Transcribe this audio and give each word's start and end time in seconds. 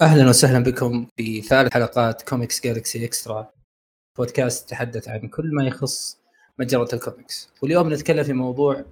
أهلا 0.00 0.28
وسهلا 0.28 0.58
بكم 0.58 1.06
في 1.16 1.42
ثالث 1.42 1.72
حلقات 1.72 2.22
كوميكس 2.28 2.64
جالكسي 2.64 3.04
اكسترا 3.04 3.52
بودكاست 4.18 4.70
تحدث 4.70 5.08
عن 5.08 5.28
كل 5.28 5.54
ما 5.54 5.64
يخص 5.64 6.18
مجرة 6.58 6.88
الكوميكس 6.92 7.50
واليوم 7.62 7.92
نتكلم 7.92 8.24
في 8.24 8.32
موضوع 8.32 8.84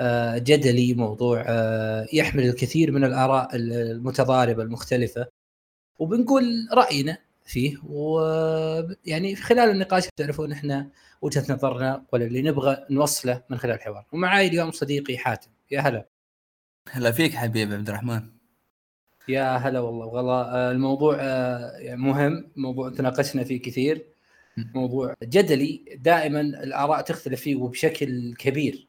آه، 0.00 0.38
جدلي 0.38 0.94
موضوع 0.94 1.44
آه، 1.46 2.06
يحمل 2.12 2.44
الكثير 2.44 2.92
من 2.92 3.04
الآراء 3.04 3.48
المتضاربة 3.54 4.62
المختلفة. 4.62 5.26
وبنقول 5.98 6.68
رأينا 6.72 7.18
فيه. 7.44 7.76
ويعني 7.86 9.36
خلال 9.36 9.70
النقاش 9.70 10.08
تعرفون 10.16 10.52
إحنا 10.52 10.90
وجهة 11.22 11.52
نظرنا 11.52 12.04
ولا 12.12 12.24
اللي 12.24 12.42
نبغى 12.42 12.86
نوصله 12.90 13.42
من 13.50 13.58
خلال 13.58 13.74
الحوار. 13.74 14.06
ومعي 14.12 14.46
اليوم 14.46 14.70
صديقي 14.70 15.18
حاتم. 15.18 15.50
يا 15.70 15.80
هلا. 15.80 16.08
هلا 16.90 17.12
فيك 17.12 17.34
حبيبي 17.34 17.74
عبد 17.74 17.88
الرحمن. 17.88 18.37
يا 19.28 19.56
هلا 19.56 19.80
والله. 19.80 20.06
والله 20.06 20.42
آه، 20.42 20.70
الموضوع 20.70 21.16
آه، 21.20 21.70
يعني 21.78 22.00
مهم. 22.00 22.50
موضوع 22.56 22.90
تناقشنا 22.90 23.44
فيه 23.44 23.62
كثير. 23.62 24.06
موضوع 24.74 25.14
جدلي 25.22 25.84
دائما 25.96 26.40
الآراء 26.40 27.00
تختلف 27.00 27.40
فيه 27.40 27.56
وبشكل 27.56 28.34
كبير. 28.38 28.86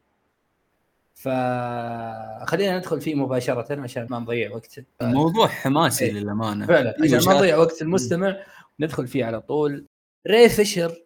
فخلينا 1.15 2.77
ندخل 2.77 3.01
فيه 3.01 3.15
مباشرة 3.15 3.81
عشان 3.81 4.07
ما 4.09 4.19
نضيع 4.19 4.51
وقت. 4.51 4.79
الموضوع 5.01 5.47
حماسي 5.47 6.05
إيه. 6.05 6.11
للأمانة. 6.11 6.65
فعلا 6.65 6.95
عشان 7.03 7.19
ما 7.25 7.33
نضيع 7.33 7.57
وقت 7.57 7.81
المستمع 7.81 8.37
ندخل 8.79 9.07
فيه 9.07 9.25
على 9.25 9.41
طول. 9.41 9.85
ري 10.27 10.49
فيشر 10.49 11.03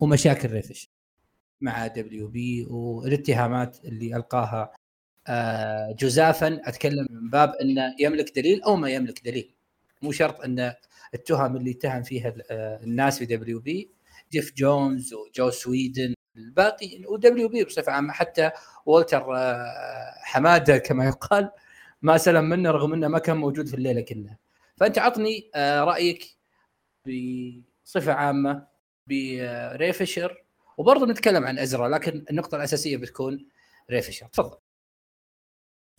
ومشاكل 0.00 0.50
ري 0.50 0.62
فيشر 0.62 0.88
مع 1.60 1.86
دبليو 1.86 2.28
بي 2.28 2.66
والاتهامات 2.70 3.76
اللي 3.84 4.16
ألقاها 4.16 4.72
جزافا 5.98 6.60
أتكلم 6.64 7.06
من 7.10 7.30
باب 7.30 7.54
إنه 7.54 7.94
يملك 8.00 8.36
دليل 8.36 8.62
أو 8.62 8.76
ما 8.76 8.90
يملك 8.90 9.24
دليل. 9.24 9.54
مو 10.02 10.12
شرط 10.12 10.40
إن 10.40 10.74
التهم 11.14 11.56
اللي 11.56 11.70
اتهم 11.70 12.02
فيها 12.02 12.34
آه، 12.50 12.82
الناس 12.82 13.18
في 13.18 13.26
دبليو 13.26 13.60
بي 13.60 13.90
جيف 14.32 14.52
جونز 14.56 15.14
وجوس 15.14 15.50
ويدن 15.50 16.14
الباقي 16.36 17.04
ودبليو 17.06 17.48
بي 17.48 17.64
بصفة 17.64 17.92
عامة. 17.92 18.12
حتى 18.12 18.50
والتر 18.86 19.36
آه، 19.36 20.14
حمادة 20.22 20.78
كما 20.78 21.06
يقال 21.06 21.50
ما 22.02 22.18
سلم 22.18 22.44
منه 22.44 22.70
رغم 22.70 22.92
إنه 22.92 23.08
ما 23.08 23.18
كان 23.18 23.36
موجود 23.36 23.68
في 23.68 23.74
الليلة 23.74 24.00
كلها. 24.00 24.38
فأنت 24.76 24.98
عطني 24.98 25.50
رأيك 25.56 26.36
بصفة 27.06 28.12
عامة 28.12 28.66
بري 29.06 29.92
فيشر 29.92 30.44
وبرضه 30.78 31.06
نتكلم 31.06 31.44
عن 31.44 31.58
أزرا 31.58 31.88
لكن 31.88 32.24
النقطة 32.30 32.56
الأساسية 32.56 32.96
بتكون 32.96 33.46
ري 33.90 34.02
فيشر 34.02 34.26
تفضل. 34.26 34.56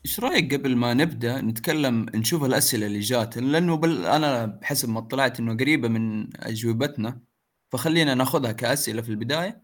إيش 0.06 0.20
رأيك 0.20 0.54
قبل 0.54 0.76
ما 0.76 0.94
نبدأ 0.94 1.42
نتكلم 1.42 2.06
نشوف 2.16 2.44
الأسئلة 2.44 2.86
اللي 2.86 3.00
جات؟ 3.00 3.38
لأنه 3.38 3.78
بل 3.78 4.06
أنا 4.06 4.46
بحسب 4.46 4.90
ما 4.90 5.00
اطلعت 5.00 5.40
إنه 5.40 5.58
قريبة 5.58 5.88
من 5.88 6.28
أجوبتنا 6.38 7.20
فخلينا 7.72 8.14
ناخذها 8.14 8.52
كأسئلة 8.52 9.02
في 9.02 9.10
البداية. 9.10 9.62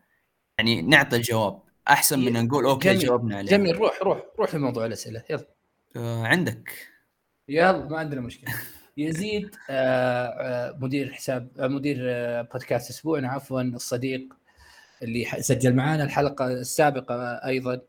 يعني 0.57 0.81
نعطي 0.81 1.15
الجواب 1.15 1.61
أحسن 1.87 2.19
من 2.19 2.33
نقول 2.45 2.65
okay 2.65 2.89
جميل. 2.89 2.99
جاوبنا 2.99 3.37
عليها. 3.37 3.51
جميل. 3.51 3.75
روح 3.75 3.99
روح 4.03 4.23
روح 4.39 4.49
في 4.49 4.57
موضوع 4.57 4.85
الأسئلة. 4.85 5.23
يلا. 5.29 5.47
آه 5.95 6.23
عندك. 6.27 6.87
يلا 7.49 7.87
ما 7.89 7.97
عندنا 7.97 8.21
مشكلة. 8.21 8.53
يزيد 8.97 9.55
آه 9.69 10.27
آه 10.27 10.77
مدير 10.81 11.13
حساب 11.13 11.49
آه 11.59 11.67
مدير 11.67 11.97
آه 12.01 12.41
بودكاست 12.41 12.89
أسبوعنا 12.89 13.29
عفوا 13.29 13.61
الصديق 13.61 14.33
اللي 15.03 15.25
سجل 15.39 15.75
معنا 15.75 16.03
الحلقة 16.03 16.47
السابقة 16.47 17.15
أيضا. 17.45 17.81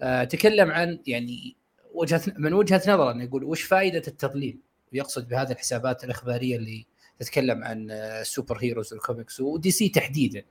آه 0.00 0.24
تكلم 0.24 0.70
عن 0.70 0.98
يعني 1.06 1.56
وجهة 2.00 2.22
من 2.38 2.52
وجهة 2.52 2.82
نظره 2.86 3.10
انه 3.12 3.24
يقول 3.24 3.44
وش 3.44 3.62
فائدة 3.62 4.02
التضليل؟ 4.08 4.58
ويقصد 4.92 5.28
بهذه 5.28 5.52
الحسابات 5.52 6.04
الإخبارية 6.04 6.56
اللي 6.56 6.86
تتكلم 7.18 7.64
عن 7.64 7.90
ال 7.90 7.96
superheroes 7.96 8.58
وال 8.58 8.92
comics 8.92 9.40
ودي 9.40 9.70
سي 9.70 9.88
تحديدا. 9.88 10.42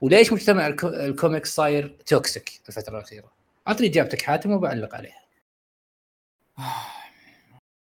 وليش 0.00 0.32
مجتمع 0.32 0.66
الكوميكس 0.84 1.54
صاير 1.54 1.96
toxic 2.06 2.60
الفترة 2.68 2.98
الأخيرة؟ 2.98 3.32
اعطني 3.68 3.86
إجابتك 3.86 4.22
حاتم 4.22 4.50
وبعلق 4.50 4.94
عليها. 4.94 5.20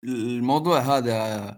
الموضوع 0.03 0.79
هذا 0.79 1.57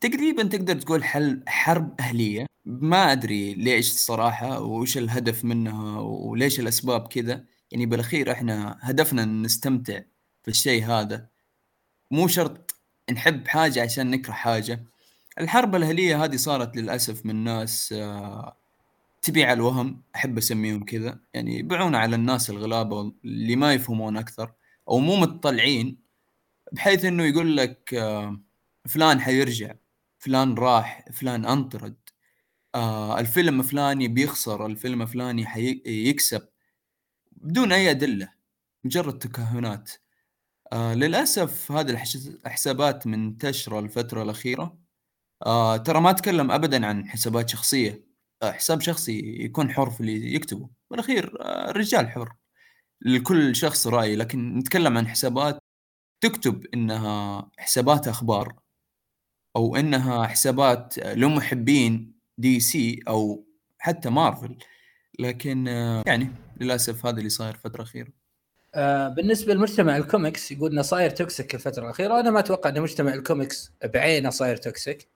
تقريبا 0.00 0.42
تقدر 0.42 0.74
تقول 0.80 1.04
حل 1.04 1.42
حرب 1.46 2.00
أهلية 2.00 2.46
ما 2.64 3.12
أدري 3.12 3.54
ليش 3.54 3.90
الصراحة 3.90 4.60
وش 4.60 4.98
الهدف 4.98 5.44
منها 5.44 6.00
وليش 6.00 6.60
الأسباب 6.60 7.08
كذا 7.08 7.44
يعني 7.72 7.86
بالأخير 7.86 8.32
إحنا 8.32 8.78
هدفنا 8.80 9.24
نستمتع 9.24 10.00
في 10.42 10.48
الشيء 10.48 10.84
هذا. 10.84 11.28
مو 12.10 12.28
شرط 12.28 12.74
نحب 13.12 13.48
حاجة 13.48 13.82
عشان 13.82 14.10
نكره 14.10 14.32
حاجة. 14.32 14.84
الحرب 15.40 15.74
الأهلية 15.74 16.24
هذه 16.24 16.36
صارت 16.36 16.76
للأسف 16.76 17.26
من 17.26 17.44
ناس 17.44 17.92
آه، 17.92 18.56
تبيع 19.22 19.52
الوهم 19.52 20.02
أحب 20.16 20.38
أسميهم 20.38 20.84
كذا. 20.84 21.18
يعني 21.34 21.58
يبيعون 21.58 21.94
على 21.94 22.16
الناس 22.16 22.50
الغلابة 22.50 23.12
اللي 23.24 23.56
ما 23.56 23.74
يفهمون 23.74 24.16
أكثر 24.16 24.52
أو 24.88 24.98
مو 24.98 25.16
مطلعين 25.16 25.98
بحيث 26.72 27.04
إنه 27.04 27.24
يقول 27.24 27.56
لك 27.56 27.94
آه، 27.94 28.40
فلان 28.88 29.20
حيرجع 29.20 29.74
فلان 30.18 30.54
راح 30.54 31.04
فلان 31.12 31.46
أنطرد. 31.46 31.96
آه 32.74 33.20
الفيلم 33.20 33.62
فلاني 33.62 34.08
بيخسر 34.08 34.66
الفيلم 34.66 35.06
فلاني 35.06 35.46
حيكسب 35.46 36.42
بدون 37.42 37.72
أي 37.72 37.90
أدلة 37.90 38.28
مجرد 38.84 39.18
تكهنات. 39.18 39.90
آه 40.72 40.94
للأسف 40.94 41.72
هذه 41.72 41.90
الحسابات 42.46 43.06
منتشره 43.06 43.78
الفترة 43.80 44.22
الأخيرة. 44.22 44.78
آه 45.46 45.76
ترى 45.76 46.00
ما 46.00 46.10
أتكلم 46.10 46.50
ابدا 46.52 46.86
عن 46.86 47.08
حسابات 47.10 47.50
شخصية. 47.50 48.06
آه 48.42 48.52
حساب 48.52 48.80
شخصي 48.80 49.20
يكون 49.44 49.70
حر 49.72 49.90
في 49.90 50.00
اللي 50.00 50.34
يكتبه. 50.34 50.70
بالأخير 50.90 51.42
آه 51.42 51.70
الرجال 51.70 52.10
حر. 52.10 52.34
لكل 53.02 53.56
شخص 53.56 53.86
رأي 53.86 54.16
لكن 54.16 54.58
نتكلم 54.58 54.98
عن 54.98 55.08
حسابات 55.08 55.58
تكتب 56.22 56.66
إنها 56.74 57.50
حسابات 57.58 58.08
أخبار 58.08 58.56
أو 59.56 59.76
إنها 59.76 60.26
حسابات 60.26 60.98
لمحبين 60.98 62.14
دي 62.38 62.60
سي 62.60 63.00
أو 63.08 63.46
حتى 63.78 64.10
مارفل. 64.10 64.58
لكن 65.18 65.68
آه، 65.68 66.02
يعني 66.06 66.30
للأسف 66.60 67.06
هذا 67.06 67.18
اللي 67.18 67.28
صاير 67.28 67.54
الفترة 67.54 67.82
الأخيرة. 67.82 68.08
آه 68.74 69.08
بالنسبة 69.08 69.54
لمجتمع 69.54 69.96
الكوميكس 69.96 70.52
يقول 70.52 70.72
إنه 70.72 70.82
صاير 70.82 71.10
toxic 71.10 71.54
الفترة 71.54 71.84
الأخيرة. 71.84 72.20
أنا 72.20 72.30
ما 72.30 72.38
أتوقع 72.38 72.70
إن 72.70 72.80
مجتمع 72.80 73.14
الكوميكس 73.14 73.72
بعينه 73.84 74.30
صاير 74.30 74.56
toxic 74.56 75.08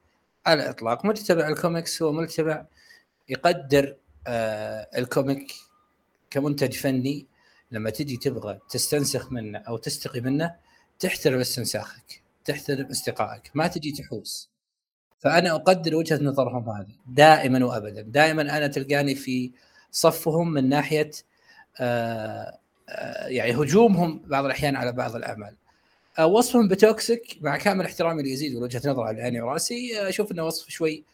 على 0.47 0.63
الإطلاق. 0.63 1.05
مجتمع 1.05 1.49
الكوميكس 1.49 2.03
هو 2.03 2.13
مجتمع 2.13 2.67
يقدر 3.29 3.97
آه 4.27 4.89
ال 4.97 5.06
comic 5.06 5.53
كمنتج 6.31 6.73
فني 6.73 7.27
لما 7.71 7.91
تجي 7.91 8.17
تبغى 8.17 8.59
تستنسخ 8.71 9.33
منه 9.33 9.59
أو 9.59 9.77
تستقي 9.77 10.21
منه 10.21 10.55
تحترم 10.99 11.41
استنساخك 11.41 12.23
تحترم 12.45 12.87
استقائك 12.87 13.51
ما 13.55 13.67
تجي 13.67 13.93
تحوس. 13.93 14.51
فأنا 15.19 15.55
أقدر 15.55 15.95
وجهة 15.95 16.19
نظرهم 16.23 16.69
هذه 16.71 16.95
دائما 17.07 17.65
وابدا. 17.65 18.03
دائما 18.03 18.43
أنا 18.43 18.67
تلقاني 18.67 19.15
في 19.15 19.53
صفهم 19.97 20.53
من 20.53 20.69
ناحية 20.69 21.11
آه 21.81 22.59
آه 22.89 23.27
يعني 23.27 23.53
هجومهم 23.57 24.23
بعض 24.27 24.45
الأحيان 24.45 24.77
على 24.77 24.93
بعض 24.93 25.17
الأعمال. 25.17 25.57
آه 26.19 26.27
وصفهم 26.27 26.69
ب 26.69 26.80
toxic 26.80 27.39
مع 27.41 27.57
كامل 27.57 27.85
احترامي 27.85 28.23
ليزيد 28.23 28.55
ووجهه 28.55 28.91
نظره 28.91 29.05
على 29.05 29.23
عيني 29.23 29.41
وراسي 29.41 30.09
أشوف 30.09 30.33
إنه 30.33 30.45
وصف 30.45 30.69
شوي 30.69 31.05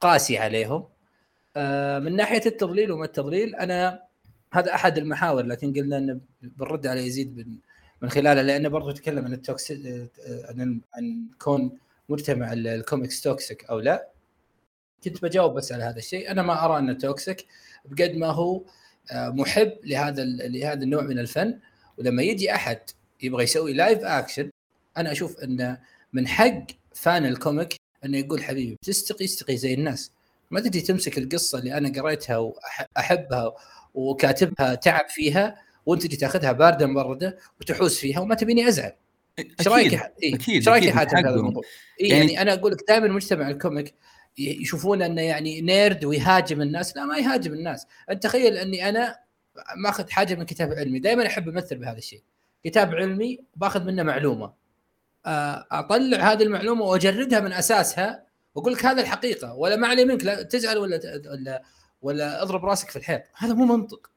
قاسي 0.00 0.38
عليهم. 0.38 0.84
من 2.04 2.16
ناحية 2.16 2.42
التضليل 2.46 2.92
وما 2.92 3.04
التضليل 3.04 3.54
أنا 3.54 4.02
هذا 4.52 4.74
أحد 4.74 4.98
المحاور 4.98 5.42
لكن 5.46 5.72
قلنا 5.72 5.98
إنه 5.98 6.20
بنرد 6.42 6.86
على 6.86 7.06
يزيد 7.06 7.58
من 8.02 8.10
خلاله 8.10 8.42
لأنه 8.42 8.68
برضو 8.68 8.90
تكلم 8.90 9.24
عن 9.24 9.32
ال 9.32 9.45
toxic 9.45 10.10
عن 10.48 10.80
عن 10.94 11.26
كون 11.38 11.78
مجتمع 12.08 12.52
ال 12.52 12.62
comics 12.62 13.20
toxic 13.20 13.64
أو 13.64 13.80
لا. 13.80 14.08
كنت 15.04 15.22
بجاوب 15.22 15.54
بس 15.54 15.72
على 15.72 15.84
هذا 15.84 15.98
الشيء. 15.98 16.30
أنا 16.30 16.42
ما 16.42 16.64
أرى 16.64 16.78
أنه 16.78 16.92
toxic. 16.92 17.46
بقد 17.90 18.16
ما 18.16 18.26
هو 18.26 18.62
آه، 19.12 19.28
محب 19.28 19.72
لهذا 19.84 20.24
لهذا 20.24 20.82
النوع 20.82 21.02
من 21.02 21.18
الفن. 21.18 21.58
ولما 21.98 22.22
يجي 22.22 22.54
أحد 22.54 22.78
يبغى 23.22 23.44
يسوي 23.44 23.72
live 23.72 23.98
action 23.98 24.50
أنا 24.96 25.12
أشوف 25.12 25.38
إنه 25.38 25.78
من 26.12 26.28
حق 26.28 26.62
fan 26.94 27.26
ال 27.26 27.34
comic 27.34 27.76
إنه 28.04 28.18
يقول 28.18 28.42
حبيبي 28.42 28.78
تستقي 28.82 29.24
استقي 29.24 29.56
زي 29.56 29.74
الناس. 29.74 30.12
ما 30.50 30.60
تجي 30.60 30.80
تمسك 30.80 31.18
القصة 31.18 31.58
اللي 31.58 31.74
أنا 31.78 32.02
قريتها 32.02 32.36
واحبها 32.36 33.54
وكاتبها 33.94 34.74
تعب 34.74 35.08
فيها 35.08 35.56
وأنت 35.86 36.02
تجي 36.02 36.16
تأخذها 36.16 36.52
باردة 36.52 36.86
مبردة 36.86 37.38
وتحوس 37.60 37.98
فيها 37.98 38.20
وما 38.20 38.34
تبيني 38.34 38.68
أزعل. 38.68 38.92
إيش 39.38 39.68
رأيك 39.68 39.94
أكيد 39.94 40.54
إيش 40.54 40.68
رأيك 40.68 40.90
حاتم 40.90 41.16
هذا 41.16 41.30
الموضوع؟ 41.30 41.62
إيه 42.00 42.10
يعني, 42.10 42.32
يعني 42.32 42.42
أنا 42.42 42.54
أقول 42.54 42.72
لك 42.72 42.78
دائما 42.88 43.08
مجتمع 43.08 43.50
ال 43.50 43.57
comic 43.57 43.94
يشوفون 44.38 45.02
أنه 45.02 45.22
يعني 45.22 45.60
nerd 45.60 46.04
ويهاجم 46.04 46.62
الناس. 46.62 46.96
لا 46.96 47.04
ما 47.04 47.18
يهاجم 47.18 47.52
الناس. 47.52 47.86
أنت 48.10 48.22
تخيل 48.22 48.56
أني 48.56 48.88
أنا 48.88 49.18
ماخذ 49.76 50.10
حاجة 50.10 50.34
من 50.34 50.44
كتاب 50.44 50.72
علمي. 50.72 50.98
دائما 50.98 51.26
أحب 51.26 51.48
أمثل 51.48 51.78
بهذا 51.78 51.98
الشيء. 51.98 52.22
كتاب 52.64 52.94
علمي 52.94 53.38
باخذ 53.56 53.84
منه 53.84 54.02
معلومة. 54.02 54.52
آه، 55.26 55.66
أطلع 55.70 56.32
هذه 56.32 56.42
المعلومة 56.42 56.84
وأجردها 56.84 57.40
من 57.40 57.52
أساسها 57.52 58.24
وأقول 58.54 58.72
لك 58.72 58.86
هذا 58.86 59.00
الحقيقة. 59.00 59.54
ولا 59.54 59.76
ما 59.76 59.88
علي 59.88 60.04
منك 60.04 60.24
لا 60.24 60.42
تزعل 60.42 60.78
ولا 60.78 61.00
ولا 61.26 61.62
ولا 62.02 62.42
اضرب 62.42 62.64
راسك 62.64 62.90
في 62.90 62.96
الحيط. 62.96 63.22
هذا 63.36 63.54
مو 63.54 63.76
منطق. 63.76 64.10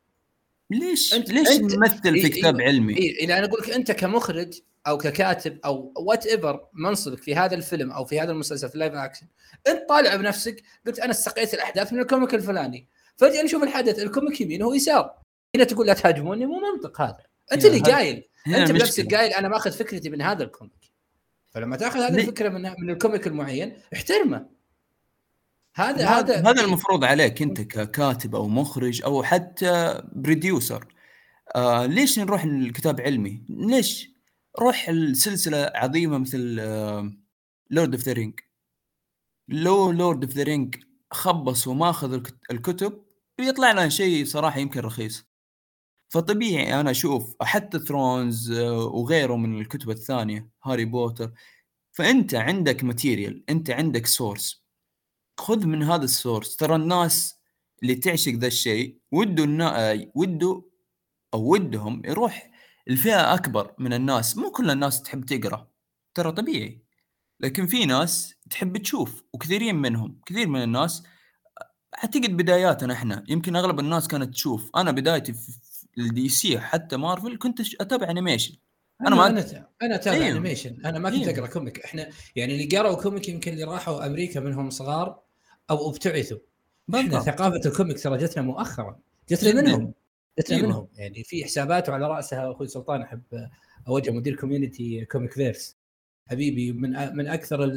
ليش؟ 0.72 1.14
أنت 1.14 1.30
ليش 1.30 1.48
تمثل 1.48 2.22
في 2.22 2.30
كتاب 2.30 2.60
إيه. 2.60 2.68
علمي؟ 2.68 2.98
إيه 2.98 3.26
اذا 3.26 3.38
أنا 3.38 3.46
أقول 3.46 3.62
لك 3.62 3.70
أنت 3.70 3.92
كمخرج 3.92 4.60
أو 4.88 4.98
ككاتب 4.98 5.60
أو 5.66 5.94
whatever 5.98 6.68
منصبك 6.74 7.18
في 7.18 7.36
هذا 7.36 7.56
الفيلم 7.56 7.92
أو 7.92 8.06
في 8.06 8.20
هذا 8.20 8.32
المسلسل 8.32 8.70
في 8.70 8.76
ال 8.76 8.79
live 8.79 8.94
action 8.94 9.28
أنت 9.68 9.90
طالع 9.90 10.16
بنفسك 10.16 10.64
قلت 10.88 11.00
أنا 11.00 11.12
استقيت 11.12 11.54
الأحداث 11.54 11.94
من 11.94 12.00
ال 12.00 12.05
comic 12.05 12.34
الفلاني. 12.34 12.88
فجأة 13.18 13.44
نشوف 13.44 13.64
الحدث 13.64 14.00
ال 14.00 14.07
comic 14.07 14.42
يمين 14.42 14.62
هو 14.62 14.74
يسار. 14.74 15.14
هنا 15.56 15.64
تقول 15.64 15.88
لا 15.88 15.94
تهاجموني 15.94 16.46
مو 16.46 16.60
منطق 16.60 17.02
هذا. 17.02 17.24
أنت 17.54 17.66
اللي 17.66 17.80
قايل. 17.80 18.24
أنت 18.48 18.72
بنفسك 18.72 19.16
قايل 19.16 19.34
أنا 19.34 19.48
ماخذ 19.48 19.72
فكرتي 19.72 20.10
من 20.10 20.22
هذا 20.22 20.44
ال 20.44 20.51
comic. 20.51 20.92
فلما 21.52 21.78
تأخذ 21.78 22.00
هذه 22.00 22.16
الفكرة 22.16 22.50
من 22.50 22.62
من 22.62 22.90
ال 22.90 22.96
comic 22.96 23.28
المعين 23.28 23.78
احترمه. 23.94 24.46
هذا 25.76 26.08
هذا 26.08 26.50
هذا 26.50 26.62
المفروض 26.62 27.04
عليك 27.04 27.42
أنت 27.42 27.62
ككاتب 27.62 28.36
أو 28.36 28.48
مخرج 28.48 29.04
أو 29.04 29.24
حتى 29.24 30.02
producer 30.12 30.86
آه 31.56 31.86
ليش 31.86 32.20
نروح 32.20 32.46
للكتاب 32.46 33.02
علمي؟ 33.02 33.44
ليش؟ 33.50 34.11
روح 34.60 34.90
السلسله 34.90 35.72
عظيمة 35.76 36.18
مثل 36.18 36.56
Lord 37.70 37.94
of 37.94 38.04
the 38.04 38.14
Rings 38.14 38.40
لو 39.48 39.92
Lord 39.92 40.24
of 40.24 40.34
the 40.34 40.44
Rings 40.44 40.76
خبص 41.12 41.68
وماخذ 41.68 42.14
الكتب 42.52 43.04
بيطلع 43.38 43.72
لنا 43.72 43.90
شيء 43.90 44.26
صراحة 44.26 44.60
يمكن 44.60 44.80
رخيص. 44.80 45.32
فطبيعي 46.12 46.80
أنا 46.80 46.92
أشوف 46.92 47.36
حتى 47.42 47.80
Thrones 47.80 48.52
آه، 48.52 48.86
وغيره 48.86 49.36
من 49.36 49.62
الكتب 49.62 49.90
الثانية 49.90 50.50
هاري 50.64 50.86
بوتر 50.86 51.32
فأنت 51.92 52.36
عندك 52.36 52.84
material 52.84 53.44
أنت 53.50 53.70
عندك 53.70 54.08
source 54.08 54.66
خذ 55.40 55.66
من 55.66 55.84
هذا 55.84 56.04
ال 56.04 56.11
source 56.11 56.56
ترى 56.56 56.76
الناس 56.76 57.40
اللي 57.84 57.96
تعشق 57.96 58.32
ذا 58.32 58.48
الشيء 58.48 59.00
ودوا 59.12 59.46
النا... 59.46 59.92
آه، 59.92 60.12
ودوا 60.16 60.62
أو 61.34 61.52
ودهم 61.52 62.02
يروح 62.06 62.51
الفئة 62.88 63.34
أكبر 63.34 63.74
من 63.78 63.94
الناس 63.94 64.38
مو 64.38 64.52
كل 64.52 64.72
الناس 64.72 65.02
تحب 65.02 65.26
تقرأ 65.26 65.68
ترى 66.14 66.32
طبيعي. 66.32 66.82
لكن 67.40 67.68
في 67.68 67.86
ناس 67.86 68.36
تحب 68.50 68.78
تشوف 68.78 69.24
وكثيرين 69.34 69.76
منهم 69.76 70.20
كثير 70.26 70.48
من 70.48 70.64
الناس 70.64 71.04
أعتقد 72.04 72.38
بداياتنا 72.38 72.94
إحنا 72.94 73.24
يمكن 73.28 73.56
أغلب 73.56 73.80
الناس 73.80 74.08
كانت 74.08 74.34
تشوف. 74.34 74.72
أنا 74.76 74.92
بدايتي 74.92 75.34
في 75.34 75.52
ال 75.98 76.30
DC 76.30 76.60
حتى 76.60 76.98
مارفل 76.98 77.38
كنت 77.38 77.62
أتابع 77.82 78.10
animation 78.10 78.56
أنا 79.08 79.16
ما 79.16 79.28
أنا 79.28 79.68
أنا 79.82 79.96
أتابع 79.96 80.18
أيوه. 80.18 80.28
animation 80.28 80.86
أنا 80.86 81.00
ما 81.00 81.10
كنت 81.10 81.28
أيوه. 81.28 81.40
أقرأ 81.40 81.48
comic 81.48 81.80
إحنا 81.80 82.10
يعني 82.36 82.54
اللي 82.54 82.78
قرأوا 82.78 83.02
comic 83.02 83.30
يمكن 83.30 83.54
اللي 83.54 83.64
راحوا 83.64 84.06
أمريكا 84.06 84.40
منهم 84.40 84.70
صغار 84.70 85.20
أو 85.70 85.90
ابتعثوا. 85.90 86.38
إحنا 86.96 87.20
ثقافة 87.20 87.62
ال 87.66 87.72
comic 87.72 88.04
ترى 88.04 88.18
جتنا 88.18 88.44
مؤخرا 88.44 89.00
جتنا 89.30 89.62
منهم. 89.62 89.94
جتنا 90.40 90.58
أيوه. 90.58 90.68
منهم 90.68 90.88
يعني 90.96 91.24
في 91.24 91.46
حسابات 91.46 91.90
وعلى 91.90 92.08
رأسها 92.08 92.52
أخوي 92.52 92.68
سلطان 92.68 93.02
أحب 93.02 93.22
اوجه 93.88 94.12
مدير 94.12 94.36
community 94.36 95.06
Comic 95.06 95.32
Verse 95.32 95.78
حبيبي 96.30 96.72
من 96.72 97.16
من 97.16 97.28
أكثر 97.28 97.72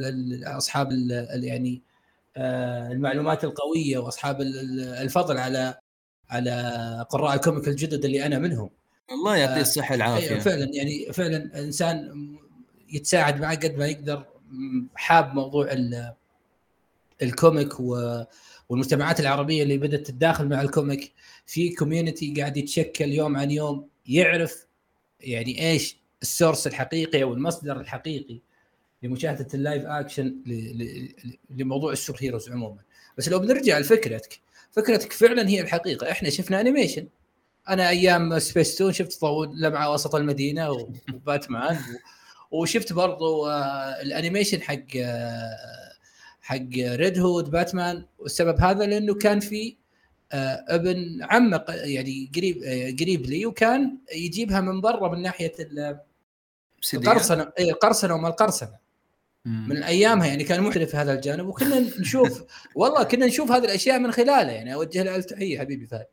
أصحاب 0.45 0.89
يعني 1.31 1.83
آه، 2.37 2.93
المعلومات 2.93 3.45
القوية 3.45 3.99
وأصحاب 3.99 4.41
الفضل 5.01 5.39
على 5.39 5.75
على 6.31 7.07
قراء 7.11 7.35
ال 7.35 7.40
comic 7.40 7.69
الجدد 7.69 8.05
اللي 8.05 8.27
أنا 8.27 8.39
منهم. 8.39 8.71
الله 9.13 9.37
يعطيه 9.37 9.61
الصحة 9.61 9.95
العافيه 9.95 10.29
أيوة 10.29 10.41
فعلا 10.41 10.71
يعني 10.75 11.13
فعلا 11.13 11.59
إنسان 11.59 12.11
يتساعد 12.93 13.41
معه 13.41 13.55
قد 13.55 13.77
ما 13.77 13.87
يقدر 13.87 14.27
حاب 14.95 15.35
موضوع 15.35 15.69
ال 17.23 17.32
comic 17.32 17.81
والمجتمعات 18.69 19.21
العربية 19.21 19.63
اللي 19.63 19.79
بدأت 19.79 20.07
تتداخل 20.07 20.49
مع 20.49 20.61
ال 20.61 20.69
comic 20.69 21.13
في 21.47 21.75
community 21.75 22.35
قاعد 22.39 22.57
يتشكل 22.57 23.13
يوم 23.13 23.37
عن 23.37 23.51
يوم 23.51 23.89
يعرف 24.07 24.67
يعني 25.21 25.71
إيش 25.71 25.97
ال 26.23 26.29
source 26.29 26.67
الحقيقي 26.67 27.23
أو 27.23 27.35
المصدر 27.35 27.81
الحقيقي 27.81 28.41
لمشاهدة 29.03 29.49
ال 29.55 29.61
live 29.61 29.87
action 29.87 30.37
لموضوع 31.51 31.93
ال 31.93 32.19
superheroes 32.23 32.51
عموما. 32.51 32.81
بس 33.19 33.29
لو 33.29 33.39
بنرجع 33.39 33.79
لفكرتك 33.79 34.41
فكرتك 34.73 35.13
فعلا 35.13 35.49
هي 35.49 35.61
الحقيقة. 35.61 36.11
إحنا 36.11 36.31
شفنا 36.31 36.61
animation 36.61 37.09
أنا 37.69 37.89
أيام 37.89 38.39
سبيس 38.39 38.77
تون 38.77 38.93
شفت 38.93 39.21
ظل 39.21 39.61
لمع 39.61 39.93
وسط 39.93 40.15
المدينة 40.15 40.71
وباتمان 41.15 41.79
وشفت 42.51 42.93
برضو 42.93 43.47
آه، 43.47 44.03
ال 44.03 44.09
animation 44.09 44.63
حق 44.63 44.97
آه، 44.97 45.84
حق 46.45 46.77
Red 46.77 47.19
Hood 47.19 47.51
باتمان 47.51 48.05
والسبب 48.19 48.61
هذا 48.61 48.87
لأنه 48.87 49.15
كان 49.15 49.41
في 49.41 49.77
آه، 50.33 50.65
ابن 50.69 51.19
عمه 51.23 51.65
يعني 51.69 52.31
قريب 52.37 52.57
قريب 53.01 53.27
لي 53.27 53.47
وكان 53.47 53.99
يجيبها 54.15 54.61
من 54.61 54.81
برا 54.81 55.15
من 55.15 55.23
ناحية 55.23 55.53
القرصنة 56.95 57.53
القرصنة 57.61 58.15
وما 58.15 58.29
القرصنة. 58.29 58.85
من 59.45 59.83
أيامها 59.83 60.27
يعني 60.27 60.45
كان 60.45 60.61
محترف 60.61 60.91
في 60.91 60.97
هذا 60.97 61.13
الجانب 61.13 61.47
وكنا 61.47 61.81
نشوف 62.01 62.43
والله 62.77 63.03
كنا 63.03 63.27
نشوف 63.27 63.53
هذه 63.53 63.65
الأشياء 63.65 63.99
من 63.99 64.13
خلاله 64.13 64.53
يعني. 64.53 64.75
أوجه 64.75 65.03
له 65.03 65.17
التحيه 65.17 65.59
حبيبي 65.59 65.87
فهد. 65.87 66.07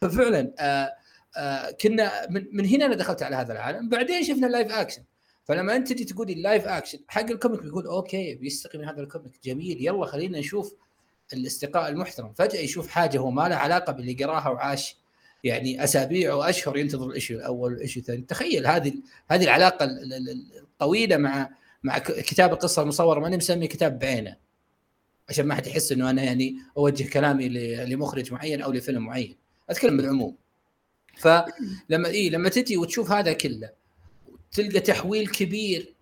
ففعلا 0.00 0.52
آآ 0.58 0.92
آآ 1.36 1.70
كنا 1.70 2.30
من, 2.30 2.46
من 2.52 2.66
هنا 2.66 2.86
أنا 2.86 2.94
دخلت 2.94 3.22
على 3.22 3.36
هذا 3.36 3.52
العالم. 3.52 3.88
بعدين 3.88 4.24
شفنا 4.24 4.46
ال 4.46 4.51
live 4.51 4.72
action 4.72 5.02
فلما 5.44 5.76
انت 5.76 5.92
تجي 5.92 6.04
تقول 6.04 6.30
ال 6.30 6.37
live 6.37 6.66
action 6.66 6.98
حق 7.08 7.30
ال 7.30 7.35
comic 7.35 7.62
بيقول 7.62 7.86
okay 7.86 8.34
بيستقي 8.34 8.78
من 8.78 8.84
هذا 8.84 9.00
ال 9.00 9.05
comic 9.05 9.32
جميل 9.44 9.86
يلا 9.86 10.06
خلينا 10.06 10.38
نشوف 10.38 10.74
الاستقاء 11.32 11.88
المحترم. 11.88 12.32
فجأة 12.32 12.60
يشوف 12.60 12.88
حاجة 12.88 13.18
هو 13.18 13.30
ما 13.30 13.48
لها 13.48 13.56
علاقة 13.56 13.92
باللي 13.92 14.24
قراها 14.24 14.48
وعاش 14.48 14.96
يعني 15.44 15.84
أسابيع 15.84 16.34
وأشهر 16.34 16.76
ينتظر 16.76 17.06
الإشي 17.06 17.34
الأول 17.34 17.72
والإشي 17.72 18.00
الثاني. 18.00 18.22
تخيل 18.22 18.66
هذه 18.66 18.94
هذه 19.30 19.44
العلاقة 19.44 19.88
الطويله 20.62 21.16
مع 21.16 21.50
مع 21.82 21.98
كتاب 21.98 22.52
القصة 22.52 22.82
المصورة 22.82 23.20
ماني 23.20 23.36
مسمي 23.36 23.66
كتاب 23.66 23.98
بعينه 23.98 24.36
عشان 25.28 25.46
ما 25.46 25.54
حد 25.54 25.66
يحس 25.66 25.92
إنه 25.92 26.10
أنا 26.10 26.22
يعني 26.22 26.56
أوجه 26.76 27.08
كلامي 27.08 27.48
لمخرج 27.84 28.32
معين 28.32 28.62
أو 28.62 28.72
لفيلم 28.72 29.04
معين. 29.04 29.36
أتكلم 29.70 29.96
بالعموم. 29.96 30.36
فلما 31.18 32.08
اي 32.08 32.30
لما 32.30 32.48
تجي 32.48 32.76
وتشوف 32.76 33.10
هذا 33.10 33.32
كله 33.32 33.83
تلقى 34.54 34.80
تحويل 34.80 35.28
كبير 35.28 35.94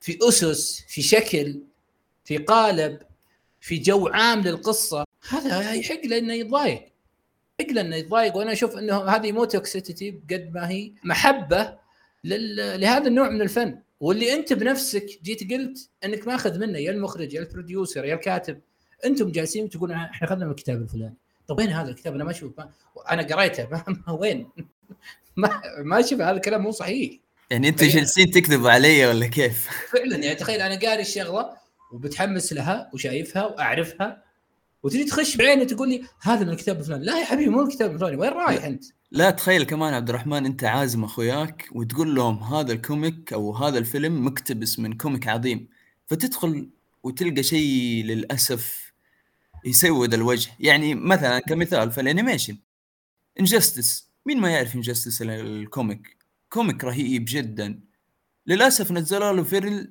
في 0.00 0.18
أسس 0.22 0.84
في 0.88 1.02
شكل 1.02 1.60
في 2.24 2.36
قالب 2.36 2.98
في 3.60 3.78
جو 3.78 4.08
عام 4.08 4.40
للقصة. 4.40 5.04
هذا 5.28 5.72
يحق 5.72 6.06
له 6.06 6.18
إنه 6.18 6.34
يتضايق 6.34 6.82
يحق 7.60 7.72
له 7.72 7.80
إنه 7.80 7.96
يتضايق 7.96 8.36
وأنا 8.36 8.52
أشوف 8.52 8.78
إنه 8.78 9.04
هذه 9.04 9.32
مو 9.32 9.44
toxicity 9.44 10.10
بقد 10.10 10.50
ما 10.54 10.68
هي 10.68 10.92
محبة 11.04 11.78
لهذا 12.24 13.08
النوع 13.08 13.30
من 13.30 13.42
الفن. 13.42 13.78
واللي 14.00 14.34
أنت 14.34 14.52
بنفسك 14.52 15.06
جيت 15.22 15.52
قلت 15.52 15.90
إنك 16.04 16.26
ماخذ 16.26 16.58
منه 16.58 16.78
يا 16.78 16.90
المخرج 16.90 17.34
يا 17.34 17.40
ال 17.40 17.47
producer 17.47 18.04
يا 18.04 18.14
الكاتب. 18.14 18.60
أنتم 19.04 19.30
جالسين 19.30 19.68
تقولون 19.68 19.96
إحنا 19.96 20.28
أخذنا 20.28 20.44
من 20.44 20.50
الكتاب 20.50 20.82
الفلاني. 20.82 21.14
طيب 21.48 21.58
وين 21.58 21.68
هذا 21.68 21.88
الكتاب؟ 21.90 22.14
أنا 22.14 22.24
ما 22.24 22.30
أشوف. 22.30 22.52
أنا 23.10 23.22
قريته. 23.22 23.68
ما... 24.06 24.12
وين؟ 24.12 24.48
ما 25.36 25.62
ما 25.78 26.00
أشوف 26.00 26.20
هذا 26.20 26.30
الكلام 26.30 26.62
مو 26.62 26.70
صحيح. 26.70 27.23
يعني 27.50 27.68
أنتم 27.68 27.86
جالسين 27.86 28.30
تكذبوا 28.30 28.70
علي 28.70 29.06
ولا 29.06 29.26
كيف؟ 29.26 29.68
فعلا 29.92 30.16
يعني 30.16 30.34
تخيل 30.34 30.60
أنا 30.60 30.88
قاري 30.88 31.02
الشغلة 31.02 31.50
وبتحمس 31.92 32.52
لها 32.52 32.90
وشايفها 32.94 33.46
وأعرفها 33.46 34.24
وتجي 34.82 35.04
تخش 35.04 35.36
بعيني 35.36 35.64
تقول 35.64 35.88
لي 35.88 36.02
هذا 36.22 36.44
من 36.44 36.50
الكتاب 36.50 36.80
الفلاني. 36.80 37.04
لا 37.04 37.20
يا 37.20 37.24
حبيبي 37.24 37.50
مو 37.50 37.62
الكتاب 37.62 37.94
الفلاني 37.94 38.16
وين 38.16 38.30
رايح 38.30 38.64
أنت؟ 38.64 38.84
لا 39.10 39.30
تخيل 39.30 39.62
كمان 39.62 39.94
عبد 39.94 40.08
الرحمن 40.08 40.46
أنت 40.46 40.64
عازم 40.64 41.04
أخوياك 41.04 41.68
وتقول 41.72 42.14
لهم 42.14 42.42
هذا 42.42 42.72
ال 42.72 42.82
comic 42.82 43.32
أو 43.32 43.56
هذا 43.56 43.78
الفيلم 43.78 44.24
مقتبس 44.24 44.78
من 44.78 44.96
comic 44.96 45.28
عظيم. 45.28 45.68
فتدخل 46.06 46.70
وتلقى 47.02 47.42
شيء 47.42 48.04
للأسف 48.04 48.92
يسود 49.64 50.14
الوجه. 50.14 50.50
يعني 50.60 50.94
مثلا 50.94 51.38
كمثال 51.38 51.90
في 51.90 52.00
ال 52.00 52.05
animation. 52.05 52.58
Injustice 53.40 54.08
مين 54.26 54.40
ما 54.40 54.50
يعرف 54.50 54.74
Injustice 54.74 55.22
ال 55.22 55.35
comic؟ 55.35 56.16
comic 56.54 56.84
رهيب 56.84 57.24
جدا. 57.28 57.80
للأسف 58.46 58.92
نزلوا 58.92 59.32
له 59.32 59.42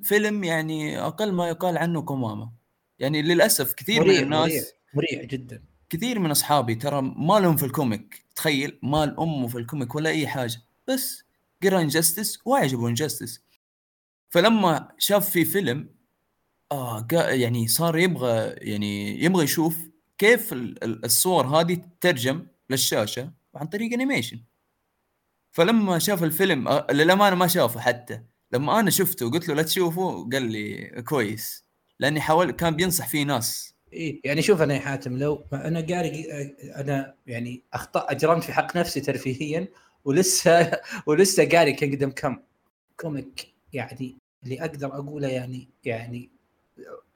فيلم 0.02 0.44
يعني 0.44 0.98
أقل 0.98 1.32
ما 1.32 1.48
يقال 1.48 1.78
عنه 1.78 2.02
قمامة 2.02 2.52
يعني 2.98 3.22
للأسف 3.22 3.72
كثير 3.72 4.00
مريح 4.00 4.18
من 4.18 4.24
الناس 4.24 4.52
مريح, 4.94 5.12
مريح 5.16 5.24
جدا. 5.24 5.62
كثير 5.90 6.18
من 6.18 6.30
أصحابي 6.30 6.74
ترى 6.74 7.02
ما 7.02 7.40
لهم 7.40 7.56
في 7.56 7.66
ال 7.66 7.74
comic. 7.74 8.24
تخيل 8.36 8.78
ما 8.82 9.20
له 9.20 9.48
في 9.48 9.58
ال 9.58 9.64
comic 9.64 9.94
ولا 9.94 10.10
أي 10.10 10.26
حاجة. 10.26 10.56
بس 10.88 11.24
قرا 11.62 11.80
Injustice 11.80 12.38
وعجبه 12.44 12.88
Injustice 12.88 13.40
فلما 14.30 14.88
شاف 14.98 15.30
في 15.30 15.44
فيلم 15.44 15.88
آه 16.72 17.06
يعني 17.12 17.68
صار 17.68 17.98
يبغى 17.98 18.54
يعني 18.58 19.24
يبغى 19.24 19.44
يشوف 19.44 19.76
كيف 20.18 20.50
الصور 20.82 21.46
هذه 21.46 21.74
تترجم 21.74 22.46
للشاشة 22.70 23.32
عن 23.54 23.66
طريق 23.66 23.92
animation 23.92 24.40
فلما 25.54 25.98
شاف 25.98 26.24
الفيلم 26.24 26.84
للأمانة 26.90 27.36
ما 27.36 27.46
شافه 27.46 27.80
حتى. 27.80 28.20
لما 28.52 28.80
أنا 28.80 28.90
شفته 28.90 29.26
وقلت 29.26 29.48
له 29.48 29.54
لا 29.54 29.62
تشوفه 29.62 30.28
قال 30.32 30.42
لي 30.42 31.02
كويس. 31.08 31.64
لأني 32.00 32.20
حاول 32.20 32.50
كان 32.50 32.76
بينصح 32.76 33.08
فيه 33.08 33.24
ناس. 33.24 33.74
إيه 33.92 34.20
يعني 34.24 34.42
شوف 34.42 34.62
أنا 34.62 34.74
يا 34.74 34.80
حاتم 34.80 35.18
لو 35.18 35.44
أنا 35.52 35.80
قاري 35.80 36.26
أنا 36.76 37.14
يعني 37.26 37.62
أخطأ 37.72 38.06
أجرمت 38.10 38.44
في 38.44 38.52
حق 38.52 38.76
نفسي 38.76 39.00
ترفيهيا 39.00 39.68
ولسه 40.04 40.72
ولسه 41.06 41.48
قاري 41.48 41.72
Kingdom 41.72 42.10
Come 42.10 42.36
comic 43.00 43.54
يعني 43.72 44.16
اللي 44.44 44.60
أقدر 44.60 44.86
أقوله 44.86 45.28
يعني 45.28 45.68
يعني 45.84 46.30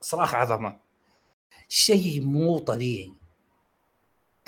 صراحة 0.01 0.39
عظمة. 0.39 0.77
شيء 1.69 2.21
مو 2.25 2.59
طبيعي. 2.59 3.13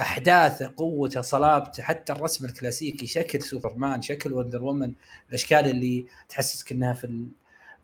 احداثه 0.00 0.72
قوته 0.76 1.20
صلابته 1.20 1.82
حتى 1.82 2.12
الرسم 2.12 2.44
الكلاسيكي 2.44 3.06
شكل 3.06 3.42
سوبرمان 3.42 4.02
شكل 4.02 4.32
Wonder 4.32 4.62
Woman 4.62 4.92
الأشكال 5.28 5.70
اللي 5.70 6.06
تحسسك 6.28 6.72
إنها 6.72 6.92
في 6.92 7.26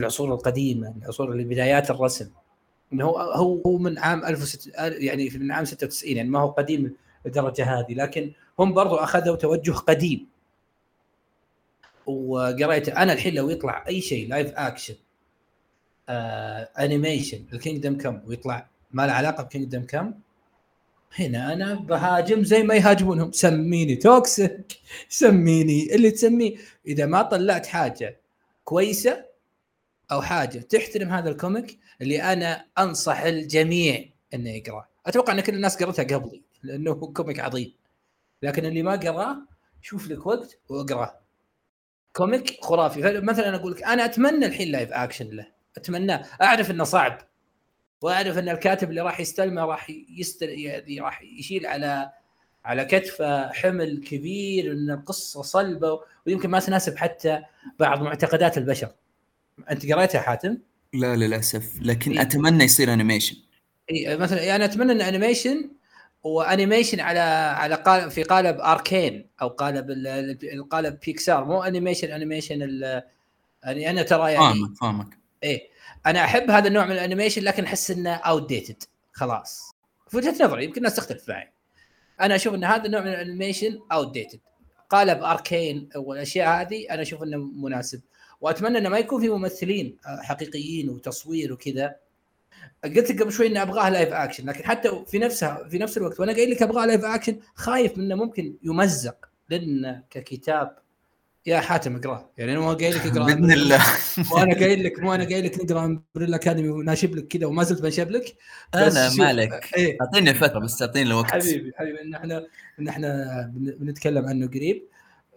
العصور 0.00 0.34
القديمة 0.34 0.94
العصور 1.02 1.32
اللي 1.32 1.44
بدايات 1.44 1.90
الرسم. 1.90 2.30
إنه 2.92 3.04
هو 3.04 3.18
هو 3.66 3.78
من 3.78 3.98
عام 3.98 4.24
1600 4.24 4.76
يعني 4.78 5.30
من 5.30 5.52
عام 5.52 5.64
96 5.64 6.16
يعني 6.16 6.28
ما 6.28 6.40
هو 6.40 6.50
قديم 6.50 6.96
للدرجه 7.26 7.78
هذه 7.78 7.94
لكن 7.94 8.32
هم 8.58 8.74
برضو 8.74 8.94
أخذوا 8.94 9.36
توجه 9.36 9.72
قديم. 9.72 10.26
وقريت 12.06 12.88
أنا 12.88 13.12
الحين 13.12 13.34
لو 13.34 13.50
يطلع 13.50 13.84
أي 13.88 14.00
شيء 14.00 14.28
live 14.28 14.52
action 14.54 14.94
animation 16.78 17.44
ال 17.52 17.58
Kingdom 17.58 17.98
Come 17.98 18.20
ويطلع 18.26 18.66
ما 18.92 19.06
له 19.06 19.12
علاقة 19.12 19.42
ب 19.42 19.47
Kingdom 19.47 19.82
Come 19.82 20.14
هنا 21.18 21.52
أنا 21.52 21.74
بهاجم 21.74 22.44
زي 22.44 22.62
ما 22.62 22.74
يهاجمونهم. 22.74 23.32
سميني 23.32 23.96
toxic 23.96 24.72
سميني 25.08 25.94
اللي 25.94 26.10
تسميه. 26.10 26.56
إذا 26.86 27.06
ما 27.06 27.22
طلعت 27.22 27.66
حاجة 27.66 28.20
كويسة 28.64 29.24
أو 30.12 30.22
حاجة 30.22 30.58
تحترم 30.58 31.08
هذا 31.08 31.30
ال 31.30 31.38
comic 31.38 31.78
اللي 32.02 32.22
أنا 32.22 32.64
أنصح 32.78 33.20
الجميع 33.20 34.04
إنه 34.34 34.50
يقرأه. 34.50 34.88
أتوقع 35.06 35.32
إن 35.32 35.40
كل 35.40 35.54
الناس 35.54 35.82
قرتها 35.82 36.02
قبلي 36.02 36.42
لأنه 36.62 36.94
comic 36.94 37.40
عظيم. 37.40 37.72
لكن 38.42 38.66
اللي 38.66 38.82
ما 38.82 38.96
قرأه 38.96 39.36
شوف 39.82 40.08
لك 40.10 40.26
وقت 40.26 40.58
واقرأه. 40.68 41.20
comic 42.12 42.64
خرافي. 42.64 43.20
مثلا 43.20 43.56
أقول 43.56 43.72
لك 43.72 43.82
أنا 43.82 44.04
أتمنى 44.04 44.46
الحين 44.46 44.72
live 44.72 44.92
action 44.92 45.30
له. 45.30 45.46
أتمناه. 45.76 46.26
أعرف 46.42 46.70
إنه 46.70 46.84
صعب. 46.84 47.18
وأعرف 48.02 48.38
أن 48.38 48.48
الكاتب 48.48 48.90
اللي 48.90 49.00
راح 49.00 49.20
يستلمه 49.20 49.64
راح 49.64 49.90
يستل 50.08 50.48
يعني 50.48 51.00
راح 51.00 51.22
يشيل 51.22 51.66
على 51.66 52.10
على 52.64 52.84
كتفه 52.84 53.52
حمل 53.52 54.04
كبير 54.06 54.72
إن 54.72 54.90
القصة 54.90 55.42
صلبة 55.42 56.00
ويمكن 56.26 56.50
ما 56.50 56.60
تناسب 56.60 56.96
حتى 56.96 57.42
بعض 57.78 58.02
معتقدات 58.02 58.58
البشر. 58.58 58.88
أنت 59.70 59.92
قريتها 59.92 60.20
حاتم؟ 60.20 60.58
لا 60.94 61.16
للأسف. 61.16 61.72
لكن 61.82 62.12
إيه؟ 62.12 62.22
أتمنى 62.22 62.64
يصير 62.64 62.92
animation 62.92 63.36
اي 63.90 64.16
مثلا 64.16 64.42
يعني 64.42 64.64
أتمنى 64.64 64.92
إن 64.92 65.00
animation 65.00 65.70
و 66.22 66.30
animation 66.30 67.00
على 67.00 67.20
على 67.58 67.74
قالب 67.74 68.08
في 68.08 68.22
قالب 68.22 68.60
اركين 68.60 69.26
أو 69.42 69.48
قالب 69.48 69.90
القالب 70.52 70.98
بيكسار 71.06 71.44
مو 71.44 71.62
animation 71.62 72.12
animation 72.12 72.80
يعني 73.62 73.90
أنا 73.90 74.02
ترى 74.02 74.32
يعني 74.32 74.54
فاهمك 74.54 74.76
فاهمك. 74.80 75.18
إيه. 75.42 75.75
أنا 76.06 76.24
أحب 76.24 76.50
هذا 76.50 76.68
النوع 76.68 76.84
من 76.84 76.92
ال 76.92 76.97
animation 76.97 77.42
لكن 77.42 77.64
أحس 77.64 77.90
إنه 77.90 78.14
outdated 78.14 78.82
خلاص. 79.12 79.74
في 80.08 80.16
وجهة 80.16 80.44
نظري 80.44 80.64
يمكن 80.64 80.76
الناس 80.76 80.96
تختلف 80.96 81.28
معي. 81.28 81.52
أنا 82.20 82.34
أشوف 82.34 82.54
إن 82.54 82.64
هذا 82.64 82.86
النوع 82.86 83.00
من 83.00 83.08
ال 83.08 83.78
animation 83.92 84.12
outdated 84.12 84.40
قالب 84.90 85.22
أركين 85.22 85.88
والأشياء 85.96 86.60
هذه 86.60 86.86
أنا 86.90 87.02
أشوف 87.02 87.22
إنه 87.22 87.38
مناسب. 87.38 88.00
وأتمنى 88.40 88.78
إنه 88.78 88.88
ما 88.88 88.98
يكون 88.98 89.20
في 89.20 89.28
ممثلين 89.28 89.96
حقيقيين 90.04 90.88
وتصوير 90.88 91.52
وكذا. 91.52 91.96
قلت 92.84 93.22
قبل 93.22 93.32
شوي 93.32 93.46
إني 93.46 93.62
أبغاه 93.62 93.88
live 93.88 94.12
action 94.12 94.48
لكن 94.48 94.64
حتى 94.64 95.04
في 95.06 95.18
نفسها 95.18 95.68
في 95.68 95.78
نفس 95.78 95.98
الوقت 95.98 96.20
وأنا 96.20 96.32
قايل 96.32 96.50
لك 96.50 96.62
أبغاه 96.62 96.86
live 96.86 97.04
action 97.04 97.40
خايف 97.54 97.98
منه 97.98 98.14
ممكن 98.14 98.54
يمزق 98.62 99.16
لأن 99.48 100.02
ككتاب 100.10 100.78
يا 101.46 101.60
حاتم 101.60 101.96
اقراه 101.96 102.30
يعني 102.38 102.52
أنا 102.52 102.60
مو 102.60 102.72
قايل 102.72 102.94
لك 102.94 103.06
اقرأ. 103.06 103.24
بإذن 103.24 103.52
الله. 103.52 103.80
وأنا 104.32 104.54
قايل 104.54 104.84
لك 104.84 105.00
مو 105.00 105.14
أنا 105.14 105.24
قايل 105.24 105.44
لك 105.44 105.64
نقرأ 105.64 105.84
امبريلا 105.84 106.36
اكاديمي 106.36 106.68
وناشب 106.68 107.14
لك 107.14 107.28
كذا 107.28 107.46
وما 107.46 107.62
زلت 107.62 107.82
بنشب 107.82 108.10
لك. 108.10 108.36
أنا 108.74 109.10
مالك. 109.18 109.70
إيه. 109.76 109.98
أعطيني 110.00 110.34
فترة 110.34 110.58
بس 110.58 110.82
أعطيني 110.82 111.10
الوقت. 111.10 111.30
حبيبي 111.30 111.72
حبيبي 111.76 112.02
إن 112.02 112.14
إحنا 112.14 112.46
إن 112.78 112.88
إحنا 112.88 113.52
بنتكلم 113.54 114.26
عنه 114.26 114.46
قريب. 114.46 114.82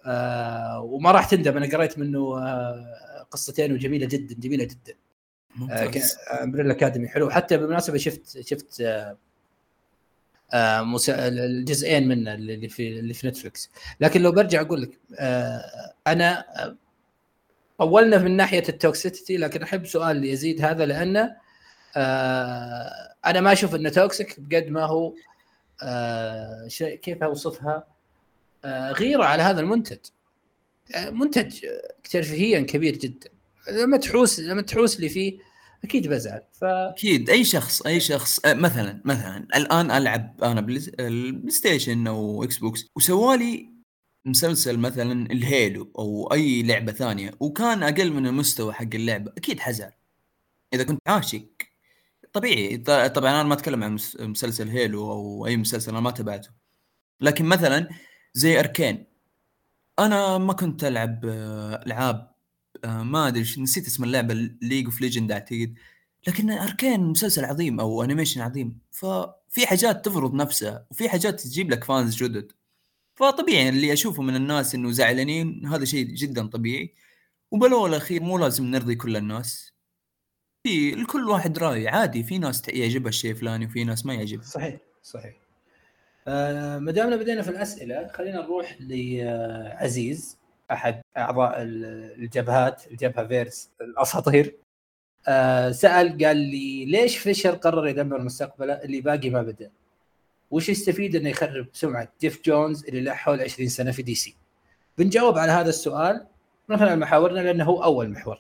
آه 0.06 0.82
وما 0.82 1.12
راح 1.12 1.26
تندم. 1.30 1.58
أنا 1.58 1.78
قريت 1.78 2.00
منه 2.00 2.38
آه 2.38 3.26
قصتين 3.32 3.74
وجميلة 3.74 4.06
جدا 4.06 4.36
جميلة 4.40 4.64
جدا. 4.64 4.96
امبريلا 6.42 6.72
اكاديمي 6.72 7.08
حلو. 7.08 7.30
حتى 7.30 7.58
بالمناسبة 7.58 7.98
شفت 7.98 8.42
شفت 8.42 8.82
آه 8.82 9.18
آه 10.54 10.98
الجزئين 11.10 12.08
منه 12.08 12.34
اللي 12.34 12.70
في 12.70 13.00
اللي 13.00 13.14
في 13.14 13.28
نتفلكس 13.28 13.70
لكن 14.00 14.22
لو 14.22 14.32
برجع 14.32 14.62
أقول 14.62 14.82
لك 14.82 15.00
آه 15.20 15.94
أنا 16.08 16.46
طولنا 17.80 18.18
من 18.18 18.38
ناحية 18.38 18.64
ال 18.70 18.77
toxicity 18.77 19.38
لكن 19.38 19.64
أحب 19.64 19.86
سؤال 19.86 20.26
يزيد 20.26 20.66
هذا 20.66 20.86
لأنه 20.86 21.36
آه 21.98 23.14
أنا 23.26 23.42
ما 23.42 23.52
أشوف 23.54 23.76
إنه 23.76 23.90
toxic 23.90 24.40
بقد 24.40 24.68
ما 24.68 24.86
هو 24.86 25.14
آه 25.84 26.68
كيف 26.80 27.24
أوصفها؟ 27.24 27.88
آه 28.66 28.92
غيره 28.92 29.24
على 29.24 29.44
هذا 29.44 29.62
المنتج. 29.62 29.98
آه 30.96 31.10
منتج 31.10 31.66
ترفيهيا 32.12 32.60
كبير 32.60 32.98
جدا. 32.98 33.30
لما 33.72 33.98
تحوس 33.98 34.40
لما 34.40 34.62
تحوس 34.62 35.00
لي 35.00 35.10
فيه 35.10 35.40
أكيد 35.84 36.08
بزعل. 36.08 36.42
ف 36.54 36.64
أكيد. 36.64 37.30
أي 37.30 37.44
شخص 37.44 37.82
أي 37.82 38.00
شخص 38.00 38.40
آه، 38.46 38.54
مثلا 38.54 39.02
مثلا 39.06 39.48
الآن 39.56 39.92
ألعب 39.92 40.44
أنا 40.44 40.62
بلاي 40.62 40.80
ستيشن 41.50 42.08
أو 42.08 42.44
إكس 42.44 42.58
بوكس 42.58 42.88
وسوالي 42.96 43.70
مسلسل 44.26 44.80
مثلا 44.80 45.32
الهيلو 45.32 45.92
أو 46.00 46.34
أي 46.34 46.64
لعبة 46.64 46.92
ثانية 46.92 47.32
وكان 47.40 47.84
أقل 47.84 48.12
من 48.12 48.28
المستوى 48.28 48.74
حق 48.74 48.88
اللعبة 48.94 49.32
أكيد 49.38 49.60
حزعل. 49.60 49.92
إذا 50.74 50.84
كنت 50.84 51.02
عاشق 51.08 51.46
طبيعي. 52.34 52.78
طبعا 53.10 53.32
أنا 53.32 53.44
ما 53.44 53.54
أتكلم 53.54 53.84
عن 53.84 53.98
مسلسل 54.20 54.70
هيلو 54.70 55.12
أو 55.12 55.46
أي 55.48 55.58
مسلسل 55.58 55.92
أنا 55.92 56.00
ما 56.00 56.12
تابعته. 56.12 56.50
لكن 57.22 57.46
مثلا 57.46 57.90
زي 58.34 58.60
اركين 58.60 59.06
أنا 60.00 60.38
ما 60.38 60.54
كنت 60.54 60.84
ألعب 60.84 61.26
آه، 61.26 61.84
ألعاب 61.86 62.32
آه، 62.84 63.04
ما 63.04 63.28
أدري 63.28 63.42
نسيت 63.58 63.88
اسم 63.88 64.04
اللعبة 64.04 64.34
ليق 64.62 64.86
اوف 64.86 65.02
ليجند 65.02 65.32
أعتقد. 65.32 65.76
لكن 66.28 66.50
أركين 66.50 67.00
مسلسل 67.00 67.46
عظيم 67.46 67.80
أو 67.80 68.04
animation 68.04 68.42
عظيم. 68.42 68.80
ففي 68.92 69.68
حاجات 69.68 70.06
تفرض 70.06 70.34
نفسها 70.34 70.86
وفي 70.92 71.10
حاجات 71.10 71.42
تجيب 71.42 71.72
لك 71.72 71.84
fans 71.84 72.16
جدد. 72.24 72.52
فطبيعي 73.16 73.70
اللي 73.70 73.94
أشوفه 73.94 74.24
من 74.24 74.36
الناس 74.36 74.76
إنه 74.76 74.92
زعلانين 74.92 75.66
هذا 75.66 75.86
شيء 75.86 76.06
جدا 76.06 76.48
طبيعي. 76.48 76.94
وبالأول 77.52 77.90
الاخير 77.90 78.24
مو 78.24 78.38
لازم 78.38 78.66
نرضي 78.66 78.96
كل 78.96 79.18
الناس. 79.18 79.74
في 80.64 80.94
الكل 80.94 81.30
واحد 81.30 81.58
رأي 81.58 81.88
عادي 81.88 82.24
في 82.24 82.38
ناس 82.38 82.62
يعجبها 82.68 83.10
الشيء 83.10 83.32
الفلاني 83.32 83.66
وفي 83.66 83.84
ناس 83.84 84.06
ما 84.06 84.14
يعجبها. 84.14 84.46
صحيح 84.46 84.78
صحيح. 85.04 85.36
آه 86.28 86.80
ما 86.80 86.92
دامنا 86.92 87.16
بدينا 87.16 87.42
في 87.42 87.50
الأسئلة 87.50 88.08
خلينا 88.08 88.42
نروح 88.42 88.78
لعزيز 88.80 90.39
أحد 90.72 91.02
أعضاء 91.18 91.56
الجبهات 91.62 92.88
الجبهة 92.92 93.28
فيرس 93.28 93.70
الأساطير 93.82 94.56
آه 95.28 95.72
سأل 95.72 96.26
قال 96.26 96.38
لي 96.38 96.86
ليش 96.86 97.18
فيشر 97.18 97.56
قرر 97.56 97.88
يدمر 97.88 98.22
مستقبله 98.22 98.74
اللي 98.74 99.02
باقي 99.02 99.30
ما 99.30 99.42
بدأ؟ 99.42 99.72
وش 100.52 100.70
يستفيد 100.70 101.16
إنه 101.16 101.30
يخرب 101.30 101.68
سمعة 101.74 102.14
جيف 102.22 102.42
جونز 102.46 102.86
اللي 102.86 103.02
له 103.02 103.14
حول 103.14 103.42
20 103.42 103.70
سنة 103.70 103.92
في 103.92 104.02
دي 104.02 104.16
سي؟ 104.16 104.36
بنجاوب 104.98 105.38
على 105.38 105.52
هذا 105.52 105.70
السؤال 105.70 106.28
من 106.70 106.78
خلال 106.78 107.00
محاورنا 107.00 107.40
لأنه 107.40 107.64
هو 107.64 107.84
أول 107.84 108.10
محور. 108.10 108.40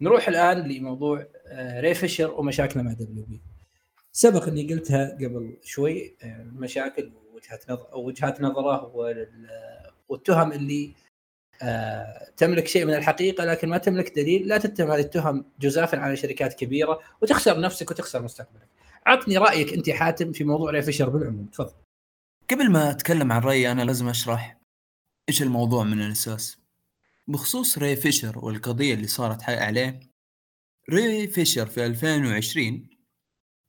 نروح 0.00 0.28
الآن 0.28 0.58
لموضوع 0.68 1.26
آه 1.46 1.80
راي 1.80 1.94
فيشر 1.94 2.30
ومشاكله 2.30 2.82
مع 2.82 2.92
دبليو 2.92 3.24
بي. 3.24 3.40
سبق 4.12 4.48
إني 4.48 4.72
قلتها 4.72 5.14
قبل 5.14 5.56
شوي 5.62 6.16
آه 6.22 6.46
مشاكل 6.52 7.12
وجهات 7.34 7.70
نظر 7.70 7.86
وجهات 7.96 8.40
نظره 8.40 8.92
والتهم 10.12 10.52
اللي 10.52 10.94
آه 11.62 12.30
تملك 12.36 12.66
شيء 12.66 12.84
من 12.84 12.94
الحقيقة 12.94 13.44
لكن 13.44 13.68
ما 13.68 13.78
تملك 13.78 14.14
دليل 14.16 14.48
لا 14.48 14.58
تتهم 14.58 14.90
هذه 14.90 15.00
التهم 15.00 15.44
جزافا 15.60 15.98
على 15.98 16.16
شركات 16.16 16.54
كبيرة 16.54 17.00
وتخسر 17.22 17.60
نفسك 17.60 17.90
وتخسر 17.90 18.22
مستقبلك. 18.22 18.68
عطني 19.06 19.38
رأيك 19.38 19.72
أنت 19.72 19.90
حاتم 19.90 20.32
في 20.32 20.44
موضوع 20.44 20.70
راي 20.70 20.82
فيشر 20.82 21.08
بالعموم 21.08 21.46
تفضل. 21.46 21.74
قبل 22.50 22.70
ما 22.70 22.90
أتكلم 22.90 23.32
عن 23.32 23.40
رأيي 23.42 23.72
أنا 23.72 23.82
لازم 23.82 24.08
أشرح 24.08 24.58
إيش 25.28 25.42
الموضوع 25.42 25.84
من 25.84 26.02
الأساس. 26.02 26.58
بخصوص 27.28 27.78
راي 27.78 27.96
فيشر 27.96 28.38
والقضية 28.44 28.94
اللي 28.94 29.06
صارت 29.06 29.42
عليه 29.42 30.00
راي 30.90 31.28
فيشر 31.28 31.66
في 31.66 31.86
2020 31.86 32.88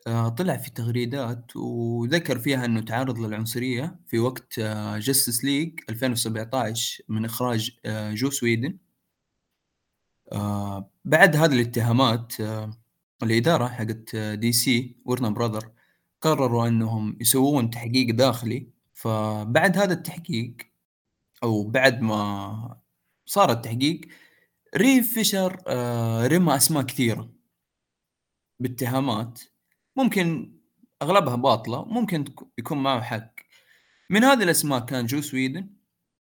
آه، 0.07 0.29
طلع 0.29 0.57
في 0.57 0.71
تغريدات 0.71 1.55
وذكر 1.55 2.39
فيها 2.39 2.65
إنه 2.65 2.81
تعرض 2.81 3.19
للعنصرية 3.19 3.99
في 4.07 4.19
وقت 4.19 4.59
جاستس 4.99 5.43
ليج 5.45 5.79
2017 5.89 7.03
من 7.09 7.25
إخراج 7.25 7.71
آه، 7.85 8.13
جوس 8.13 8.29
ويدن. 8.29 8.77
آه 10.31 10.91
بعد 11.05 11.35
هذه 11.35 11.53
الاتهامات 11.53 12.41
آه 12.41 12.71
الإدارة 13.23 13.67
حقت 13.67 13.96
دي 13.96 14.15
سي 14.51 14.97
وورنر 15.05 15.29
براذر 15.29 15.71
قرروا 16.21 16.67
إنهم 16.67 17.17
يسوون 17.21 17.69
تحقيق 17.69 18.15
داخلي. 18.15 18.69
فبعد 18.93 19.77
هذا 19.77 19.93
التحقيق 19.93 20.57
أو 21.43 21.63
بعد 21.63 22.01
ما 22.01 22.81
صار 23.25 23.51
التحقيق 23.51 24.01
راي 24.77 25.13
فيشر 25.13 25.63
آه 25.67 26.27
رمى 26.27 26.55
أسماء 26.55 26.83
كثيرة 26.83 27.29
باتهامات. 28.59 29.41
ممكن 29.95 30.53
أغلبها 31.01 31.35
باطلة 31.35 31.85
ممكن 31.85 32.25
يكون 32.57 32.83
معه 32.83 33.01
حق. 33.01 33.33
من 34.09 34.23
هذه 34.23 34.43
الاسماء 34.43 34.85
كان 34.85 35.05
جوس 35.05 35.21
ويدن 35.21 35.69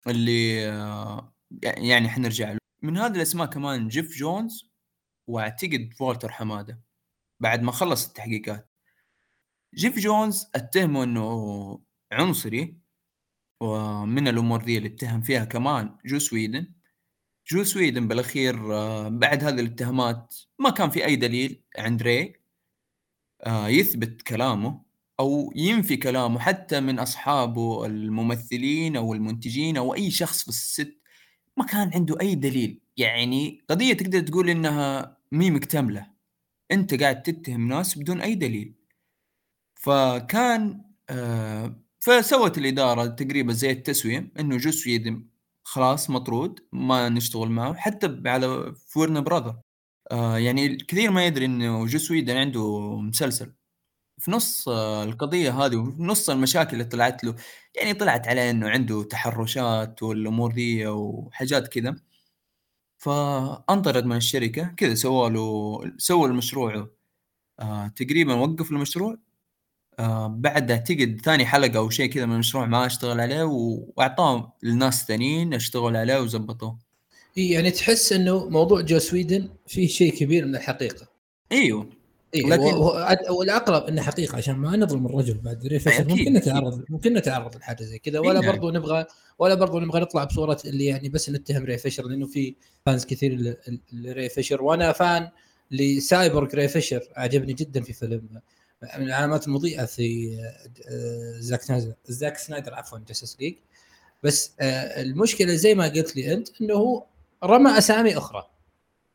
اللي 0.07 0.69
آه 0.71 1.35
يعني 1.63 2.09
حنرجع 2.09 2.53
له. 2.53 2.59
من 2.83 2.99
هذه 2.99 3.13
الاسماء 3.17 3.47
كمان 3.47 3.89
جيف 3.89 4.17
جونز 4.17 4.71
وأعتقد 5.29 5.95
والتر 5.99 6.33
حمادة 6.33 6.81
بعد 7.41 7.63
ما 7.63 7.73
خلص 7.73 8.07
التحقيقات. 8.09 8.71
جيف 9.75 9.99
جونز 9.99 10.47
أتهمه 10.55 11.05
إنه 11.05 11.83
عنصري 12.13 12.77
ومن 13.63 14.29
الأمور 14.29 14.63
دي 14.65 14.79
اللي 14.79 14.89
اتهم 14.89 15.23
فيها 15.23 15.45
كمان 15.45 15.99
جوس 16.07 16.19
ويدن. 16.19 16.73
جوس 17.49 17.65
ويدن 17.65 18.09
بالأخير 18.09 18.75
آه، 18.75 19.09
بعد 19.09 19.45
هذه 19.45 19.61
الاتهامات 19.61 20.37
ما 20.59 20.71
كان 20.71 20.91
في 20.91 21.05
أي 21.07 21.17
دليل 21.17 21.63
عند 21.79 22.03
راي. 22.03 22.40
يثبت 23.49 24.23
كلامه 24.23 24.83
أو 25.21 25.53
ينفي 25.57 25.97
كلامه 25.97 26.39
حتى 26.39 26.81
من 26.81 26.99
أصحابه 26.99 27.87
الممثلين 27.87 28.97
أو 28.97 29.15
المنتجين 29.15 29.77
أو 29.77 29.95
أي 29.95 30.11
شخص 30.11 30.43
في 30.43 30.49
ال 30.49 30.58
set. 30.58 30.97
ما 31.57 31.67
كان 31.67 31.91
عنده 31.95 32.21
أي 32.21 32.35
دليل. 32.35 32.81
يعني 32.97 33.65
قضية 33.71 33.93
تقدر 33.95 34.21
تقول 34.21 34.51
إنها 34.51 35.17
مهي 35.33 35.51
مكتملة. 35.51 36.07
أنت 36.73 36.95
قاعد 37.03 37.23
تتهم 37.23 37.69
ناس 37.69 37.99
بدون 37.99 38.21
أي 38.21 38.35
دليل. 38.35 38.75
فكان 39.75 40.85
آه 41.11 41.81
فسوت 42.01 42.59
الإدارة 42.59 43.07
تقريبا 43.07 43.53
زي 43.53 43.71
التسوية 43.71 44.33
إنه 44.41 44.57
جوس 44.57 44.71
ويدن 44.71 45.27
خلاص 45.65 46.11
مطرود 46.11 46.61
ما 46.73 47.09
نشتغل 47.09 47.49
معه 47.51 47.75
حتى 47.75 48.23
على 48.27 48.75
ورنر 48.89 49.21
براذر 49.21 49.61
آه 50.11 50.39
يعني 50.39 50.77
كثير 50.77 51.11
ما 51.11 51.27
يدري 51.27 51.45
إنه 51.45 51.87
جوس 51.87 51.99
ويدن 51.99 52.37
عنده 52.37 52.81
مسلسل. 53.01 53.53
في 54.19 54.31
نص 54.31 54.69
آه 54.69 55.05
القضية 55.05 55.53
هذه 55.67 55.77
وفي 55.77 56.03
نص 56.03 56.31
المشاكل 56.31 56.73
اللي 56.73 56.85
طلعت 56.85 57.25
له 57.25 57.37
يعني 57.77 57.95
طلعت 57.95 58.29
عليه 58.29 58.51
إنه 58.51 58.69
عنده 58.71 59.03
تحرشات 59.05 60.03
والأمور 60.03 60.53
دي 60.53 60.87
وحاجات 60.89 61.69
كذا. 61.69 61.97
فأنطرد 62.99 64.05
من 64.07 64.17
الشركة 64.17 64.65
كذا 64.77 64.95
سووا 64.95 65.29
له 65.31 65.81
سووا 65.99 66.29
المشروع 66.29 66.91
آه 67.61 67.89
تقريبا 67.89 68.35
وقف 68.35 68.71
المشروع. 68.71 69.19
آه 69.99 70.29
بعد 70.29 70.71
اعتقد 70.71 71.21
ثاني 71.25 71.47
حلقة 71.47 71.79
أو 71.79 71.91
شيء 71.91 72.11
كذا 72.13 72.27
من 72.27 72.35
المشروع 72.35 72.67
ما 72.67 72.87
اشتغل 72.87 73.21
عليه 73.21 73.45
وأعطاه 73.45 74.57
للناس 74.63 75.07
ثانيين 75.07 75.55
اشتغل 75.55 75.97
عليه 75.97 76.21
وزبطوه. 76.21 76.90
يعني 77.37 77.71
تحس 77.71 78.13
إنه 78.13 78.49
موضوع 78.49 78.81
جوس 78.81 78.99
ويدن 78.99 79.49
فيه 79.67 79.89
شيء 79.89 80.13
كبير 80.13 80.47
من 80.47 80.57
الحقيقة. 80.57 81.09
إيوه. 81.53 82.01
إيه 82.35 82.47
لكن 82.47 82.75
والأقرب 83.31 83.87
إنه 83.87 84.03
حقيقة 84.03 84.37
عشان 84.37 84.55
ما 84.55 84.77
نظلم 84.77 85.07
الرجل 85.07 85.35
بعد 85.35 85.67
ري 85.67 85.79
فيشر 85.79 86.09
ممكن 86.09 86.33
نتعرض 86.33 86.85
ممكن 86.89 87.15
نتعرض 87.15 87.57
لحاجة 87.57 87.83
زي 87.83 87.99
كذا 87.99 88.19
ولا 88.19 88.41
يعني. 88.41 88.47
برضو 88.47 88.71
نبغى 88.71 89.07
ولا 89.39 89.55
برضو 89.55 89.81
نبغى 89.81 90.01
نطلع 90.01 90.25
بصورة 90.25 90.59
اللي 90.65 90.85
يعني 90.85 91.09
بس 91.09 91.31
نتهم 91.31 91.65
ري 91.65 91.79
فيشر 91.79 92.07
لأنه 92.07 92.27
في 92.27 92.55
fans 92.87 93.05
كثير 93.05 93.57
لري 93.93 94.29
فيشر 94.29 94.63
وأنا 94.63 94.93
fan 94.93 95.29
لسايبورغ 95.71 96.55
ري 96.55 96.69
فيشر 96.69 97.09
عجبني 97.17 97.53
جدا 97.53 97.83
في 97.83 97.93
فيلم 97.93 98.29
من 98.99 99.07
العلامات 99.07 99.49
المضيئة 99.49 99.85
في 99.85 100.39
آه، 100.89 101.41
زاك 101.41 101.63
سنايدر 101.63 101.95
زاك 102.07 102.39
سنايدر 102.39 102.75
عفوا 102.75 102.99
جاستس 103.09 103.37
ليج. 103.41 103.55
بس 104.23 104.53
آه، 104.61 105.03
المشكلة 105.03 105.55
زي 105.55 105.75
ما 105.75 105.89
قلت 105.89 106.17
لي 106.17 106.33
أنت 106.33 106.49
إنه 106.61 106.75
هو 106.75 107.05
رمى 107.45 107.79
أسامي 107.79 108.19
أخرى. 108.19 108.51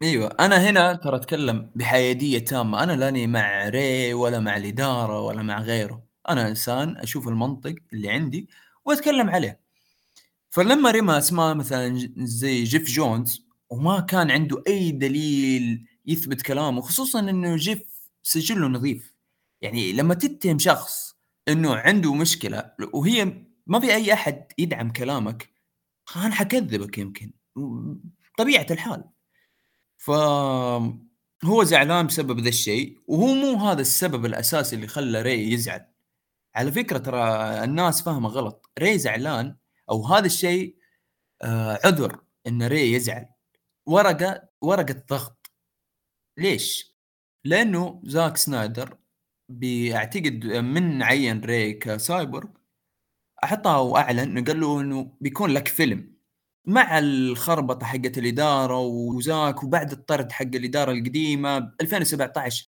أيوه 0.03 0.35
أنا 0.39 0.69
هنا 0.69 0.93
ترى 0.93 1.15
أتكلم 1.15 1.71
بحيادية 1.75 2.39
تامة. 2.39 2.83
أنا 2.83 2.91
لاني 2.91 3.27
مع 3.27 3.69
ري 3.69 4.13
ولا 4.13 4.39
مع 4.39 4.57
الاداره 4.57 5.21
ولا 5.21 5.41
مع 5.41 5.61
غيره. 5.61 6.03
أنا 6.29 6.47
إنسان 6.47 6.97
أشوف 6.97 7.27
المنطق 7.27 7.75
اللي 7.93 8.09
عندي 8.09 8.49
وأتكلم 8.85 9.29
عليه. 9.29 9.59
فلما 10.49 10.91
رمى 10.91 11.17
أسماء 11.17 11.55
مثلا 11.55 12.09
زي 12.17 12.63
جيف 12.63 12.89
جونز 12.89 13.45
وما 13.69 13.99
كان 13.99 14.31
عنده 14.31 14.63
أي 14.67 14.91
دليل 14.91 15.85
يثبت 16.05 16.41
كلامه 16.41 16.81
خصوصا 16.81 17.19
إنه 17.19 17.55
جيف 17.55 17.81
سجله 18.23 18.67
نظيف. 18.67 19.13
يعني 19.61 19.93
لما 19.93 20.13
تتهم 20.13 20.59
شخص 20.59 21.15
إنه 21.47 21.75
عنده 21.75 22.13
مشكلة 22.13 22.71
وهي 22.93 23.45
ما 23.67 23.79
في 23.79 23.95
أي 23.95 24.13
أحد 24.13 24.45
يدعم 24.57 24.91
كلامك 24.91 25.49
أنا 26.15 26.35
حكذبك 26.35 26.97
يمكن. 26.97 27.31
طبيعة 28.37 28.65
الحال. 28.71 29.03
فهو 29.97 31.63
زعلان 31.63 32.07
بسبب 32.07 32.39
ذا 32.39 32.49
الشيء 32.49 32.99
وهو 33.07 33.27
مو 33.27 33.55
هذا 33.55 33.81
السبب 33.81 34.25
الأساسي 34.25 34.75
اللي 34.75 34.87
خلى 34.87 35.21
ري 35.21 35.51
يزعل. 35.51 35.85
على 36.55 36.71
فكرة 36.71 36.97
ترى 36.97 37.23
الناس 37.63 38.01
فاهمة 38.01 38.29
غلط. 38.29 38.69
ري 38.79 38.97
زعلان 38.97 39.57
أو 39.89 40.05
هذا 40.05 40.25
الشيء 40.25 40.77
آه 41.43 41.79
عذر 41.85 42.21
إن 42.47 42.63
ري 42.63 42.93
يزعل. 42.93 43.25
ورقة 43.85 44.49
ورقة 44.61 45.03
ضغط. 45.09 45.51
ليش؟ 46.37 46.95
لأنه 47.45 48.01
زاك 48.05 48.37
سنايدر 48.37 48.97
بيعتقد 49.49 50.45
من 50.45 51.03
عين 51.03 51.41
ري 51.41 51.73
كسايبورغ 51.73 52.49
حطه 53.43 53.77
وأعلن 53.77 54.43
قال 54.45 54.59
له 54.59 54.81
إنه 54.81 55.17
بيكون 55.21 55.49
لك 55.49 55.67
فيلم. 55.67 56.14
مع 56.67 56.99
الخربطة 56.99 57.85
حقت 57.85 58.17
الإدارة 58.17 58.79
وزاك 58.79 59.63
وبعد 59.63 59.91
الطرد 59.91 60.31
حق 60.31 60.41
الإدارة 60.45 60.91
القديمة 60.91 61.57
2017 61.81 62.69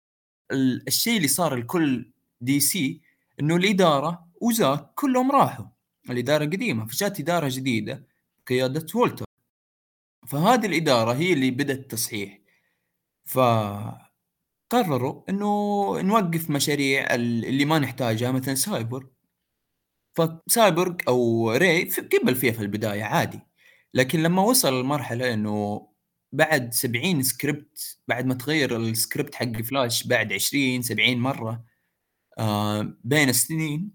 الشيء 0.88 1.18
اللي 1.18 1.28
صار 1.28 1.56
لكل 1.56 2.12
دي 2.42 2.60
سي 2.60 3.02
إنه 3.40 3.56
الإدارة 3.56 4.28
وزاك 4.42 4.94
كلهم 4.96 5.32
راحوا. 5.32 5.66
الإدارة 6.10 6.44
القديمة 6.44 6.88
فجات 6.88 7.20
إدارة 7.20 7.50
جديدة 7.52 8.08
قيادة 8.48 8.86
والتر. 8.96 9.26
فهذه 10.28 10.66
الإدارة 10.66 11.14
هي 11.14 11.34
اللي 11.34 11.52
بدأت 11.52 11.80
التصحيح. 11.80 12.40
ف 13.26 13.40
قرروا 14.70 15.24
إنه 15.30 15.46
نوقف 16.02 16.50
مشاريع 16.50 17.16
اللي 17.16 17.66
ما 17.66 17.80
نحتاجها 17.80 18.32
مثلا 18.32 18.56
سايبر 18.56 19.08
فسايبورغ 20.18 20.96
أو 21.08 21.52
ري 21.52 21.84
قبل 22.24 22.36
فيها 22.36 22.52
في 22.54 22.62
البداية 22.62 23.04
عادي. 23.04 23.40
لكن 23.94 24.24
لما 24.24 24.42
وصل 24.42 24.80
المرحله 24.80 25.34
إنه 25.34 25.88
بعد 26.32 26.74
70 26.74 27.24
سكريبت 27.24 27.98
بعد 28.08 28.26
ما 28.26 28.34
تغير 28.34 28.78
السكريبت 28.78 29.36
حق 29.36 29.62
فلاش 29.62 30.08
بعد 30.08 30.34
20 30.34 30.82
70 30.82 31.18
مرة 31.18 31.64
آه 32.40 32.98
بين 33.04 33.30
السنين 33.30 33.92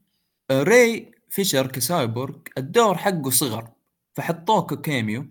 آه 0.51 0.63
ري 0.63 1.13
فيشر 1.31 1.67
كسايبورغ 1.67 2.37
الدور 2.59 2.99
حقه 2.99 3.31
صغر 3.31 3.71
فحطوه 4.15 4.67
ك 4.67 4.77
cameo 4.77 5.27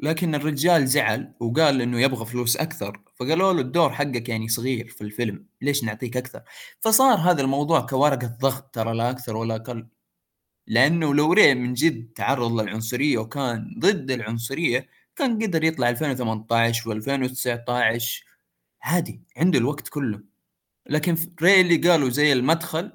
لكن 0.00 0.34
الرجال 0.34 0.86
زعل 0.88 1.34
وقال 1.40 1.82
إنه 1.82 2.00
يبغى 2.00 2.26
فلوس 2.26 2.56
أكثر 2.56 3.00
فقالوا 3.16 3.52
له 3.52 3.60
الدور 3.60 3.92
حقك 3.92 4.28
يعني 4.28 4.48
صغير 4.48 4.88
في 4.88 5.00
الفيلم 5.02 5.46
ليش 5.60 5.84
نعطيك 5.84 6.16
أكثر؟ 6.16 6.42
فصار 6.80 7.18
هذا 7.18 7.42
الموضوع 7.42 7.80
كورقة 7.80 8.36
ضغط 8.40 8.74
ترى 8.74 8.94
لا 8.94 9.10
أكثر 9.10 9.36
ولا 9.36 9.56
أقل. 9.56 9.86
لأنه 10.66 11.14
لو 11.14 11.32
ري 11.32 11.54
من 11.54 11.74
جد 11.74 12.12
تعرض 12.14 12.60
للعنصرية 12.60 13.18
وكان 13.18 13.74
ضد 13.78 14.10
العنصرية 14.10 14.88
كان 15.16 15.42
قدر 15.42 15.64
يطلع 15.64 15.90
2018 15.90 17.00
و2019 17.00 18.02
عادي 18.82 19.20
عنده 19.36 19.58
الوقت 19.58 19.88
كله. 19.88 20.20
لكن 20.86 21.16
ري 21.42 21.60
اللي 21.60 21.76
قالوا 21.76 22.10
زي 22.10 22.32
المدخل 22.32 22.92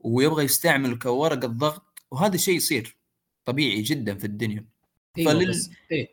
ويبغى 0.00 0.44
يستعمل 0.44 0.98
كورقه 0.98 1.46
ضغط 1.46 2.02
وهذا 2.10 2.36
شيء 2.36 2.56
يصير 2.56 2.96
طبيعي 3.44 3.82
جدا 3.82 4.18
في 4.18 4.24
الدنيا. 4.24 4.64
أيوة 5.18 5.32
فلل... 5.32 5.50
بس 5.50 5.70
إيه 5.92 6.08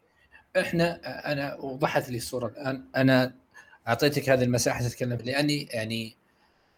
إحنا 0.57 0.99
أنا 1.31 1.55
وضحت 1.55 2.09
لي 2.09 2.17
الصورة 2.17 2.47
الآن. 2.47 2.85
أنا 2.95 3.35
أعطيتك 3.87 4.29
هذه 4.29 4.43
المساحة 4.43 4.87
تتكلم 4.87 5.17
لأني 5.25 5.63
يعني 5.63 6.15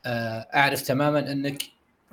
آه، 0.05 0.47
أعرف 0.55 0.81
تماما 0.81 1.31
إنك 1.31 1.63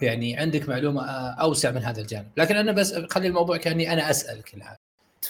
يعني 0.00 0.37
عندك 0.37 0.68
معلومة 0.68 1.02
أوسع 1.31 1.70
من 1.70 1.83
هذا 1.83 2.00
الجانب. 2.00 2.28
لكن 2.37 2.57
أنا 2.57 2.72
بس 2.72 2.94
خلي 2.94 3.28
الموضوع 3.28 3.57
كأني 3.57 3.92
أنا 3.92 4.11
أسألك 4.11 4.55
الآن. 4.55 4.76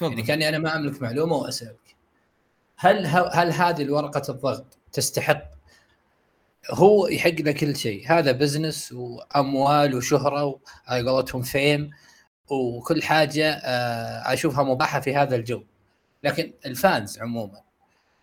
يعني 0.03 0.23
كأني 0.23 0.49
أنا 0.49 0.59
ما 0.59 0.77
أملك 0.77 1.03
معلومة 1.03 1.37
وأسألك. 1.37 1.97
هل 2.77 3.07
هل 3.07 3.53
هذه 3.53 3.83
الورقة 3.83 4.23
الضغط 4.33 4.79
تستحق؟ 4.93 5.43
هو 6.71 7.07
يحق 7.07 7.31
له 7.31 7.53
كل 7.53 7.77
شيء. 7.77 8.05
هذا 8.13 8.33
business 8.33 8.93
وأموال 8.93 9.95
وشهرة 9.95 10.61
وعلى 10.89 11.11
قولتهم 11.11 11.43
fame 11.43 11.91
وكل 12.51 13.03
حاجة 13.03 13.51
آه، 13.53 14.33
أشوفها 14.33 14.65
مباحة 14.65 15.01
في 15.01 15.17
هذا 15.17 15.37
الجو. 15.37 15.63
لكن 16.25 16.53
ال 16.67 16.77
fans 16.77 17.19
عموما 17.19 17.63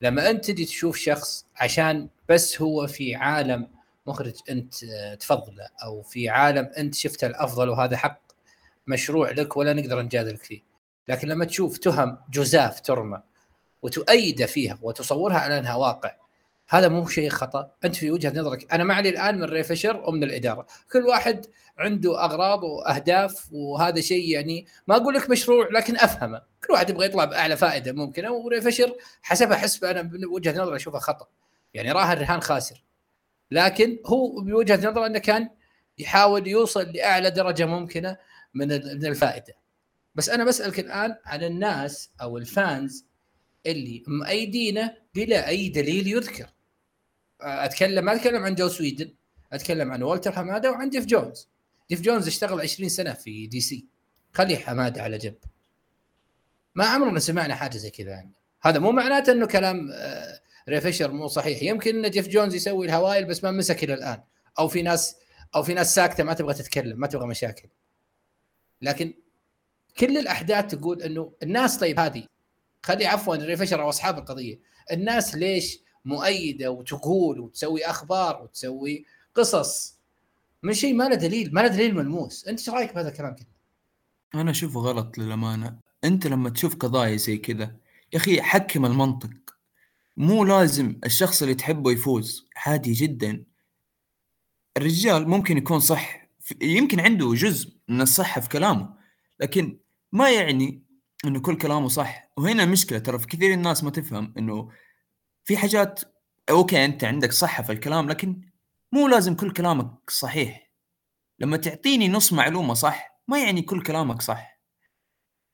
لما 0.02 0.30
أنت 0.30 0.46
تجي 0.52 0.66
تشوف 0.66 0.98
شخص 0.98 1.46
عشان 1.56 2.10
بس 2.30 2.62
هو 2.62 2.88
في 2.88 3.16
عالم 3.16 3.68
مخرج 4.10 4.34
انت 4.50 4.74
تفضله 5.20 5.68
أو 5.84 6.02
في 6.02 6.30
عالم 6.30 6.72
انت 6.78 6.96
شفته 6.96 7.28
الافضل 7.28 7.70
وهذا 7.70 7.98
حق 7.98 8.22
مشروع 8.88 9.32
لك 9.32 9.58
ولا 9.58 9.74
نقدر 9.74 10.02
نجادلك 10.02 10.44
فيه. 10.44 10.62
لكن 11.08 11.28
لما 11.28 11.46
تشوف 11.46 11.78
تهم 11.78 12.18
جزاف 12.32 12.80
ترمى 12.82 13.22
وتؤيده 13.82 14.46
فيها 14.46 14.80
وتصورها 14.82 15.38
على 15.38 15.60
انها 15.60 15.76
واقع 15.76 16.16
هذا 16.70 16.88
مو 16.88 17.08
شيء 17.08 17.30
خطأ. 17.30 17.72
انت 17.86 17.96
في 17.96 18.12
وجهة 18.12 18.40
نظرك 18.40 18.74
أنا 18.74 18.84
ما 18.84 18.94
علي 18.94 19.10
الآن 19.10 19.40
من 19.40 19.44
ري 19.44 19.64
فيشر 19.64 20.04
ومن 20.08 20.24
الإدارة. 20.24 20.66
كل 20.92 21.00
واحد 21.06 21.46
عنده 21.78 22.26
أغراض 22.26 22.64
وأهداف 22.64 23.48
وهذا 23.52 24.02
شيء 24.02 24.30
يعني 24.30 24.66
ما 24.88 24.96
أقول 24.96 25.14
لك 25.14 25.30
مشروع 25.30 25.68
لكن 25.72 25.98
أفهمه. 25.98 26.42
كل 26.68 26.74
واحد 26.74 26.90
يبغى 26.90 27.06
يطلع 27.06 27.26
باعلى 27.26 27.58
فائدة 27.58 27.92
ممكنة 27.92 28.32
وري 28.32 28.62
فيشر 28.62 28.96
حسبها 29.22 29.58
حسبه 29.58 29.92
أنا 29.92 30.02
من 30.02 30.26
وجهة 30.26 30.62
نظري 30.62 30.76
اشوفها 30.76 31.00
خطأ. 31.00 31.28
يعني 31.74 31.92
راهن 31.92 32.18
رهان 32.18 32.42
خاسر. 32.42 32.84
لكن 33.52 34.00
هو 34.06 34.42
بوجهه 34.42 34.90
نظره 34.90 35.06
إنه 35.06 35.20
كان 35.20 35.50
يحاول 35.98 36.48
يوصل 36.48 36.92
لأعلى 36.92 37.30
درجة 37.32 37.66
ممكنة 37.66 38.18
من 38.54 38.68
من 38.68 39.06
الفائدة. 39.06 39.54
بس 40.16 40.30
أنا 40.30 40.44
بسألك 40.44 40.80
الآن 40.80 41.16
عن 41.26 41.44
الناس 41.44 42.10
أو 42.22 42.38
ال 42.38 42.51
fans 42.51 43.06
اللي 43.66 44.04
مؤيدينه 44.08 44.94
بلا 45.16 45.48
أي 45.48 45.70
دليل 45.70 46.08
يذكر. 46.08 46.50
أتكلم 47.42 48.06
ما 48.06 48.16
أتكلم 48.16 48.44
عن 48.44 48.56
جوس 48.56 48.68
ويدن 48.68 49.14
أتكلم 49.54 49.92
عن 49.92 50.04
والتر 50.04 50.32
حمادة 50.32 50.72
وعن 50.72 50.90
جيف 50.90 51.06
جونز. 51.06 51.50
جيف 51.90 52.02
جونز 52.02 52.28
اشتغل 52.28 52.62
20 52.62 52.90
سنة 52.90 53.14
في 53.14 53.48
دي 53.48 53.62
سي. 53.62 53.86
خلي 54.34 54.58
حمادة 54.58 55.02
على 55.02 55.18
جنب. 55.18 55.38
ما 56.76 56.86
عمرنا 56.86 57.20
سمعنا 57.20 57.56
حاجة 57.56 57.78
زي 57.78 57.90
كذا 57.90 58.10
يعني. 58.10 58.32
هذا 58.62 58.80
مو 58.80 58.92
معناته 58.92 59.32
إنه 59.32 59.48
كلام 59.48 59.90
آه، 59.92 60.40
ري 60.70 60.82
فيشر 60.82 61.12
مو 61.12 61.28
صحيح. 61.28 61.64
يمكن 61.64 62.06
إن 62.06 62.12
جيف 62.12 62.28
جونز 62.28 62.56
يسوي 62.56 62.86
الهوايل 62.86 63.26
بس 63.26 63.44
ما 63.44 63.52
مسك 63.52 63.84
إلى 63.84 63.94
الآن. 63.94 64.22
أو 64.60 64.68
في 64.68 64.82
ناس 64.82 65.16
أو 65.56 65.64
في 65.64 65.74
ناس 65.74 65.96
ساكتة 65.96 66.24
ما 66.24 66.34
تبغى 66.34 66.54
تتكلم 66.54 67.00
ما 67.00 67.08
تبغى 67.08 67.28
مشاكل. 67.28 67.70
لكن 68.82 69.14
كل 70.00 70.18
الأحداث 70.18 70.76
تقول 70.76 71.02
إنه 71.02 71.34
الناس 71.44 71.78
طيب 71.78 72.00
هذه. 72.00 72.24
خلي 72.84 73.06
عفوا 73.06 73.36
ريفيشر 73.36 73.82
أو 73.82 73.90
أصحاب 73.90 74.18
القضية. 74.18 74.60
الناس 74.92 75.36
ليش 75.36 75.80
مؤيدة 76.06 76.72
وتقول 76.72 77.40
وتسوي 77.40 77.86
أخبار 77.86 78.44
وتسوي 78.44 79.06
قصص؟ 79.36 80.00
من 80.64 80.74
شيء 80.74 80.94
ما 80.94 81.10
له 81.10 81.16
دليل 81.16 81.54
ما 81.54 81.62
له 81.62 81.68
دليل 81.68 81.96
ملموس. 81.96 82.48
أنت 82.48 82.60
إيش 82.60 82.70
رأيك 82.70 82.94
بهذا 82.94 83.10
الكلام 83.10 83.36
كذا 83.36 83.48
أنا 84.42 84.52
أشوفه 84.52 84.80
غلط 84.80 85.18
للأمانة. 85.18 85.80
أنت 86.04 86.28
لما 86.28 86.50
تشوف 86.50 86.76
قضايا 86.76 87.18
زي 87.18 87.38
كذا 87.38 87.76
يا 88.14 88.18
أخي 88.18 88.42
حكم 88.42 88.86
المنطق. 88.86 89.49
مو 90.20 90.44
لازم 90.44 91.00
الشخص 91.06 91.42
اللي 91.42 91.56
تحبه 91.56 91.92
يفوز 91.92 92.50
عادي 92.58 92.92
جدا. 92.94 93.44
الرجال 94.78 95.30
ممكن 95.30 95.58
يكون 95.58 95.80
صح 95.80 96.30
يمكن 96.62 97.00
عنده 97.00 97.34
جزء 97.34 97.74
من 97.88 98.02
الصحة 98.02 98.42
في 98.42 98.50
كلامه 98.50 98.94
لكن 99.40 99.80
ما 100.12 100.32
يعني 100.32 100.84
إنه 101.26 101.40
كل 101.40 101.58
كلامه 101.58 101.88
صح. 101.88 102.32
وهنا 102.38 102.64
المشكلة 102.64 103.00
ترى 103.00 103.20
في 103.20 103.28
كثير 103.28 103.54
الناس 103.54 103.84
ما 103.84 103.90
تفهم 103.90 104.34
إنه 104.38 104.70
في 105.44 105.58
حاجات 105.58 106.02
أوكي 106.50 106.86
أنت 106.86 107.04
عندك 107.04 107.32
صحة 107.32 107.64
في 107.64 107.72
الكلام 107.72 108.10
لكن 108.10 108.42
مو 108.92 109.08
لازم 109.08 109.36
كل 109.36 109.54
كلامك 109.54 110.10
صحيح. 110.10 110.72
لما 111.40 111.58
تعطيني 111.58 112.08
نص 112.08 112.34
معلومة 112.34 112.74
صح 112.74 113.22
ما 113.28 113.44
يعني 113.44 113.62
كل 113.62 113.84
كلامك 113.84 114.22
صح. 114.22 114.59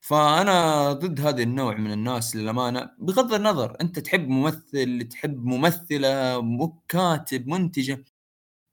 فأنا 0.05 0.93
ضد 0.93 1.21
هذا 1.21 1.43
النوع 1.43 1.75
من 1.77 1.91
الناس 1.91 2.35
للأمانة 2.35 2.91
بغض 2.99 3.33
النظر 3.33 3.77
أنت 3.81 3.99
تحب 3.99 4.27
ممثل 4.29 5.07
تحب 5.11 5.45
ممثلة 5.45 6.41
كاتب 6.87 7.47
منتجة 7.47 8.05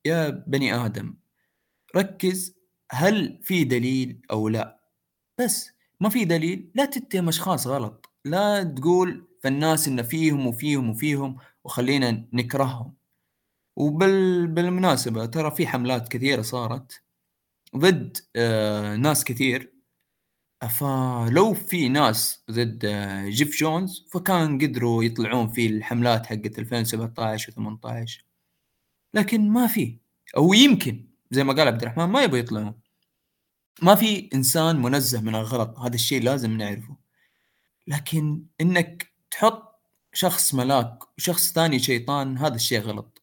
يا 0.05 0.29
بني 0.31 0.75
آدم 0.75 1.14
ركز 1.97 2.57
هل 2.90 3.38
في 3.42 3.64
دليل 3.64 4.23
أو 4.31 4.49
لا. 4.49 4.81
بس 5.40 5.71
ما 6.01 6.09
في 6.09 6.25
دليل 6.25 6.71
لا 6.75 6.85
تتهم 6.85 7.29
اشخاص 7.29 7.66
غلط 7.66 8.11
لا 8.25 8.62
تقول 8.62 9.27
في 9.42 9.49
الناس 9.49 9.88
إن 9.88 10.03
فيهم 10.03 10.47
وفيهم 10.47 10.90
وفيهم 10.90 11.37
وخلينا 11.64 12.25
نكرههم. 12.33 12.95
وبال 13.77 14.47
بالمناسبة 14.47 15.27
ترى 15.27 15.51
في 15.51 15.66
حملات 15.66 16.09
كثيرة 16.09 16.42
صارت 16.42 17.03
ضد 17.77 18.16
آه 18.37 18.97
ناس 18.97 19.25
كثير 19.25 19.73
فلو 20.68 21.55
في 21.55 21.88
ناس 21.88 22.44
ضد 22.51 22.87
جيف 23.29 23.57
جونز 23.57 24.07
فكان 24.12 24.59
قدروا 24.59 25.05
يطلعون 25.05 25.48
في 25.48 25.66
الحملات 25.66 26.27
حقت 26.27 26.59
2017 26.59 27.53
و18 27.53 28.33
لكن 29.14 29.51
ما 29.51 29.66
في. 29.66 29.98
أو 30.37 30.53
يمكن 30.53 31.07
زي 31.31 31.44
ما 31.44 31.53
قال 31.53 31.68
عبد 31.68 31.83
الرحمن 31.83 32.05
ما 32.05 32.22
يبغوا 32.22 32.38
يطلعون. 32.38 32.81
ما 33.83 33.94
في 33.94 34.31
إنسان 34.35 34.83
منزه 34.83 35.20
من 35.20 35.35
الغلط. 35.35 35.79
هذا 35.79 35.94
الشيء 35.94 36.22
لازم 36.22 36.57
نعرفه. 36.57 36.96
لكن 37.87 38.44
إنك 38.61 39.12
تحط 39.31 39.81
شخص 40.12 40.55
ملاك 40.55 40.98
وشخص 41.18 41.53
ثاني 41.53 41.79
شيطان 41.79 42.38
هذا 42.38 42.55
الشيء 42.55 42.81
غلط. 42.81 43.22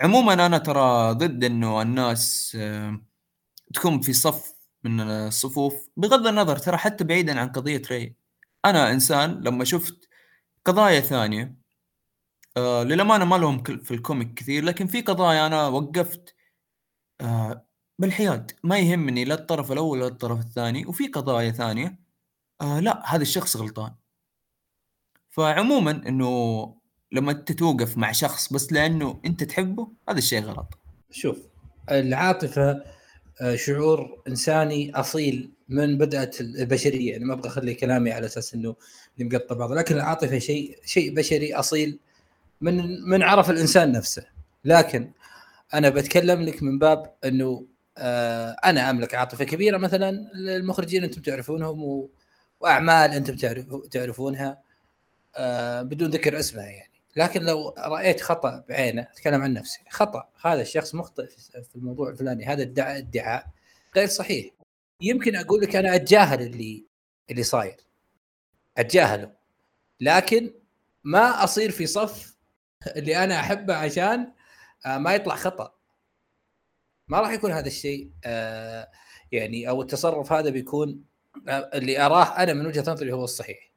عموما 0.00 0.46
أنا 0.46 0.58
ترى 0.58 1.12
ضد 1.12 1.44
إنه 1.44 1.82
الناس 1.82 2.56
آه، 2.60 3.00
تكون 3.74 4.00
في 4.00 4.12
صف 4.12 4.54
من 4.84 5.00
الصفوف 5.00 5.88
بغض 5.96 6.26
النظر 6.26 6.56
ترى 6.56 6.76
حتى 6.76 7.04
بعيدا 7.04 7.40
عن 7.40 7.48
قضية 7.48 7.82
ري. 7.90 8.14
أنا 8.64 8.90
إنسان 8.90 9.40
لما 9.40 9.64
شفت 9.64 10.08
قضايا 10.64 11.00
ثانية 11.00 11.54
آه 12.56 12.82
للأمانة 12.82 13.24
ما 13.24 13.36
لهم 13.36 13.62
في 13.62 13.94
الكوميك 13.94 14.34
كثير 14.34 14.64
لكن 14.64 14.86
في 14.86 15.00
قضايا 15.00 15.46
أنا 15.46 15.66
وقفت 15.68 16.34
آه 17.20 17.64
بالحياد. 17.98 18.52
ما 18.64 18.78
يهمني 18.78 19.24
لا 19.24 19.34
الطرف 19.34 19.72
الأول 19.72 19.98
ولا 19.98 20.08
الطرف 20.08 20.40
الثاني 20.40 20.86
وفي 20.86 21.06
قضايا 21.06 21.50
ثانية 21.50 21.98
آه 22.60 22.80
لا 22.80 23.14
هذا 23.14 23.22
الشخص 23.22 23.56
غلطان. 23.56 23.94
فعموما 25.30 25.90
إنه 25.90 26.74
لما 27.12 27.32
أنت 27.32 27.52
توقف 27.52 27.98
مع 27.98 28.12
شخص 28.12 28.52
بس 28.52 28.72
لأنه 28.72 29.20
أنت 29.24 29.44
تحبه 29.44 29.92
هذا 30.08 30.18
الشيء 30.18 30.42
غلط. 30.42 30.78
شوف 31.10 31.38
العاطفة 31.90 32.99
شعور 33.54 34.22
إنساني 34.28 34.92
أصيل 34.94 35.50
من 35.68 35.98
بدأت 35.98 36.40
البشرية 36.40 37.12
يعني 37.12 37.24
ما 37.24 37.34
أبغى 37.34 37.48
أخلي 37.48 37.74
كلامي 37.74 38.12
على 38.12 38.26
أساس 38.26 38.54
إنه 38.54 38.76
مقطع 39.18 39.54
بعض 39.54 39.72
لكن 39.72 39.94
العاطفه 39.94 40.38
شيء 40.38 40.78
شيء 40.84 41.14
بشري 41.14 41.54
أصيل 41.54 41.98
من 42.60 43.02
من 43.10 43.22
عرف 43.22 43.50
الإنسان 43.50 43.92
نفسه 43.92 44.26
لكن 44.64 45.10
أنا 45.74 45.88
بتكلم 45.88 46.42
لك 46.42 46.62
من 46.62 46.78
باب 46.78 47.14
إنه 47.24 47.66
آه 47.98 48.56
أنا 48.64 48.90
أملك 48.90 49.14
عاطفة 49.14 49.44
كبيرة 49.44 49.78
مثلا 49.78 50.30
للمخرجين 50.34 51.04
أنتم 51.04 51.22
تعرفونهم. 51.22 52.08
وأعمال 52.60 53.10
أنتم 53.10 53.36
تعرف... 53.36 53.66
تعرفونها 53.90 54.62
آه 55.36 55.82
بدون 55.82 56.10
ذكر 56.10 56.38
اسمها 56.38 56.64
يعني 56.66 56.89
لكن 57.16 57.42
لو 57.42 57.74
رأيت 57.78 58.20
خطأ 58.20 58.64
بعينه 58.68 59.02
أتكلم 59.02 59.42
عن 59.42 59.52
نفسي. 59.52 59.80
خطأ. 59.90 60.28
هذا 60.44 60.62
الشخص 60.62 60.94
مخطئ 60.94 61.26
في 61.62 61.76
الموضوع 61.76 62.08
الفلاني. 62.10 62.44
هذا 62.44 62.62
ادعاء 62.62 62.98
ادعاء 62.98 63.46
غير 63.96 64.06
صحيح. 64.06 64.50
يمكن 65.00 65.36
أقول 65.36 65.60
لك 65.60 65.76
أنا 65.76 65.94
أتجاهل 65.94 66.42
اللي 66.42 66.84
اللي 67.30 67.42
صاير. 67.42 67.76
أتجاهله. 68.78 69.32
لكن 70.00 70.54
ما 71.04 71.44
أصير 71.44 71.70
في 71.70 71.86
صف 71.86 72.36
اللي 72.96 73.24
أنا 73.24 73.40
أحبه 73.40 73.74
عشان 73.74 74.32
آه، 74.86 74.98
ما 74.98 75.14
يطلع 75.14 75.36
خطأ. 75.36 75.74
ما 77.08 77.20
راح 77.20 77.30
يكون 77.30 77.52
هذا 77.52 77.66
الشيء 77.66 78.10
آه، 78.24 78.90
يعني 79.32 79.68
أو 79.68 79.82
التصرف 79.82 80.32
هذا 80.32 80.50
بيكون 80.50 81.04
آه، 81.48 81.70
اللي 81.74 82.06
أراه 82.06 82.42
أنا 82.42 82.52
من 82.52 82.66
وجهة 82.66 82.92
نظري 82.92 83.12
هو 83.12 83.24
الصحيح. 83.24 83.69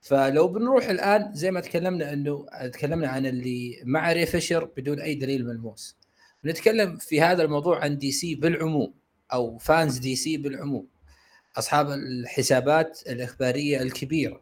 فلو 0.00 0.48
بنروح 0.48 0.88
الآن 0.88 1.34
زي 1.34 1.50
ما 1.50 1.60
تكلمنا 1.60 2.12
إنه 2.12 2.46
تكلمنا 2.72 3.08
عن 3.08 3.26
اللي 3.26 3.80
مع 3.84 4.12
ري 4.12 4.26
فيشر 4.26 4.64
بدون 4.64 5.00
أي 5.00 5.14
دليل 5.14 5.46
ملموس 5.46 5.96
نتكلم 6.44 6.96
في 6.96 7.20
هذا 7.20 7.42
الموضوع 7.42 7.80
عن 7.80 7.98
دي 7.98 8.12
سي 8.12 8.34
بالعموم 8.34 8.94
أو 9.32 9.58
fans 9.58 9.98
دي 9.98 10.16
سي 10.16 10.36
بالعموم. 10.36 10.86
أصحاب 11.56 11.90
الحسابات 11.90 13.00
الإخبارية 13.06 13.82
الكبيرة 13.82 14.40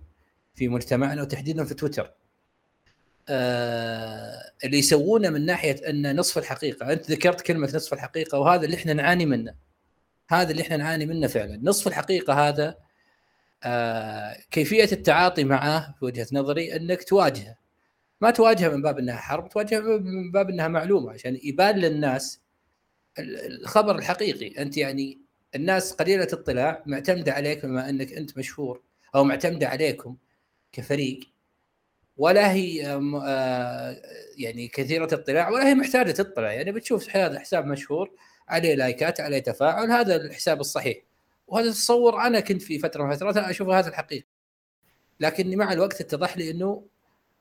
في 0.54 0.68
مجتمعنا 0.68 1.22
وتحديدا 1.22 1.64
في 1.64 1.74
تويتر. 1.74 2.12
آه 3.28 4.52
اللي 4.64 4.78
يسوونه 4.78 5.30
من 5.30 5.46
ناحية 5.46 5.90
إن 5.90 6.16
نصف 6.16 6.38
الحقيقة 6.38 6.92
أنت 6.92 7.10
ذكرت 7.10 7.40
كلمة 7.40 7.72
نصف 7.74 7.92
الحقيقة 7.92 8.38
وهذا 8.38 8.64
اللي 8.64 8.76
إحنا 8.76 8.92
نعاني 8.92 9.26
منه. 9.26 9.54
هذا 10.28 10.50
اللي 10.50 10.62
إحنا 10.62 10.76
نعاني 10.76 11.06
منه 11.06 11.26
فعلا. 11.26 11.60
نصف 11.62 11.88
الحقيقة 11.88 12.48
هذا 12.48 12.76
آه 13.64 14.36
كيفية 14.50 14.88
التعاطي 14.92 15.44
معه 15.44 15.94
في 15.98 16.04
وجهة 16.04 16.26
نظري 16.32 16.76
إنك 16.76 17.04
تواجهه. 17.04 17.56
ما 18.20 18.30
تواجهه 18.30 18.68
من 18.68 18.82
باب 18.82 18.98
إنها 18.98 19.16
حرب 19.16 19.48
تواجهه 19.48 19.80
من 19.80 20.30
باب 20.32 20.50
إنها 20.50 20.68
معلومة 20.68 21.12
عشان 21.12 21.38
يبان 21.42 21.76
للناس 21.76 22.40
الخبر 23.18 23.98
الحقيقي. 23.98 24.62
أنت 24.62 24.76
يعني 24.76 25.20
الناس 25.54 25.92
قليلة 25.92 26.24
الاطلاع 26.24 26.82
معتمدة 26.86 27.32
عليك 27.32 27.66
بما 27.66 27.88
إنك 27.88 28.12
أنت 28.12 28.38
مشهور 28.38 28.82
أو 29.14 29.24
معتمدة 29.24 29.68
عليكم 29.68 30.16
كفريق. 30.72 31.20
ولا 32.16 32.52
هي 32.52 32.86
آه، 33.24 33.96
يعني 34.38 34.68
كثيرة 34.68 35.04
الاطلاع 35.04 35.48
ولا 35.50 35.68
هي 35.68 35.74
محتاجة 35.74 36.10
تطلع 36.12 36.52
يعني 36.52 36.72
بتشوف 36.72 37.16
هذا 37.16 37.38
حساب 37.40 37.66
مشهور 37.66 38.10
عليه 38.48 38.74
لايكات 38.74 39.20
عليه 39.20 39.38
تفاعل 39.38 39.90
هذا 39.90 40.16
الحساب 40.16 40.60
الصحيح. 40.60 40.96
وهذا 41.46 41.70
تصور 41.70 42.20
أنا 42.20 42.40
كنت 42.40 42.62
في 42.62 42.78
فترة 42.78 43.04
من 43.04 43.12
الفترات 43.12 43.36
أشوف 43.36 43.68
هذا 43.68 43.88
الحقيقة. 43.88 44.26
لكن 45.20 45.58
مع 45.58 45.72
الوقت 45.72 46.00
اتضح 46.00 46.36
لي 46.36 46.50
إنه 46.50 46.86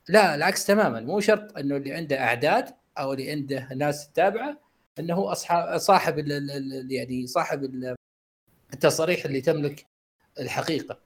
لا 0.10 0.36
العكس 0.36 0.66
تماما. 0.66 1.00
مو 1.00 1.20
شرط 1.20 1.58
إنه 1.58 1.76
اللي 1.78 1.94
عنده 1.94 2.20
أعداد 2.20 2.70
أو 2.98 3.14
اللي 3.14 3.32
عنده 3.32 3.70
ناس 3.76 4.10
تتابعه 4.10 4.60
إنه 5.00 5.14
هو 5.14 5.32
اصحاب 5.32 5.78
صاحب 5.78 6.18
يعني 6.90 7.28
صاحب 7.28 7.96
التصاريح 8.74 9.26
اللي 9.26 9.42
تملك 9.42 9.86
الحقيقة. 10.40 11.00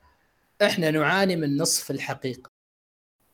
إحنا 0.61 0.91
نعاني 0.91 1.35
من 1.35 1.57
نصف 1.57 1.91
الحقيقة. 1.91 2.49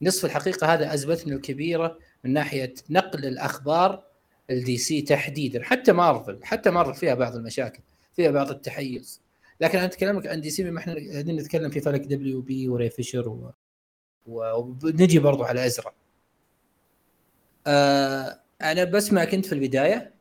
نصف 0.01 0.25
الحقيقة 0.25 0.73
هذا 0.73 0.93
أزمتنا 0.93 1.35
الكبيرة 1.35 1.99
من 2.23 2.33
ناحية 2.33 2.73
نقل 2.89 3.25
الأخبار 3.25 4.03
الدي 4.49 4.77
سي 4.77 5.01
تحديدا. 5.01 5.63
حتى 5.63 5.91
مارفل 5.91 6.39
حتى 6.43 6.69
مارفل 6.69 6.93
فيها 6.93 7.13
بعض 7.13 7.35
المشاكل 7.35 7.79
فيها 8.13 8.31
بعض 8.31 8.49
التحيز. 8.49 9.22
لكن 9.61 9.77
أنا 9.77 9.87
أتكلم 9.87 10.19
لك 10.19 10.27
عن 10.27 10.41
دي 10.41 10.49
سي 10.49 10.63
بما 10.63 10.79
إحنا 10.79 10.93
قاعدين 10.93 11.35
نتكلم 11.35 11.69
في 11.69 11.79
فلك 11.79 12.01
دبليو 12.01 12.41
بي 12.41 12.69
وري 12.69 12.89
فيشر 12.89 13.29
و... 13.29 13.51
ونجي 14.25 15.19
برضو 15.19 15.43
على 15.43 15.65
أزرق. 15.65 15.93
آه 17.67 18.39
أنا 18.61 18.83
بس 18.83 19.13
ما 19.13 19.25
كنت 19.25 19.45
في 19.45 19.53
البداية 19.53 20.13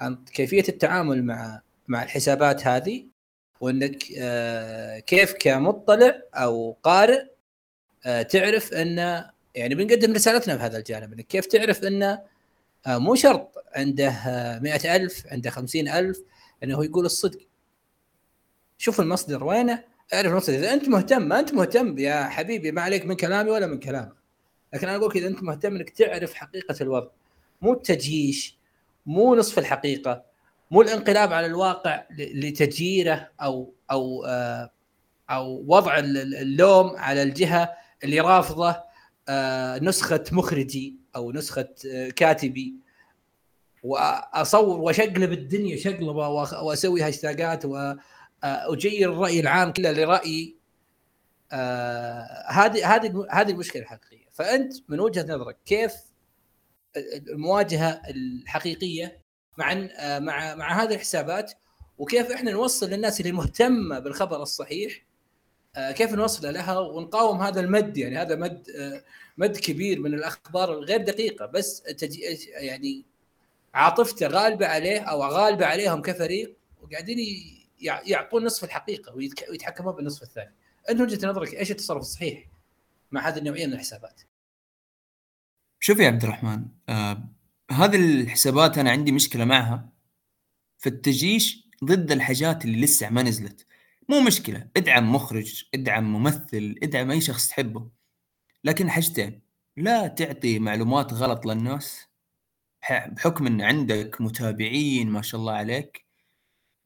عن 0.00 0.24
كيفية 0.24 0.64
التعامل 0.68 1.24
مع 1.24 1.62
مع 1.88 2.02
الحسابات 2.02 2.66
هذه 2.66 3.06
وإنك 3.60 4.04
آه 4.18 4.98
كيف 4.98 5.34
كمطلع 5.40 6.22
أو 6.34 6.76
قارئ 6.82 7.22
آه 8.06 8.22
تعرف 8.22 8.72
إن 8.72 8.98
يعني 9.54 9.74
بنقدم 9.74 10.12
رسالتنا 10.12 10.56
في 10.56 10.62
هذا 10.62 10.78
الجانب 10.78 11.12
إنك 11.12 11.26
كيف 11.26 11.46
تعرف 11.46 11.84
إن 11.84 12.02
آه 12.02 12.98
مو 12.98 13.14
شرط 13.14 13.54
عنده 13.74 14.10
مئة 14.62 14.96
ألف 14.96 15.26
عنده 15.26 15.50
خمسين 15.50 15.88
ألف 15.88 16.22
إنه 16.64 16.84
يقول 16.84 17.04
الصدق. 17.06 17.49
شوف 18.80 19.00
المصدر 19.00 19.44
وينه 19.44 19.84
اعرف 20.14 20.32
المصدر. 20.32 20.54
إذا 20.54 20.72
أنت 20.72 20.88
مهتم 20.88 21.22
ما 21.22 21.40
أنت 21.40 21.54
مهتم 21.54 21.98
يا 21.98 22.24
حبيبي 22.24 22.72
ما 22.72 22.82
عليك 22.82 23.06
من 23.06 23.14
كلامي 23.14 23.50
ولا 23.50 23.66
من 23.66 23.78
كلامك. 23.78 24.12
لكن 24.74 24.88
أنا 24.88 24.96
أقول 24.96 25.12
إذا 25.16 25.28
أنت 25.28 25.42
مهتم 25.42 25.76
إنك 25.76 25.90
تعرف 25.90 26.34
حقيقة 26.34 26.76
الوضع. 26.80 27.08
مو 27.62 27.72
التجيش 27.72 28.58
مو 29.06 29.34
نصف 29.34 29.58
الحقيقة 29.58 30.22
مو 30.70 30.82
الانقلاب 30.82 31.32
على 31.32 31.46
الواقع 31.46 32.04
لتجيره 32.18 33.30
أو 33.42 33.72
أو 33.90 34.24
آه، 34.24 34.70
أو 35.30 35.64
وضع 35.68 35.98
اللوم 35.98 36.96
على 36.96 37.22
الجهة 37.22 37.72
اللي 38.04 38.20
رافضه 38.20 38.76
آه، 39.28 39.78
نسخة 39.78 40.24
مخرجي 40.32 40.96
أو 41.16 41.32
نسخة 41.32 41.68
آه، 41.92 42.08
كاتبي. 42.08 42.74
واصور 43.82 44.80
واشقلب 44.80 45.32
الدنيا 45.32 45.76
شقلبة 45.76 46.28
وأسوي 46.28 47.02
هاشتاجات 47.02 47.64
واجير 48.44 49.12
الرأي 49.12 49.40
العام 49.40 49.72
كله 49.72 49.92
لرايي 49.92 50.56
هذه 52.48 52.94
هذه 52.94 53.26
هذه 53.30 53.50
المشكلة 53.50 53.82
الحقيقية. 53.82 54.26
فأنت 54.32 54.72
من 54.88 55.00
وجهة 55.00 55.22
نظرك 55.22 55.56
كيف 55.66 55.92
المواجهة 56.96 58.02
الحقيقية 58.10 59.20
مع 59.58 59.74
مع 60.18 60.54
مع 60.54 60.82
هذه 60.82 60.94
الحسابات؟ 60.94 61.52
وكيف 61.98 62.30
إحنا 62.30 62.50
نوصل 62.50 62.90
للناس 62.90 63.20
اللي 63.20 63.32
مهتمة 63.32 63.98
بالخبر 63.98 64.42
الصحيح؟ 64.42 65.04
آه، 65.76 65.92
كيف 65.92 66.12
نوصل 66.12 66.52
لها 66.54 66.78
ونقاوم 66.78 67.42
هذا 67.42 67.60
المد؟ 67.60 67.96
يعني 67.96 68.18
هذا 68.18 68.36
مد 68.36 68.70
آه، 68.78 69.04
مد 69.38 69.56
كبير 69.56 70.00
من 70.00 70.14
الأخبار 70.14 70.72
الغير 70.72 71.02
دقيقة 71.02 71.46
بس 71.46 71.82
يعني 72.60 73.04
عاطفته 73.74 74.26
غالبة 74.26 74.66
عليه 74.66 75.00
أو 75.00 75.22
غالبة 75.22 75.66
عليهم 75.66 76.02
كفريق 76.02 76.56
وقاعدين 76.82 77.18
يعطون 77.80 78.44
نصف 78.44 78.64
الحقيقة 78.64 79.14
ويتحكمون 79.50 79.94
بالنصف 79.94 80.22
الثاني. 80.22 80.54
أنت 80.90 81.00
وجهة 81.00 81.28
نظرك 81.28 81.54
إيش 81.54 81.70
التصرف 81.70 82.00
الصحيح 82.00 82.46
مع 83.10 83.28
هذه 83.28 83.38
النوعية 83.38 83.66
من 83.66 83.72
الحسابات؟ 83.72 84.20
شوف 85.80 85.98
يا 85.98 86.06
عبد 86.06 86.22
الرحمن 86.22 86.66
آه 86.88 87.28
هذه 87.70 87.96
الحسابات 87.96 88.78
أنا 88.78 88.90
عندي 88.90 89.12
مشكلة 89.12 89.44
معها 89.44 89.88
في 90.78 90.88
التجيش 90.88 91.68
ضد 91.84 92.12
الحاجات 92.12 92.64
اللي 92.64 92.80
لسه 92.80 93.10
ما 93.10 93.22
نزلت 93.22 93.66
مو 94.08 94.20
مشكلة 94.20 94.68
ادعم 94.76 95.14
مخرج 95.14 95.64
ادعم 95.74 96.12
ممثل 96.12 96.78
ادعم 96.82 97.10
أي 97.10 97.20
شخص 97.20 97.48
تحبه 97.48 97.88
لكن 98.64 98.90
حاجتين 98.90 99.40
لا 99.76 100.06
تعطي 100.06 100.58
معلومات 100.58 101.12
غلط 101.12 101.46
للناس 101.46 102.06
بحكم 102.90 103.46
إن 103.46 103.62
عندك 103.62 104.20
متابعين 104.20 105.10
ما 105.10 105.22
شاء 105.22 105.40
الله 105.40 105.52
عليك 105.52 106.04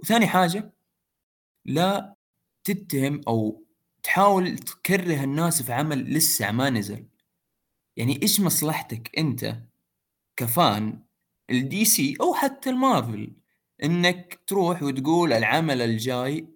وثاني 0.00 0.26
حاجة 0.26 0.72
لا 1.66 2.14
تتهم 2.64 3.20
أو 3.29 3.64
تحاول 4.03 4.59
تكره 4.59 5.24
الناس 5.24 5.62
في 5.62 5.72
عمل 5.72 6.14
لسه 6.14 6.53
ما 6.53 6.70
نزل. 6.70 7.07
يعني 7.96 8.22
إيش 8.22 8.40
مصلحتك 8.40 9.18
أنت 9.18 9.57
ك 10.37 10.53
fan 10.53 11.02
الدي 11.50 11.85
سي 11.85 12.16
أو 12.20 12.35
حتى 12.35 12.70
المارفل 12.70 13.37
إنك 13.85 14.40
تروح 14.46 14.83
وتقول 14.83 15.33
العمل 15.33 15.83
الجاي 15.83 16.48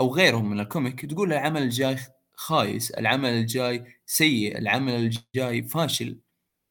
أو 0.00 0.14
غيرهم 0.14 0.50
من 0.50 0.60
ال 0.60 0.68
comic 0.68 1.06
تقول 1.06 1.32
العمل 1.32 1.62
الجاي 1.62 1.96
خايس 2.34 2.90
العمل 2.90 3.30
الجاي 3.30 3.84
سيء 4.06 4.58
العمل 4.58 4.92
الجاي 4.94 5.62
فاشل. 5.62 6.20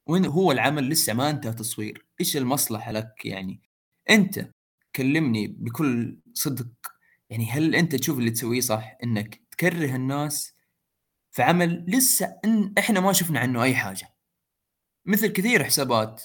وين 0.08 0.26
هو 0.26 0.52
العمل 0.52 0.90
لسه 0.90 1.14
ما 1.14 1.30
انتهى 1.30 1.54
تصوير؟ 1.54 2.06
إيش 2.22 2.38
المصلحة 2.38 2.92
لك 2.92 3.26
يعني؟ 3.26 3.62
أنت 4.10 4.52
كلمني 4.96 5.48
بكل 5.48 6.20
صدق 6.34 6.68
يعني 7.34 7.52
هل 7.52 7.76
أنت 7.76 7.96
تشوف 7.96 8.20
اللي 8.20 8.32
تسويه 8.32 8.60
صح؟ 8.60 8.98
إنك 9.04 9.42
تكره 9.52 9.96
الناس 9.96 10.54
في 11.32 11.42
عمل 11.42 11.86
لسه 11.88 12.40
إن 12.46 12.74
إحنا 12.78 13.00
ما 13.00 13.14
شفنا 13.14 13.40
عنه 13.40 13.64
أي 13.64 13.76
حاجة. 13.76 14.14
مثل 15.06 15.28
كثير 15.28 15.64
حسابات 15.64 16.24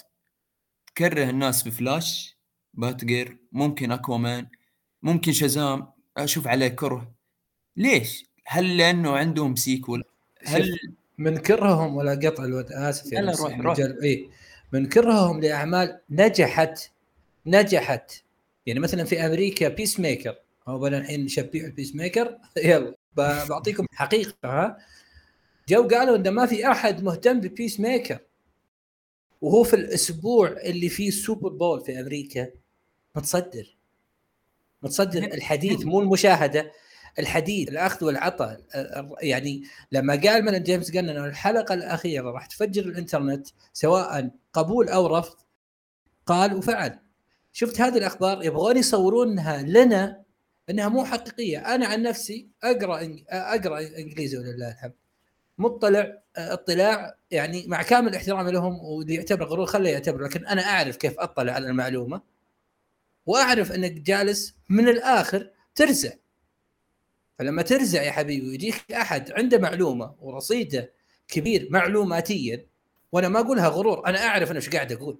تكره 0.87 1.29
الناس 1.29 1.63
في 1.63 1.71
فلاش 1.71 2.37
باتجيرل 2.73 3.37
ممكن 3.51 3.91
أكوامان 3.91 4.47
ممكن 5.01 5.31
شازام 5.31 5.87
أشوف 6.17 6.47
عليه 6.47 6.67
كره. 6.67 7.11
ليش؟ 7.77 8.25
هل 8.45 8.77
لأنه 8.77 9.17
عندهم 9.17 9.55
sequel؟ 9.55 10.03
هل 10.45 10.79
من 11.17 11.37
كرههم 11.37 11.95
ولا 11.95 12.11
قطع 12.11 12.43
الود 12.43 12.71
آسف 12.71 13.11
يعني 13.13 13.31
روح 13.31 13.59
روح. 13.59 13.77
اي 14.03 14.29
من 14.73 14.85
كرههم 14.85 15.41
لأعمال 15.41 16.01
نجحت 16.09 16.91
نجحت. 17.45 18.11
يعني 18.65 18.79
مثلا 18.79 19.03
في 19.03 19.25
أمريكا 19.25 19.67
بيس 19.69 19.99
ميكر 19.99 20.35
هو 20.69 20.79
بنا 20.79 20.97
الحين 20.97 21.25
نشبيه 21.25 21.65
ال 21.65 21.95
Peacemaker 21.95 22.37
يلا 22.57 22.95
بعطيكم 23.15 23.85
حقيقه 23.93 24.33
ها؟ 24.43 24.77
جو 25.69 25.87
قالوا 25.87 26.15
انه 26.15 26.29
ما 26.29 26.45
في 26.45 26.71
أحد 26.71 27.03
مهتم 27.03 27.39
ب 27.39 27.79
Peacemaker 27.79 28.19
وهو 29.41 29.63
في 29.63 29.75
الأسبوع 29.75 30.47
اللي 30.49 30.89
فيه 30.89 31.07
ال 31.07 31.14
Super 31.14 31.49
Bowl 31.49 31.81
في 31.81 31.99
أمريكا. 31.99 32.47
متصدر. 33.15 33.77
متصدر 34.83 35.23
الحديث 35.23 35.85
مو 35.85 35.99
المشاهدة 35.99 36.71
الحديث 37.19 37.69
الأخذ 37.69 38.05
والعطاء 38.05 38.61
يعني 39.21 39.63
لما 39.91 40.15
قال 40.15 40.45
من 40.45 40.63
جيمس 40.63 40.91
جن 40.91 41.09
إنه 41.09 41.25
الحلقة 41.25 41.73
الأخيرة 41.73 42.31
راح 42.31 42.45
تفجر 42.45 42.81
الإنترنت 42.81 43.47
سواء 43.73 44.29
قبول 44.53 44.89
أو 44.89 45.17
رفض 45.17 45.35
قال 46.25 46.53
وفعل. 46.53 46.99
شفت 47.51 47.81
هذه 47.81 47.97
الأخبار؟ 47.97 48.43
يبغون 48.43 48.77
يصورونها 48.77 49.61
لنا 49.61 50.23
إنها 50.69 50.89
مو 50.89 51.05
حقيقية. 51.05 51.75
أنا 51.75 51.87
عن 51.87 52.03
نفسي 52.03 52.47
أقرأ 52.63 53.15
أقرأ 53.29 53.79
إنجليزي 53.79 54.37
ولله 54.37 54.71
الحمد. 54.71 54.93
مطلع 55.57 56.21
اطلاع 56.37 57.15
يعني 57.31 57.67
مع 57.67 57.81
كامل 57.83 58.15
احترامي 58.15 58.51
لهم 58.51 58.79
واللي 58.79 59.15
يعتبر 59.15 59.45
غرور 59.45 59.65
خليه 59.65 59.89
يعتبر 59.89 60.21
لكن 60.23 60.45
أنا 60.47 60.61
أعرف 60.61 60.97
كيف 60.97 61.19
أطلع 61.19 61.53
على 61.53 61.67
المعلومة 61.67 62.21
وأعرف 63.25 63.71
إنك 63.71 63.91
جالس 63.91 64.55
من 64.69 64.87
الآخر 64.89 65.49
ترزع. 65.75 66.11
فلما 67.39 67.61
ترزع 67.61 68.01
يا 68.01 68.11
حبيبي 68.11 68.47
ويجيك 68.49 68.91
أحد 68.91 69.31
عنده 69.31 69.57
معلومة 69.57 70.15
ورصيده 70.21 70.91
كبير 71.27 71.67
معلوماتيا 71.71 72.65
وأنا 73.11 73.29
ما 73.29 73.39
أقولها 73.39 73.67
غرور 73.67 74.07
أنا 74.07 74.27
أعرف 74.27 74.51
أنا 74.51 74.59
إيش 74.59 74.69
قاعد 74.69 74.91
أقول. 74.91 75.19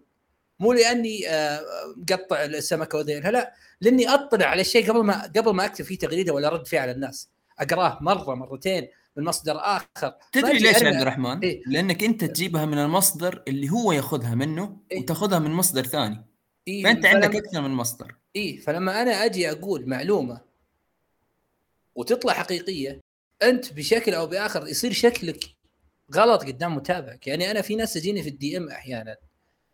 مو 0.59 0.73
لأني 0.73 1.29
آه، 1.29 1.61
مقطع 1.97 2.43
السمكة 2.43 2.97
وذيلها 2.97 3.31
لا 3.31 3.53
لأني 3.81 4.09
أطلع 4.09 4.45
على 4.45 4.61
الشيء 4.61 4.89
قبل 4.91 5.03
ما 5.03 5.23
قبل 5.23 5.53
ما 5.53 5.65
أكتب 5.65 5.85
فيه 5.85 5.97
تغريدة 5.97 6.33
ولا 6.33 6.47
أرد 6.47 6.67
فيه 6.67 6.79
على 6.79 6.91
الناس 6.91 7.29
أقراه 7.59 7.97
مرة 8.01 8.35
مرتين 8.35 8.87
من 9.17 9.23
مصدر 9.23 9.57
آخر 9.57 10.13
تدري 10.31 10.59
ليش 10.59 10.83
عبد 10.83 11.01
الرحمن؟ 11.01 11.39
إيه؟ 11.39 11.61
لأنك 11.67 12.03
أنت 12.03 12.25
تجيبها 12.25 12.65
من 12.65 12.77
المصدر 12.77 13.43
اللي 13.47 13.69
هو 13.69 13.91
ياخذها 13.91 14.35
منه 14.35 14.77
إيه؟ 14.91 14.99
وتاخذها 14.99 15.39
من 15.39 15.51
مصدر 15.51 15.83
ثاني 15.83 16.25
إيه؟ 16.67 16.83
فأنت 16.83 17.03
فلما... 17.07 17.25
عندك 17.25 17.35
أكثر 17.35 17.61
من 17.61 17.69
مصدر 17.69 18.15
اي 18.35 18.57
فلما 18.57 19.01
أنا 19.01 19.25
أجي 19.25 19.51
أقول 19.51 19.89
معلومة 19.89 20.41
وتطلع 21.95 22.33
حقيقية 22.33 22.99
أنت 23.43 23.73
بشكل 23.73 24.13
أو 24.13 24.27
بآخر 24.27 24.67
يصير 24.67 24.91
شكلك 24.91 25.43
غلط 26.15 26.43
قدام 26.43 26.75
متابعك 26.75 27.27
يعني 27.27 27.51
أنا 27.51 27.61
في 27.61 27.75
ناس 27.75 27.93
تجيني 27.93 28.23
في 28.23 28.29
ال 28.29 28.57
DM 28.57 28.69
أحيانا 28.69 29.17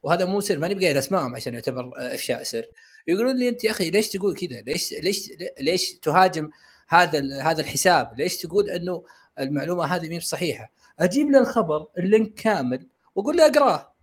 وهذا 0.05 0.25
مو 0.25 0.41
سر 0.41 0.57
ماني 0.57 0.75
بقايل 0.75 0.97
أسمائهم 0.97 1.35
عشان 1.35 1.53
يعتبر 1.53 1.91
أفشاء 1.95 2.43
سر 2.43 2.65
يقولون 3.07 3.37
لي 3.37 3.49
أنت 3.49 3.63
يا 3.63 3.71
أخي 3.71 3.89
ليش 3.89 4.09
تقول 4.09 4.35
كذا؟ 4.35 4.61
ليش 4.61 4.93
ليش 4.93 5.31
ليش 5.59 5.93
تهاجم 5.93 6.49
هذا 6.87 7.41
هذا 7.41 7.61
الحساب؟ 7.61 8.13
ليش 8.17 8.37
تقول 8.37 8.69
إنه 8.69 9.03
المعلومة 9.39 9.85
هذه 9.85 10.09
مي 10.09 10.19
صحيحة؟ 10.19 10.71
أجيب 10.99 11.31
له 11.31 11.39
الخبر 11.39 11.87
ال 11.97 12.05
link 12.05 12.33
كامل 12.33 12.87
وأقول 13.15 13.37
له 13.37 13.45
أقرأه 13.45 13.93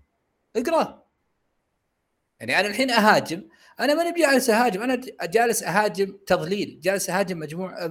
أقرأه 0.56 1.06
يعني 2.40 2.60
أنا 2.60 2.68
الحين 2.68 2.90
أهاجم 2.90 3.48
أنا 3.80 3.94
ماني 3.94 4.20
جالس 4.20 4.50
أهاجم 4.50 4.82
أنا 4.82 5.00
جالس 5.22 5.62
أهاجم 5.62 6.18
تضليل 6.26 6.80
جالس 6.82 7.10
أهاجم 7.10 7.38
مجموع 7.38 7.90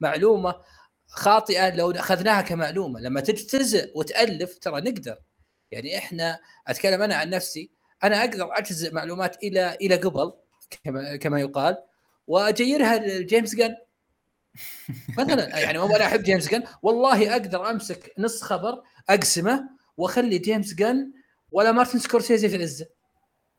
معلومة 0.00 0.54
خاطئة 1.06 1.76
لو 1.76 1.90
أخذناها 1.90 2.42
كمعلومة 2.42 3.00
لما 3.00 3.20
تجتزئ 3.20 3.92
وتألف 3.94 4.58
ترى 4.58 4.80
نقدر 4.80 5.18
يعني 5.72 5.98
إحنا 5.98 6.40
أتكلم 6.66 7.02
أنا 7.02 7.14
عن 7.14 7.30
نفسي 7.30 7.70
أنا 8.04 8.20
أقدر 8.20 8.58
اجزء 8.58 8.94
معلومات 8.94 9.42
إلى 9.44 9.76
إلى 9.80 9.96
قبل 9.96 10.32
كما 10.84 11.16
كما 11.16 11.40
يقال 11.40 11.76
وأجيرها 12.26 12.98
لجيمس 12.98 13.54
جن 13.54 13.76
مثلا 15.18 15.58
يعني 15.58 15.78
مو 15.78 15.96
أنا 15.96 16.06
أحب 16.06 16.22
جيمس 16.22 16.48
جن 16.48 16.62
والله 16.82 17.32
أقدر 17.32 17.70
أمسك 17.70 18.12
نص 18.18 18.42
خبر 18.42 18.82
أقسمه 19.10 19.68
وأخلي 19.96 20.38
جيمس 20.38 20.74
جن 20.74 21.12
ولا 21.52 21.72
مارتن 21.72 21.98
سكورسيزي 21.98 22.48
في 22.48 22.56
العزة. 22.56 22.86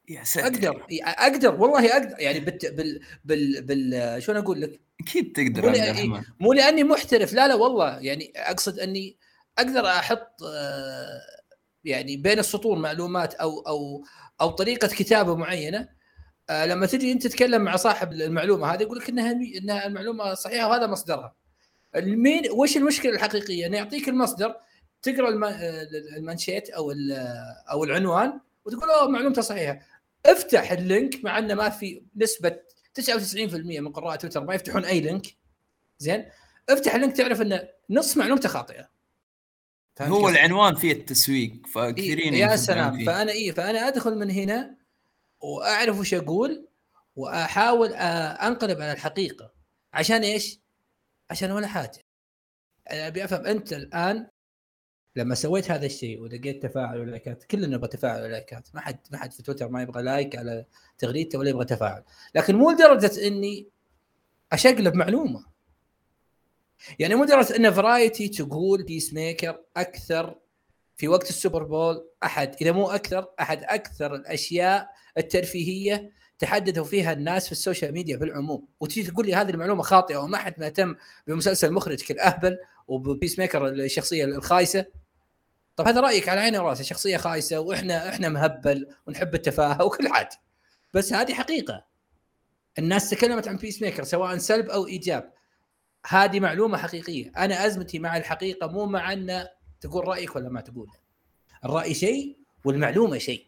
يا 0.10 0.24
ساتر. 0.24 0.48
أقدر 0.48 0.86
أقدر 1.02 1.56
والله 1.56 1.94
أقدر. 1.94 2.16
يعني 2.20 2.40
بت 2.40 2.66
بال 2.66 3.00
بال 3.26 3.62
بال 3.62 4.24
شلون 4.24 4.38
أقول 4.38 4.62
لك؟ 4.62 4.80
أكيد 5.02 5.34
تقدر 5.36 6.06
مو, 6.06 6.22
مو 6.40 6.54
لأني 6.54 6.84
محترف 6.84 7.34
لا 7.34 7.48
لا 7.48 7.56
والله. 7.56 8.00
يعني 8.00 8.34
أقصد 8.36 8.80
أني 8.80 9.18
أقدر 9.60 9.88
أحط 9.88 10.44
آه، 10.44 11.22
يعني 11.86 12.18
بين 12.18 12.40
السطور 12.40 12.80
معلومات 12.80 13.34
أو 13.34 13.60
أو 13.60 14.06
أو 14.42 14.50
طريقة 14.50 14.88
كتابة 14.88 15.36
معينة 15.36 15.90
آه، 16.50 16.66
لما 16.66 16.86
تجي 16.86 17.12
أنت 17.12 17.28
تتكلم 17.28 17.62
مع 17.62 17.76
صاحب 17.76 18.14
المعلومة 18.14 18.74
هذه 18.74 18.82
يقول 18.82 18.98
لك 18.98 19.10
إنها 19.10 19.32
إنها 19.32 19.88
المعلومة 19.88 20.34
صحيحة 20.34 20.68
وهذا 20.70 20.88
مصدرها. 20.88 21.36
المين 21.96 22.52
وش 22.52 22.78
المشكلة 22.78 23.12
الحقيقية؟ 23.12 23.68
إنه 23.68 23.78
يعطيك 23.78 24.10
المصدر 24.10 24.56
تقرأ 25.02 25.30
المانشيت 26.18 26.70
أو 26.70 26.94
أو 27.72 27.84
العنوان 27.84 28.40
وتقول 28.66 28.90
أوه 28.90 29.10
معلومته 29.10 29.42
صحيحة. 29.42 29.80
افتح 30.26 30.72
ال 30.72 30.83
link 30.83 31.26
مع 31.26 31.38
إنه 31.38 31.54
ما 31.54 31.70
في 31.70 32.04
نسبة 32.16 32.60
99% 33.02 33.56
من 33.56 33.92
قراء 33.92 34.16
تويتر 34.16 34.44
ما 34.44 34.54
يفتحون 34.54 34.86
أي 34.86 35.00
link 35.00 35.26
زين 36.00 36.26
افتح 36.70 36.96
ال 36.96 37.00
link 37.00 37.18
تعرف 37.18 37.42
إن 37.42 37.68
نص 37.90 38.18
معلومته 38.18 38.50
خاطئة 38.50 38.90
هو 40.02 40.30
العنوان 40.30 40.76
فيه 40.76 40.92
التسويق 40.92 41.68
فكثيرين 41.68 42.34
إيه 42.34 42.42
يا 42.42 42.56
سلام. 42.56 43.06
فأنا 43.06 43.32
اي 43.32 43.52
فأنا 43.52 43.88
أدخل 43.88 44.18
من 44.18 44.32
هنا 44.32 44.76
وأعرف 45.40 46.00
وش 46.00 46.14
أقول 46.14 46.68
وأحاول 47.16 47.94
أنقلب 47.94 48.82
على 48.82 48.92
الحقيقة. 48.92 49.54
عشان 49.94 50.24
إيش؟ 50.24 50.60
عشان 51.30 51.52
ولا 51.52 51.68
حاجة. 51.68 52.00
أنا 52.92 53.08
أبي 53.08 53.24
أفهم 53.24 53.46
أنت 53.46 53.74
الآن 53.74 54.28
لما 55.16 55.36
سويت 55.36 55.72
هذا 55.72 55.86
الشيء 55.86 56.22
ولقيت 56.22 56.64
تفاعل 56.64 57.00
ولايكات 57.00 57.44
كلنا 57.44 57.68
نبغى 57.68 57.88
تفاعل 57.88 58.24
ولايكات 58.24 58.68
ما 58.74 58.82
حد 58.82 59.00
ما 59.12 59.18
حد 59.18 59.34
في 59.34 59.44
تويتر 59.44 59.70
ما 59.70 59.82
يبغى 59.82 60.04
like 60.04 60.36
على 60.36 60.66
تغريدته 60.98 61.40
ولا 61.40 61.50
يبغى 61.50 61.66
تفاعل. 61.66 62.04
لكن 62.36 62.56
مو 62.56 62.72
لدرجة 62.72 63.28
إني 63.28 63.68
أشقلب 64.52 64.96
معلومة. 64.96 65.53
يعني 67.00 67.14
لدرجه 67.14 67.56
إن 67.56 67.72
Variety 67.72 68.28
تقول 68.28 68.84
Peacemaker 68.84 69.60
أكثر 69.78 70.36
في 70.98 71.08
وقت 71.08 71.30
ال 71.30 71.36
Super 71.36 71.64
Bowl 71.64 72.10
أحد. 72.24 72.56
إذا 72.62 72.72
مو 72.72 72.90
أكثر 72.90 73.28
أحد 73.40 73.64
أكثر 73.64 74.16
الأشياء 74.16 74.90
الترفيهية 75.18 76.12
تحدثوا 76.40 76.84
فيها 76.84 77.14
الناس 77.14 77.46
في 77.46 77.52
ال 77.52 77.58
social 77.58 77.92
media 77.92 78.18
بالعموم 78.18 78.68
وتجي 78.80 79.04
تقول 79.04 79.26
لي 79.26 79.36
هذه 79.36 79.50
المعلومة 79.50 79.84
خاطئة 79.84 80.18
وما 80.18 80.38
حد 80.38 80.54
مهتم 80.58 80.96
بمسلسل 81.28 81.74
مخرج 81.74 82.02
كالاهبل 82.02 82.58
و 82.88 83.40
Peacemaker 83.40 83.68
الشخصية 83.68 84.26
الخايسة. 84.26 84.86
طب 85.76 85.88
هذا 85.88 86.02
رأيك 86.02 86.30
على 86.30 86.42
عيني 86.42 86.60
وراسي 86.60 86.84
شخصية 86.84 87.18
خايسة 87.18 87.60
وإحنا 87.60 88.10
إحنا 88.10 88.30
مهبل 88.30 88.88
ونحب 89.08 89.36
التفاهة 89.36 89.84
وكل 89.84 90.08
حاجة 90.08 90.30
بس 90.94 91.14
هذه 91.14 91.34
حقيقة. 91.34 91.86
الناس 92.80 93.10
تكلمت 93.10 93.48
عن 93.48 93.58
Peacemaker 93.58 94.04
سواء 94.04 94.38
سلب 94.38 94.70
أو 94.70 94.88
إيجاب. 94.88 95.33
هذه 96.08 96.40
معلومة 96.40 96.78
حقيقية. 96.78 97.32
أنا 97.38 97.66
أزمتي 97.66 98.00
مع 98.00 98.18
الحقيقة 98.18 98.68
مو 98.68 98.86
مع 98.86 99.14
أن 99.14 99.48
تقول 99.82 100.08
رأيك 100.08 100.36
ولا 100.36 100.50
ما 100.50 100.62
تقول. 100.62 100.90
الرأي 101.66 101.94
شيء 101.94 102.38
والمعلومة 102.66 103.18
شيء. 103.18 103.46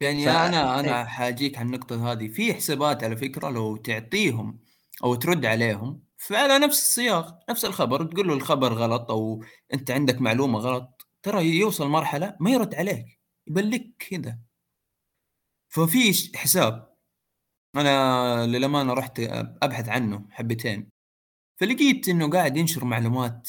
يعني 0.00 0.24
ف... 0.24 0.28
أنا 0.28 0.80
أنا 0.80 1.00
إيه. 1.00 1.04
حاجيك 1.04 1.58
على 1.58 1.66
النقطة 1.66 2.12
هذه. 2.12 2.28
في 2.28 2.54
حسابات 2.54 3.04
على 3.04 3.16
فكرة 3.16 3.50
لو 3.50 3.76
تعطيهم 3.76 4.58
أو 5.04 5.14
ترد 5.14 5.46
عليهم 5.46 6.02
فعلى 6.16 6.58
نفس 6.58 6.78
السياق 6.78 7.50
نفس 7.50 7.64
الخبر 7.64 8.04
تقول 8.04 8.28
له 8.28 8.34
الخبر 8.34 8.72
غلط 8.72 9.10
أو 9.10 9.44
أنت 9.74 9.90
عندك 9.90 10.20
معلومة 10.20 10.58
غلط 10.58 11.06
ترى 11.22 11.58
يوصل 11.58 11.88
مرحلة 11.88 12.36
ما 12.40 12.50
يرد 12.50 12.74
عليك 12.74 13.20
يبلك 13.46 13.90
كذا. 13.98 14.38
ففي 15.68 16.30
حساب 16.36 16.89
أنا 17.76 18.46
للأمانة 18.46 18.92
رحت 18.94 19.20
أبحث 19.62 19.88
عنه 19.88 20.26
حبتين 20.30 20.90
فلقيت 21.60 22.08
إنه 22.08 22.30
قاعد 22.30 22.56
ينشر 22.56 22.84
معلومات 22.84 23.48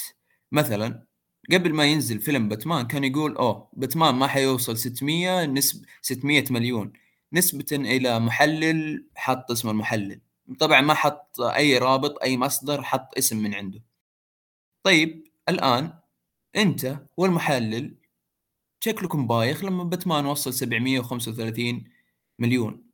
مثلا 0.51 1.05
قبل 1.51 1.73
ما 1.73 1.85
ينزل 1.85 2.19
فيلم 2.19 2.49
باتمان 2.49 2.87
كان 2.87 3.03
يقول 3.03 3.35
أوه 3.37 3.69
باتمان 3.73 4.15
ما 4.15 4.27
حيوصل 4.27 4.77
600 4.77 5.45
نسب 5.45 5.85
600 6.01 6.45
مليون 6.51 6.93
نسبة 7.33 7.65
إلى 7.71 8.19
محلل 8.19 9.07
حط 9.15 9.51
اسم 9.51 9.69
المحلل 9.69 10.21
طبعا 10.59 10.81
ما 10.81 10.93
حط 10.93 11.41
أي 11.41 11.77
رابط 11.77 12.23
أي 12.23 12.37
مصدر 12.37 12.83
حط 12.83 13.17
اسم 13.17 13.37
من 13.37 13.55
عنده. 13.55 13.81
طيب 14.83 15.27
الآن 15.49 15.93
أنت 16.55 16.99
والمحلل 17.17 17.95
شكلكم 18.79 19.27
بايخ 19.27 19.63
لما 19.63 19.83
باتمان 19.83 20.25
وصل 20.25 20.53
735 20.53 21.83
مليون. 22.39 22.90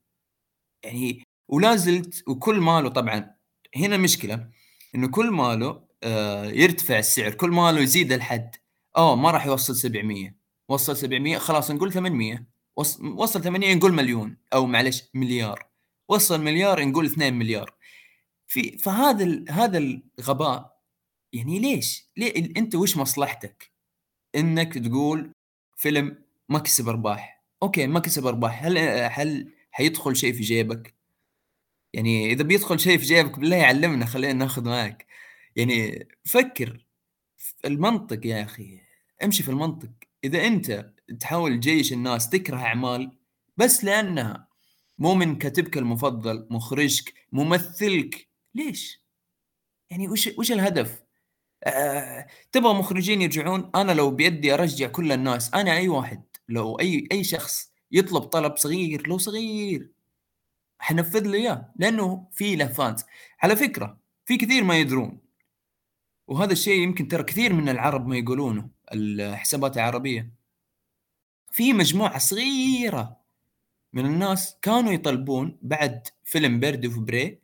يعني 0.83 1.23
ولا 1.47 1.75
زلت 1.75 2.23
وكل 2.27 2.59
ماله 2.59 2.89
طبعا 2.89 3.35
هنا 3.75 3.95
المشكلة 3.95 4.49
إنه 4.95 5.07
كل 5.07 5.31
ماله 5.31 5.83
آه 6.03 6.45
يرتفع 6.45 6.99
السعر 6.99 7.33
كل 7.33 7.49
ماله 7.49 7.79
يزيد 7.81 8.11
الحد 8.11 8.55
اوه 8.97 9.15
ما 9.15 9.31
راح 9.31 9.45
يوصل 9.45 9.75
700 9.75 10.35
وصل 10.69 10.97
700 10.97 11.37
خلاص 11.37 11.71
نقول 11.71 11.93
800 11.93 12.45
وصل 13.15 13.43
800 13.43 13.75
نقول 13.75 13.93
مليون 13.93 14.37
أو 14.53 14.65
معلش 14.65 15.03
مليار 15.13 15.67
وصل 16.09 16.41
مليار 16.41 16.85
نقول 16.85 17.05
2 17.05 17.33
مليار 17.33 17.73
في 18.47 18.77
فهذا 18.77 19.43
هذا 19.49 19.77
الغباء 19.77 20.77
يعني 21.33 21.59
ليش؟ 21.59 22.07
ليه 22.17 22.35
أنت 22.57 22.75
وش 22.75 22.97
مصلحتك؟ 22.97 23.71
إنك 24.35 24.77
تقول 24.77 25.31
فيلم 25.75 26.23
ما 26.49 26.59
كسب 26.59 26.89
أرباح، 26.89 27.43
أوكي 27.63 27.87
ما 27.87 27.99
كسب 27.99 28.27
أرباح، 28.27 28.63
هل 28.63 28.77
هل 29.11 29.51
حيدخل 29.77 30.15
شيء 30.15 30.33
في 30.33 30.41
جيبك؟ 30.41 30.95
يعني 31.93 32.31
إذا 32.31 32.43
بيدخل 32.43 32.79
شيء 32.79 32.97
في 32.97 33.05
جيبك 33.05 33.39
بالله 33.39 33.55
يعلمنا 33.55 34.05
خلينا 34.05 34.33
ناخذ 34.33 34.65
معك. 34.65 35.07
يعني 35.55 36.07
فكر 36.25 36.85
المنطق 37.65 38.25
يا 38.25 38.43
أخي 38.43 38.81
امشي 39.23 39.43
في 39.43 39.49
المنطق 39.49 39.89
إذا 40.23 40.47
أنت 40.47 40.93
تحاول 41.19 41.59
تجيش 41.59 41.93
الناس 41.93 42.29
تكره 42.29 42.57
أعمال 42.57 43.11
بس 43.57 43.83
لأنها 43.83 44.47
مو 44.99 45.15
من 45.15 45.37
كاتبك 45.37 45.77
المفضل 45.77 46.47
مخرجك 46.51 47.13
ممثلك 47.31 48.27
ليش 48.55 49.01
يعني 49.89 50.07
وش 50.07 50.29
وش 50.37 50.51
الهدف 50.51 51.03
أه 51.63 52.27
تبغى 52.51 52.73
مخرجين 52.73 53.21
يرجعون 53.21 53.71
أنا 53.75 53.91
لو 53.91 54.11
بيدي 54.11 54.53
أرجع 54.53 54.87
كل 54.87 55.11
الناس 55.11 55.53
أنا 55.53 55.77
أي 55.77 55.87
واحد 55.87 56.23
لو 56.49 56.79
أي 56.79 57.07
أي 57.11 57.23
شخص 57.23 57.76
يطلب 57.91 58.23
طلب 58.23 58.57
صغير 58.57 59.07
لو 59.07 59.17
صغير. 59.17 59.91
حنفذ 60.79 61.27
له 61.27 61.33
إياه 61.33 61.73
لأنه 61.75 62.27
في 62.31 62.55
له 62.55 62.67
fans 62.67 63.03
على 63.39 63.55
فكرة 63.55 63.97
في 64.25 64.37
كثير 64.37 64.63
ما 64.63 64.77
يدرون. 64.79 65.19
وهذا 66.27 66.51
الشيء 66.51 66.81
يمكن 66.81 67.07
ترى 67.07 67.23
كثير 67.23 67.53
من 67.53 67.69
العرب 67.69 68.07
ما 68.07 68.17
يقولونه 68.17 68.69
الحسابات 68.93 69.77
العربية. 69.77 70.29
في 71.51 71.73
مجموعة 71.73 72.17
صغيرة 72.17 73.17
من 73.93 74.05
الناس 74.05 74.57
كانوا 74.61 74.91
يطلبون 74.91 75.57
بعد 75.61 76.07
فيلم 76.23 76.59
Birds 76.59 76.85
of 76.85 76.99
Prey 76.99 77.39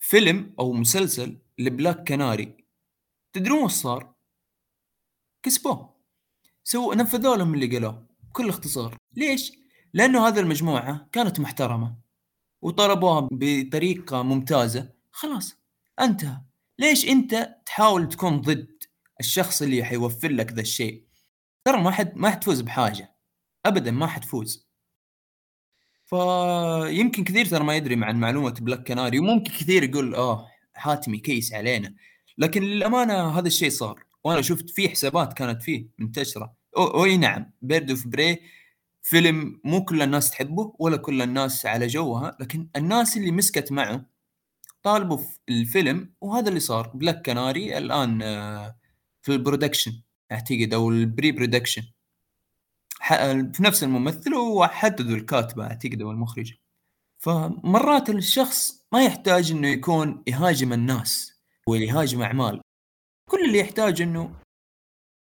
فيلم 0.00 0.54
أو 0.58 0.72
مسلسل 0.72 1.38
ل 1.58 1.66
Black 1.66 2.08
Canary 2.08 2.64
تدرون 3.32 3.62
وش 3.64 3.72
صار؟ 3.72 4.14
كسبوه. 5.42 5.94
so 6.64 6.92
نفذوا 6.92 7.36
لهم 7.36 7.54
اللي 7.54 7.66
قالوه. 7.66 8.09
بكل 8.30 8.48
اختصار. 8.48 8.96
ليش؟ 9.16 9.52
لأنه 9.94 10.28
هذه 10.28 10.40
المجموعة 10.40 11.08
كانت 11.12 11.40
محترمة 11.40 11.96
وطلبوها 12.62 13.28
بطريقة 13.32 14.22
ممتازة. 14.22 14.92
خلاص 15.10 15.56
انتهى. 16.00 16.40
ليش 16.78 17.08
انت 17.08 17.56
تحاول 17.66 18.08
تكون 18.08 18.40
ضد 18.40 18.82
الشخص 19.20 19.62
اللي 19.62 19.84
حيوفر 19.84 20.32
لك 20.32 20.52
ذا 20.52 20.60
الشيء؟ 20.60 21.04
ترى 21.64 21.82
ما 21.82 21.90
حد 21.90 22.16
ما 22.16 22.30
حتفوز 22.30 22.60
بحاجة. 22.60 23.16
ابدا 23.66 23.90
ما 23.90 24.06
حتفوز. 24.06 24.70
فيمكن 26.04 27.24
كثير 27.24 27.46
ترى 27.46 27.64
ما 27.64 27.76
يدري 27.76 28.04
عن 28.04 28.20
معلومة 28.20 28.50
Black 28.50 28.88
Canary 28.88 29.18
وممكن 29.18 29.52
كثير 29.52 29.82
يقول 29.82 30.14
آه 30.14 30.46
حاتم 30.74 31.18
يكيس 31.18 31.52
علينا. 31.52 31.94
لكن 32.38 32.62
للأمانة 32.62 33.38
هذا 33.38 33.46
الشيء 33.46 33.70
صار 33.70 34.04
وأنا 34.24 34.42
شفت 34.42 34.70
في 34.70 34.88
حسابات 34.88 35.32
كانت 35.32 35.62
فيه 35.62 35.88
منتشرة. 35.98 36.44
أو 36.44 36.59
اي 36.84 37.16
نعم. 37.16 37.52
Birds 37.62 37.90
of 37.90 38.06
Prey 38.06 38.40
فيلم 39.02 39.60
مو 39.64 39.84
كل 39.84 40.02
الناس 40.02 40.30
تحبه 40.30 40.74
ولا 40.78 40.96
كل 40.96 41.22
الناس 41.22 41.66
على 41.66 41.86
جوها 41.86 42.36
لكن 42.40 42.68
الناس 42.76 43.16
اللي 43.16 43.30
مسكت 43.30 43.72
معه 43.72 44.06
طالبوا 44.82 45.16
في 45.16 45.38
الفيلم 45.48 46.14
وهذا 46.20 46.48
اللي 46.48 46.60
صار. 46.60 46.88
Black 46.94 47.26
Canary 47.26 47.78
الآن 47.78 48.22
آه، 48.22 48.76
في 49.22 49.32
ال 49.32 49.38
production 49.38 49.92
أعتقد 50.32 50.74
أو 50.74 50.90
ال 50.90 51.32
pre-production 51.32 51.82
في 53.52 53.56
نفس 53.60 53.84
الممثل 53.84 54.34
وحددوا 54.34 55.16
الكاتبة 55.16 55.64
أعتقد 55.64 56.02
أو 56.02 56.10
المخرجه 56.10 56.56
فمرات 57.18 58.10
الشخص 58.10 58.84
ما 58.92 59.04
يحتاج 59.04 59.50
إنه 59.50 59.68
يكون 59.68 60.22
يهاجم 60.26 60.72
الناس 60.72 61.40
ويهاجم 61.66 62.22
أعمال. 62.22 62.60
كل 63.30 63.44
اللي 63.44 63.58
يحتاج 63.58 64.02
إنه 64.02 64.34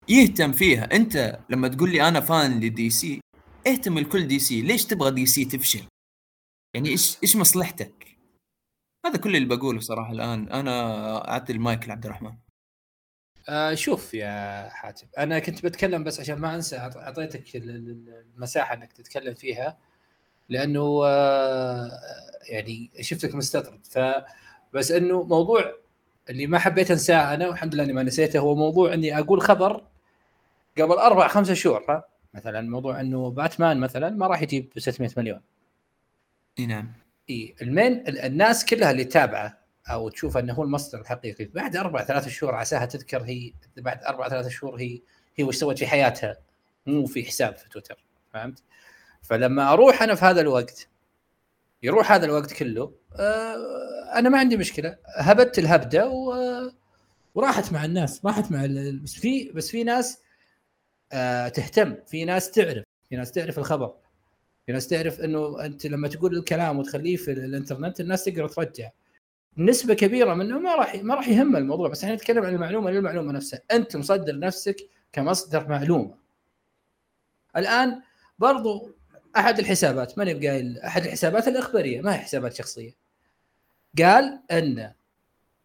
يهتم 0.09 0.53
فيها. 0.53 0.97
انت 0.97 1.39
لما 1.51 1.69
تقول 1.69 1.91
لي 1.91 2.09
أنا 2.09 2.21
fan 2.21 2.61
ل 2.61 2.91
DC 2.91 3.21
اهتم 3.67 3.99
لكل 3.99 4.27
DC. 4.29 4.62
ليش 4.63 4.85
تبغى 4.85 5.11
DC 5.11 5.45
تفشل؟ 5.45 5.85
يعني 6.75 6.89
إيش 6.89 7.19
إيش 7.23 7.37
مصلحتك؟ 7.37 8.07
هذا 9.07 9.17
كل 9.19 9.37
اللي 9.37 9.57
بقوله 9.57 9.81
صراحة 9.81 10.13
الآن. 10.13 10.49
أنا 10.49 11.29
أعطي 11.29 11.53
المايك 11.53 11.89
لعبد 11.89 12.07
الرحمن. 12.07 12.35
آه 13.49 13.75
شوف 13.75 14.15
يا 14.15 14.69
حاتم 14.69 15.07
أنا 15.19 15.39
كنت 15.39 15.65
بتكلم 15.65 16.05
بس 16.05 16.21
عشان 16.21 16.39
ما 16.39 16.55
أنسى 16.55 16.77
أعطيتك 16.77 17.57
المساحة 17.57 18.75
إنك 18.75 18.93
تتكلم 18.93 19.35
فيها 19.35 19.79
لأنه 20.49 21.01
آه 21.05 21.91
يعني 22.49 22.91
شفتك 23.01 23.35
مستطرد. 23.35 23.87
ف 23.87 23.99
بس 24.73 24.91
إنه 24.91 25.23
موضوع 25.23 25.75
اللي 26.31 26.47
ما 26.47 26.59
حبيت 26.59 26.91
أنساه 26.91 27.35
أنا 27.35 27.49
والحمد 27.49 27.75
لله 27.75 27.85
إني 27.85 27.93
ما 27.93 28.03
نسيته 28.03 28.39
هو 28.39 28.55
موضوع 28.55 28.95
إني 28.95 29.19
أقول 29.19 29.41
خبر 29.41 29.87
قبل 30.79 30.93
أربع 30.93 31.29
خمسة 31.29 31.55
شهور 31.55 31.85
ها؟ 31.89 32.05
مثلا 32.35 32.61
موضوع 32.61 33.01
إنه 33.01 33.31
باتمان 33.31 33.81
مثلا 33.81 34.11
ما 34.11 34.27
راح 34.27 34.43
يجيب 34.43 34.72
600 34.77 35.11
مليون. 35.16 35.41
إي 36.59 36.66
نعم. 36.66 36.93
إي 37.31 37.55
المين 37.62 38.05
الناس 38.09 38.64
كلها 38.64 38.91
اللي 38.91 39.05
تابعة 39.05 39.59
أو 39.91 40.09
تشوف 40.09 40.37
إنه 40.37 40.53
هو 40.53 40.62
المصدر 40.62 41.01
الحقيقي 41.01 41.45
بعد 41.45 41.77
أربع 41.77 42.05
ثلاث 42.05 42.29
شهور 42.29 42.55
عساها 42.55 42.87
تذكر 42.87 43.22
هي 43.22 43.53
بعد 43.77 44.05
أربع 44.05 44.29
ثلاث 44.29 44.49
شهور 44.49 44.81
هي 44.81 45.01
هي 45.37 45.45
وش 45.45 45.57
سوت 45.57 45.79
في 45.79 45.87
حياتها؟ 45.87 46.37
مو 46.87 47.07
في 47.07 47.24
حساب 47.24 47.57
في 47.57 47.68
تويتر 47.68 48.05
فهمت؟ 48.33 48.62
فلما 49.22 49.72
أروح 49.72 50.03
أنا 50.03 50.14
في 50.14 50.24
هذا 50.24 50.41
الوقت 50.41 50.89
يروح 51.83 52.12
هذا 52.12 52.27
الوقت 52.27 52.53
كله 52.53 52.93
آه 53.16 53.57
أنا 54.14 54.29
ما 54.29 54.39
عندي 54.39 54.57
مشكلة. 54.57 54.97
هبت 55.16 55.59
الهبدة 55.59 56.09
و... 56.09 56.35
وراحت 57.35 57.72
مع 57.72 57.85
الناس 57.85 58.24
راحت 58.24 58.53
مع 58.53 58.64
ال... 58.64 58.99
بس 58.99 59.14
في 59.14 59.53
بس 59.55 59.70
في 59.70 59.85
ناس 59.85 60.18
آه 61.13 61.49
تهتم. 61.49 61.95
في 62.07 62.25
ناس 62.25 62.51
تعرف. 62.51 62.85
في 63.09 63.17
ناس 63.17 63.33
تعرف 63.33 63.59
الخبر. 63.59 63.95
في 64.67 64.73
ناس 64.73 64.89
تعرف 64.89 65.21
إنه 65.21 65.65
أنت 65.65 65.87
لما 65.87 66.09
تقول 66.09 66.37
الكلام 66.37 66.79
وتخليه 66.79 67.17
في 67.17 67.33
الإنترنت 67.33 68.01
الناس 68.01 68.25
تقدر 68.25 68.49
ترجع. 68.49 68.91
نسبة 69.59 69.95
كبيرة 69.95 70.35
منه 70.35 70.59
ما 70.59 70.75
راح 70.75 70.95
ما 70.95 71.15
راح 71.15 71.29
يهم 71.29 71.57
الموضوع 71.57 71.89
بس 71.89 72.05
إحنا 72.05 72.15
نتكلم 72.15 72.45
عن 72.45 72.55
المعلومة 72.55 72.91
للمعلومة 72.91 73.33
نفسها. 73.33 73.61
أنت 73.73 73.97
مصدر 73.97 74.39
نفسك 74.39 74.77
كمصدر 75.13 75.69
معلومة. 75.69 76.15
الآن 77.57 78.03
برضو 78.39 78.91
أحد 79.37 79.59
الحسابات 79.59 80.19
ماني 80.19 80.49
قايل 80.49 80.79
أحد 80.79 81.05
الحسابات 81.05 81.49
الإخبارية 81.49 82.01
ما 82.01 82.15
هي 82.15 82.19
حسابات 82.19 82.55
شخصية. 82.55 82.93
قال 83.99 84.41
إن 84.51 84.93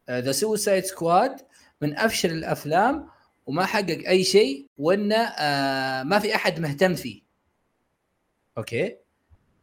The 0.10 0.32
Suicide 0.32 0.84
Squad 0.84 1.36
من 1.82 1.98
أفشل 1.98 2.32
الأفلام 2.32 3.08
وما 3.52 3.66
حقق 3.66 4.08
أي 4.08 4.24
شيء 4.24 4.68
وإنه 4.78 5.16
آه 5.16 6.04
ما 6.04 6.20
في 6.20 6.36
أحد 6.36 6.60
مهتم 6.60 6.96
فيه. 6.96 7.22
okay. 8.58 8.98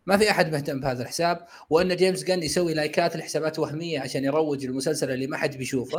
ما 0.07 0.17
في 0.17 0.31
أحد 0.31 0.53
مهتم 0.53 0.81
بهذا 0.81 1.03
الحساب 1.03 1.47
وإن 1.71 1.97
جيمس 1.97 2.25
جن 2.25 2.43
يسوي 2.43 2.75
لايكات 2.75 3.17
لحسابات 3.17 3.59
وهمية 3.59 4.01
عشان 4.01 4.25
يروج 4.25 4.65
المسلسل 4.65 5.11
اللي 5.11 5.27
ما 5.27 5.37
حد 5.37 5.57
بيشوفه. 5.57 5.99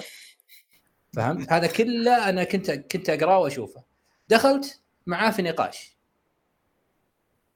فهمت؟ 1.13 1.51
هذا 1.51 1.67
كله 1.67 2.29
أنا 2.29 2.43
كنت 2.43 2.71
كنت 2.71 3.09
أقرأه 3.09 3.39
وأشوفه. 3.39 3.83
دخلت 4.29 4.81
معاه 5.05 5.31
في 5.31 5.41
نقاش. 5.41 5.97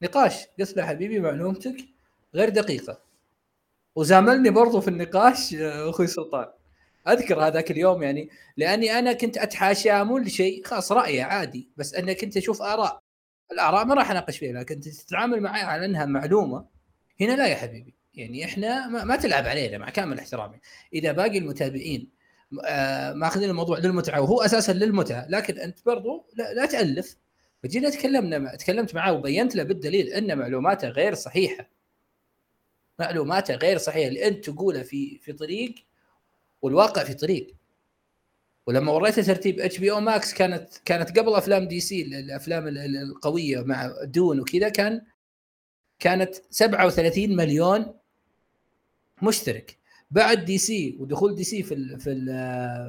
نقاش. 0.02 0.46
قلت 0.60 0.78
له 0.78 0.86
حبيبي 0.86 1.20
معلومتك 1.20 1.78
غير 2.36 2.50
دقيقة. 2.50 3.02
وزاملني 3.96 4.50
برضو 4.50 4.82
في 4.82 4.88
النقاش 4.88 5.54
آه، 5.54 5.90
أخوي 5.90 6.08
سلطان. 6.08 6.48
أذكر 7.08 7.48
هذاك 7.48 7.72
اليوم 7.72 8.04
يعني 8.04 8.30
لأني 8.58 9.00
أنا 9.00 9.14
كنت 9.14 9.38
اتحاشاه 9.38 10.04
مو 10.04 10.18
لشيء 10.18 10.66
خاص 10.66 10.92
رايه 10.92 11.24
عادي 11.24 11.70
بس 11.78 11.94
أنا 11.96 12.14
كنت 12.14 12.38
أشوف 12.38 12.62
آراء. 12.62 13.04
الآراء 13.52 13.86
ما 13.86 13.94
راح 13.94 14.12
أناقش 14.12 14.38
فيها 14.38 14.54
لكن 14.54 14.80
تتعامل 14.80 15.42
معي 15.42 15.62
على 15.62 15.86
أنها 15.86 16.06
معلومة. 16.06 16.66
هنا 17.22 17.34
لا 17.36 17.48
يا 17.48 17.56
حبيبي 17.56 17.96
يعني 18.14 18.46
إحنا 18.46 18.88
ما, 18.88 19.04
ما 19.04 19.16
تلعب 19.16 19.48
علينا 19.48 19.78
مع 19.78 19.90
كامل 19.90 20.20
احترامي. 20.20 20.60
إذا 20.94 21.12
باقي 21.12 21.38
المتابعين 21.38 22.10
آه 22.66 23.14
ماخذين 23.14 23.50
الموضوع 23.50 23.78
للمتعة 23.80 24.22
وهو 24.22 24.42
أساسا 24.42 24.72
للمتعة 24.72 25.28
لكن 25.30 25.60
أنت 25.60 25.86
برضو 25.86 26.28
لا, 26.34 26.54
لا 26.54 26.66
تألف. 26.66 27.18
فجينا 27.64 27.90
تكلمنا 27.90 28.56
تكلمت 28.56 28.96
معاه 28.96 29.14
وبينت 29.14 29.56
له 29.56 29.64
بالدليل 29.64 30.08
أن 30.08 30.38
معلوماته 30.38 30.88
غير 30.88 31.14
صحيحة. 31.14 31.70
معلوماته 33.00 33.56
غير 33.56 33.78
صحيحة. 33.78 34.08
اللي 34.08 34.28
انت 34.28 34.50
تقوله 34.50 34.84
في 34.84 35.20
في 35.20 35.34
طريق 35.34 35.76
والواقع 36.64 37.04
في 37.04 37.14
طريق. 37.14 37.56
ولما 38.68 38.92
وريته 38.92 39.22
ترتيب 39.22 39.60
HBO 39.60 39.92
Max 39.92 40.34
كانت 40.34 40.70
كانت 40.86 41.20
قبل 41.20 41.34
أفلام 41.34 41.68
DC 41.68 42.02
الأفلام 42.02 42.68
القوية 42.68 43.62
مع 43.62 43.94
Dune 44.04 44.40
وكذا 44.40 44.70
كان 44.70 45.02
كانت 46.00 46.36
37 46.50 47.36
مليون 47.36 47.94
مشترك. 49.22 49.78
بعد 50.12 50.46
DC 50.46 50.98
ودخول 51.00 51.36
DC 51.36 51.64
في 51.64 51.74
ال 51.74 52.00
في 52.00 52.12
ال 52.12 52.26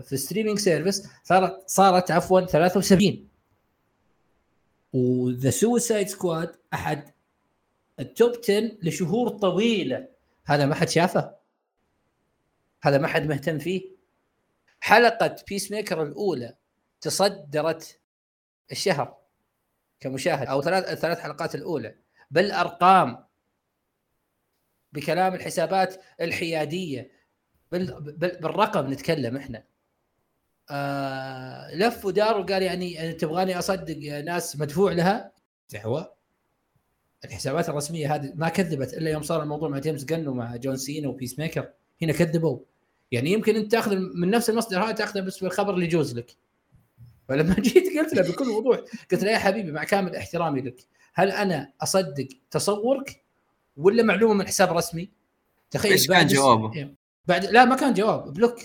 في 0.03 0.13
ال 0.13 0.17
streaming 0.17 0.59
service 0.59 1.09
صارت 1.25 1.63
صارت 1.67 2.11
عفوا 2.11 2.41
73 2.41 3.29
و 4.93 5.07
The 5.07 5.51
Suicide 5.51 6.09
Squad 6.09 6.57
أحد 6.75 7.11
ال 8.01 8.09
top 8.09 8.33
10 8.45 8.73
لشهور 8.83 9.29
طويلة. 9.29 10.09
هذا 10.45 10.67
ما 10.67 10.75
حد 10.75 10.89
شافه؟ 10.89 11.44
هذا 12.85 12.99
ما 12.99 13.09
حد 13.09 13.27
مهتم 13.27 13.59
فيه. 13.59 13.91
حلقة 14.81 15.37
Peacemaker 15.49 16.03
الأولى 16.03 16.55
تصدرت 17.01 18.01
الشهر 18.73 19.17
كمشاهد 20.01 20.47
أو 20.47 20.63
ثلاث 20.63 20.89
الثلاث 20.89 21.19
حلقات 21.19 21.55
الأولى. 21.55 21.95
بالأرقام 22.31 23.25
بكلام 24.93 25.35
الحسابات 25.35 26.03
الحيادية 26.21 27.11
بال... 27.73 28.01
بالرقم 28.41 28.93
نتكلم 28.93 29.37
إحنا. 29.37 29.65
آه 30.71 31.75
لف 31.75 32.05
ودار 32.05 32.41
وقال 32.41 32.63
يعني 32.63 33.13
تبغاني 33.13 33.59
أصدق 33.59 33.97
ناس 34.25 34.57
مدفوع 34.57 34.93
لها؟ 34.93 35.33
دعوه 35.71 36.15
الحسابات 37.25 37.69
الرسمية 37.69 38.15
هذه 38.15 38.33
ما 38.35 38.49
كذبت 38.49 38.95
إلا 38.95 39.11
يوم 39.11 39.23
صار 39.23 39.43
الموضوع 39.43 39.69
مع 39.69 39.79
جيمس 39.79 40.05
جن 40.05 40.29
ومع 40.29 40.57
جون 40.57 40.77
سينا 40.77 41.09
و 41.09 41.39
Peacemaker 41.39 41.71
هنا 42.03 42.13
كذبوا. 42.13 42.59
يعني 43.15 43.33
يمكن 43.33 43.57
انت 43.57 43.73
تاخذ 43.73 43.97
من 43.97 44.31
نفس 44.31 44.51
المصدر 44.51 44.85
هذا 44.85 44.93
تاخذه 44.93 45.21
بس 45.21 45.39
بالخبر 45.39 45.75
اللي 45.75 45.85
يجوز 45.85 46.19
لك 46.19 46.37
فلما 47.29 47.55
جيت 47.61 47.99
قلت 47.99 48.15
له 48.15 48.23
بكل 48.33 48.49
وضوح 48.49 48.81
قلت 49.13 49.25
له 49.25 49.31
يا 49.31 49.39
حبيبي 49.39 49.73
مع 49.73 49.85
كامل 49.85 50.17
احترامي 50.17 50.61
لك 50.61 50.77
هل 51.15 51.31
أنا 51.31 51.73
أصدق 51.83 52.29
تصورك 52.51 53.25
ولا 53.77 54.03
معلومة 54.03 54.35
من 54.35 54.47
حساب 54.47 54.77
رسمي؟ 54.77 55.11
تخيل 55.71 55.93
إيش 55.93 56.09
كان 56.09 56.27
جوابه؟ 56.27 56.75
إيه. 56.75 56.95
بعد 57.27 57.45
لا 57.45 57.65
ما 57.65 57.77
كان 57.77 57.95
جواب 57.95 58.33
block 58.33 58.59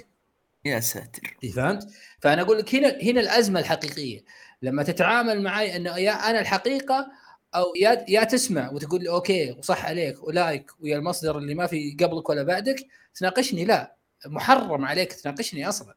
يا 0.66 0.80
ساتر 0.80 1.38
فهمت؟ 1.56 1.88
فأنا 2.20 2.42
أقول 2.42 2.58
لك 2.58 2.76
هنا 2.76 2.98
هنا 3.04 3.22
الأزمة 3.22 3.60
الحقيقية 3.60 4.24
لما 4.62 4.84
تتعامل 4.84 5.42
معي 5.42 5.76
انه 5.76 5.98
يا 5.98 6.12
أنا 6.12 6.40
الحقيقة 6.40 7.12
أو 7.56 7.74
يا 7.76 8.06
يا 8.08 8.24
تسمع 8.24 8.72
وتقول 8.72 9.04
لي 9.04 9.10
okay 9.10 9.52
وصح 9.52 9.86
عليك 9.86 10.24
و 10.24 10.33
like 10.33 10.72
ويا 10.80 10.98
المصدر 10.98 11.38
اللي 11.38 11.56
ما 11.56 11.68
في 11.68 11.98
قبلك 12.00 12.30
ولا 12.30 12.44
بعدك 12.44 12.88
تناقشني 13.16 13.66
لا 13.66 13.99
محرم 14.26 14.86
عليك 14.86 15.14
تناقشني 15.14 15.70
أصلا. 15.70 15.96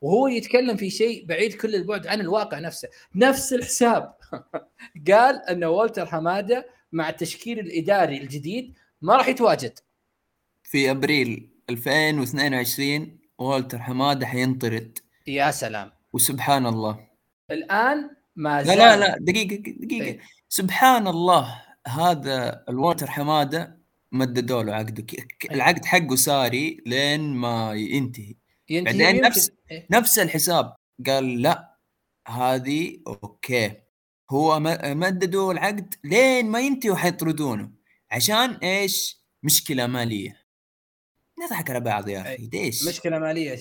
وهو 0.00 0.28
يتكلم 0.28 0.76
في 0.76 0.90
شيء 0.90 1.26
بعيد 1.26 1.54
كل 1.54 1.74
البعد 1.74 2.06
عن 2.06 2.20
الواقع 2.20 2.58
نفسه. 2.58 2.88
نفس 3.14 3.52
الحساب. 3.52 4.14
قال 5.10 5.48
أن 5.48 5.64
والتر 5.64 6.06
حمادة 6.06 6.66
مع 6.92 7.08
التشكيل 7.08 7.58
الإداري 7.58 8.16
الجديد 8.16 8.74
ما 9.02 9.16
راح 9.16 9.28
يتواجد. 9.28 9.78
في 10.62 10.90
أبريل 10.90 11.50
2022 11.70 13.18
والتر 13.38 13.78
حمادة 13.78 14.26
حينطرد. 14.26 14.98
يا 15.26 15.50
سلام. 15.50 15.92
وسبحان 16.12 16.66
الله. 16.66 17.06
الآن 17.50 18.10
ما 18.36 18.62
لا 18.62 18.76
لا 18.76 18.96
لا 18.96 19.16
دقيقة 19.20 19.56
دقيقة. 19.56 20.04
إيه؟ 20.04 20.20
سبحان 20.48 21.06
الله 21.06 21.62
هذا 21.86 22.64
الوتر 22.68 23.06
حمادة 23.06 23.75
مددوا 24.18 24.62
له 24.62 24.74
عقده. 24.74 25.06
العقد 25.50 25.84
حقه 25.84 26.16
ساري 26.16 26.82
لين 26.86 27.20
ما 27.20 27.74
ينتهي. 27.74 28.34
ينتهي 28.68 29.02
بعدين 29.02 29.22
نفس 29.22 29.50
إيه؟ 29.70 29.86
نفس 29.90 30.18
الحساب 30.18 30.74
قال 31.06 31.42
لا 31.42 31.76
هذه 32.28 32.98
okay. 33.06 33.72
هو 34.30 34.60
مددوا 34.84 35.52
العقد 35.52 35.94
لين 36.04 36.46
ما 36.46 36.60
ينتهي 36.60 36.90
وحيطردونه. 36.90 37.70
عشان 38.10 38.50
إيش؟ 38.50 39.22
مشكلة 39.42 39.86
مالية. 39.86 40.46
نضحك 41.44 41.70
على 41.70 41.80
بعض 41.80 42.08
يا 42.08 42.20
أخي 42.20 42.48
ليش؟ 42.52 42.88
مشكلة 42.88 43.18
مالية. 43.18 43.58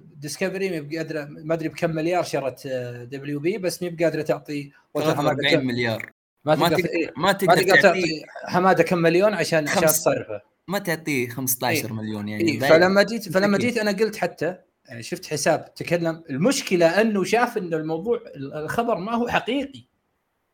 Discovery 0.00 0.80
ما 0.80 0.96
قادرة 0.96 1.24
ما 1.24 1.54
أدري 1.54 1.68
بكم 1.68 1.90
مليار 1.90 2.22
شرت 2.22 2.66
WB 3.10 3.58
بس 3.58 3.82
ما 3.82 3.96
قادرة 4.00 4.22
تعطي 4.22 4.72
43 4.94 5.66
مليار. 5.66 6.12
ما 6.44 6.54
تقدر 6.54 6.82
ما, 6.82 6.88
إيه، 6.88 7.12
ما 7.16 7.32
تقدر 7.32 7.80
تعطي 7.80 8.22
حمادة 8.44 8.82
كم 8.82 8.98
مليون 8.98 9.34
عشان 9.34 9.68
عشان 9.68 9.86
تصرفه 9.86 10.40
ما 10.68 10.78
تعطيه 10.78 11.28
15 11.28 11.86
إيه؟ 11.86 11.92
مليون 11.92 12.28
يعني. 12.28 12.44
إيه؟ 12.44 12.60
فلما 12.60 13.02
جيت 13.02 13.28
فلما 13.28 13.58
جيت 13.58 13.78
أنا 13.78 13.92
قلت 13.92 14.16
حتى 14.16 14.56
يعني 14.88 15.02
شفت 15.02 15.26
حساب 15.26 15.74
تكلم 15.74 16.24
المشكلة 16.30 17.00
أنه 17.00 17.24
شاف 17.24 17.58
إنه 17.58 17.76
الموضوع 17.76 18.20
الخبر 18.36 18.98
ما 18.98 19.14
هو 19.14 19.28
حقيقي. 19.28 19.84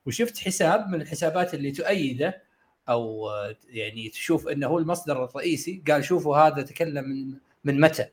وشفت 0.06 0.38
حساب 0.38 0.88
من 0.88 1.00
الحسابات 1.00 1.54
اللي 1.54 1.70
تؤيده 1.70 2.42
أو 2.88 3.30
يعني 3.68 4.08
تشوف 4.08 4.48
إنه 4.48 4.66
هو 4.66 4.78
المصدر 4.78 5.24
الرئيسي 5.24 5.82
قال 5.88 6.04
شوفوا 6.04 6.36
هذا 6.36 6.62
تكلم 6.62 7.04
من 7.04 7.34
من 7.64 7.80
متى 7.80 8.06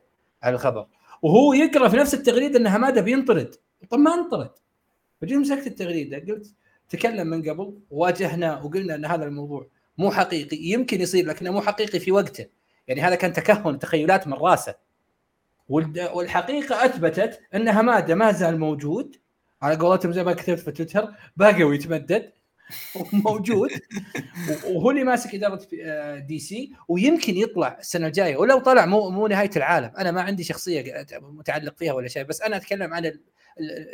على 0.43 0.55
الخبر 0.55 0.87
وهو 1.21 1.53
يقرأ 1.53 1.89
في 1.89 1.97
نفس 1.97 2.13
التغريدة 2.13 2.59
إن 2.59 2.69
حمادة 2.69 3.01
بينطرد. 3.01 3.55
طب 3.89 3.99
ما 3.99 4.13
انطرد. 4.13 4.51
فجيت 5.21 5.37
مسكت 5.37 5.67
التغريدة 5.67 6.17
قلت 6.17 6.53
تكلم 6.89 7.27
من 7.27 7.49
قبل 7.49 7.79
واجهنا 7.89 8.61
وقلنا 8.61 8.95
إن 8.95 9.05
هذا 9.05 9.25
الموضوع 9.25 9.67
مو 9.97 10.11
حقيقي. 10.11 10.57
يمكن 10.57 11.01
يصير 11.01 11.25
لكنه 11.25 11.51
مو 11.51 11.61
حقيقي 11.61 11.99
في 11.99 12.11
وقته. 12.11 12.45
يعني 12.87 13.01
هذا 13.01 13.15
كان 13.15 13.33
تكهن 13.33 13.79
تخيلات 13.79 14.27
من 14.27 14.33
راسه. 14.33 14.75
والحقيقة 15.69 16.85
أثبتت 16.85 17.41
ان 17.55 17.71
حماده 17.71 18.15
ما 18.15 18.31
زال 18.31 18.59
موجود. 18.59 19.15
على 19.61 19.75
قولتهم 19.75 20.11
زي 20.11 20.23
ما 20.23 20.33
كتبت 20.33 20.59
في 20.59 20.71
تويتر 20.71 21.13
باقي 21.37 21.63
ويتمدد. 21.63 22.31
موجود. 23.13 23.69
وهو 24.69 24.91
اللي 24.91 25.03
ماسك 25.03 25.35
إدارة 25.35 25.67
دي 26.19 26.39
سي. 26.39 26.73
ويمكن 26.87 27.37
يطلع 27.37 27.77
السنة 27.79 28.07
الجاية. 28.07 28.37
ولو 28.37 28.59
طلع 28.59 28.85
مو 28.85 29.09
مو 29.09 29.27
نهاية 29.27 29.51
العالم. 29.55 29.91
أنا 29.97 30.11
ما 30.11 30.21
عندي 30.21 30.43
شخصية 30.43 31.05
متعلق 31.21 31.77
فيها 31.77 31.93
ولا 31.93 32.07
شيء. 32.07 32.23
بس 32.23 32.41
أنا 32.41 32.55
أتكلم 32.57 32.93
عن 32.93 33.11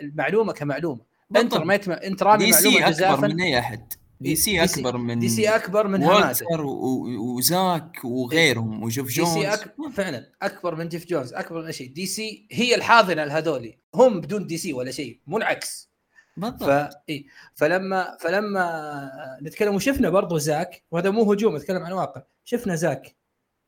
المعلومة 0.04 0.54
كمعلومة. 0.54 1.02
انت 1.36 1.54
رميت 1.54 1.88
انت 1.88 2.24
رامي 2.24 2.52
معلومة 2.52 2.90
أكبر 2.90 3.28
من 3.28 3.42
أي 3.42 3.60
أحد. 3.60 3.94
DC 4.22 4.64
أكبر 4.64 4.98
من 4.98 5.20
DC 5.20 5.50
أكبر 5.50 5.88
من 5.88 6.04
والتر 6.04 6.66
وزاك 6.66 7.98
وغيرهم 8.04 8.84
وجيف 8.84 9.08
جونز 9.08 9.34
DC 9.34 9.48
أكبر 9.54 9.90
فعلا 9.90 10.30
أكبر 10.42 10.76
من 10.76 10.88
جيف 10.88 11.08
جونز 11.08 11.34
أكبر 11.34 11.62
من 11.66 11.72
شيء. 11.72 11.92
DC 11.94 12.48
هي 12.52 12.76
الحاضنة 12.76 13.24
لهذولي. 13.24 13.78
هم 13.96 14.22
بدون 14.22 14.48
DC 14.48 14.74
ولا 14.74 14.92
شيء 14.92 15.20
مو 15.28 15.38
العكس. 15.38 15.90
بالضبط. 16.38 16.64
ف... 16.64 16.70
إيه؟ 17.10 17.26
فلما 17.56 18.18
فلما 18.20 19.12
نتكلم 19.42 19.76
وشفنا 19.76 20.10
برضو 20.10 20.38
زاك 20.38 20.84
وهذا 20.92 21.10
مو 21.10 21.32
هجوم 21.34 21.56
اتكلم 21.56 21.84
عن 21.84 21.92
واقع. 21.92 22.22
شفنا 22.46 22.76
زاك. 22.76 23.16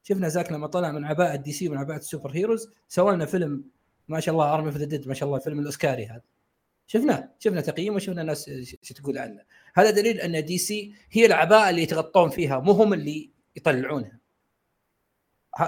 شفنا 0.03 0.27
زاك 0.27 0.51
لما 0.51 0.67
طلع 0.67 0.91
من 0.91 1.05
عباءة 1.05 1.35
DC 1.35 1.69
من 1.69 1.77
عباءة 1.77 1.97
ال 1.97 2.31
superheroes. 2.31 2.69
سوى 2.87 3.15
لنا 3.15 3.25
فيلم 3.25 3.63
ما 4.07 4.19
شاء 4.19 4.33
الله 4.33 4.53
Army 4.53 4.71
of 4.71 4.85
the 4.85 4.95
Dead 4.95 5.07
ما 5.07 5.13
شاء 5.13 5.27
الله 5.27 5.37
الفيلم 5.37 5.59
الأوسكاري 5.59 6.05
هذا. 6.05 6.21
شفناه 6.87 7.29
شفنا 7.39 7.61
تقييم 7.61 7.95
وشفنا 7.95 8.21
الناس 8.21 8.49
شو 8.81 8.93
تقول 8.93 9.17
عنه. 9.17 9.41
هذا 9.75 9.91
دليل 9.91 10.21
أن 10.21 10.45
DC 10.45 10.95
هي 11.11 11.25
العباءه 11.25 11.69
اللي 11.69 11.81
يتغطون 11.81 12.29
فيها 12.29 12.59
مو 12.59 12.71
هم 12.71 12.93
اللي 12.93 13.31
يطلعونها 13.55 14.19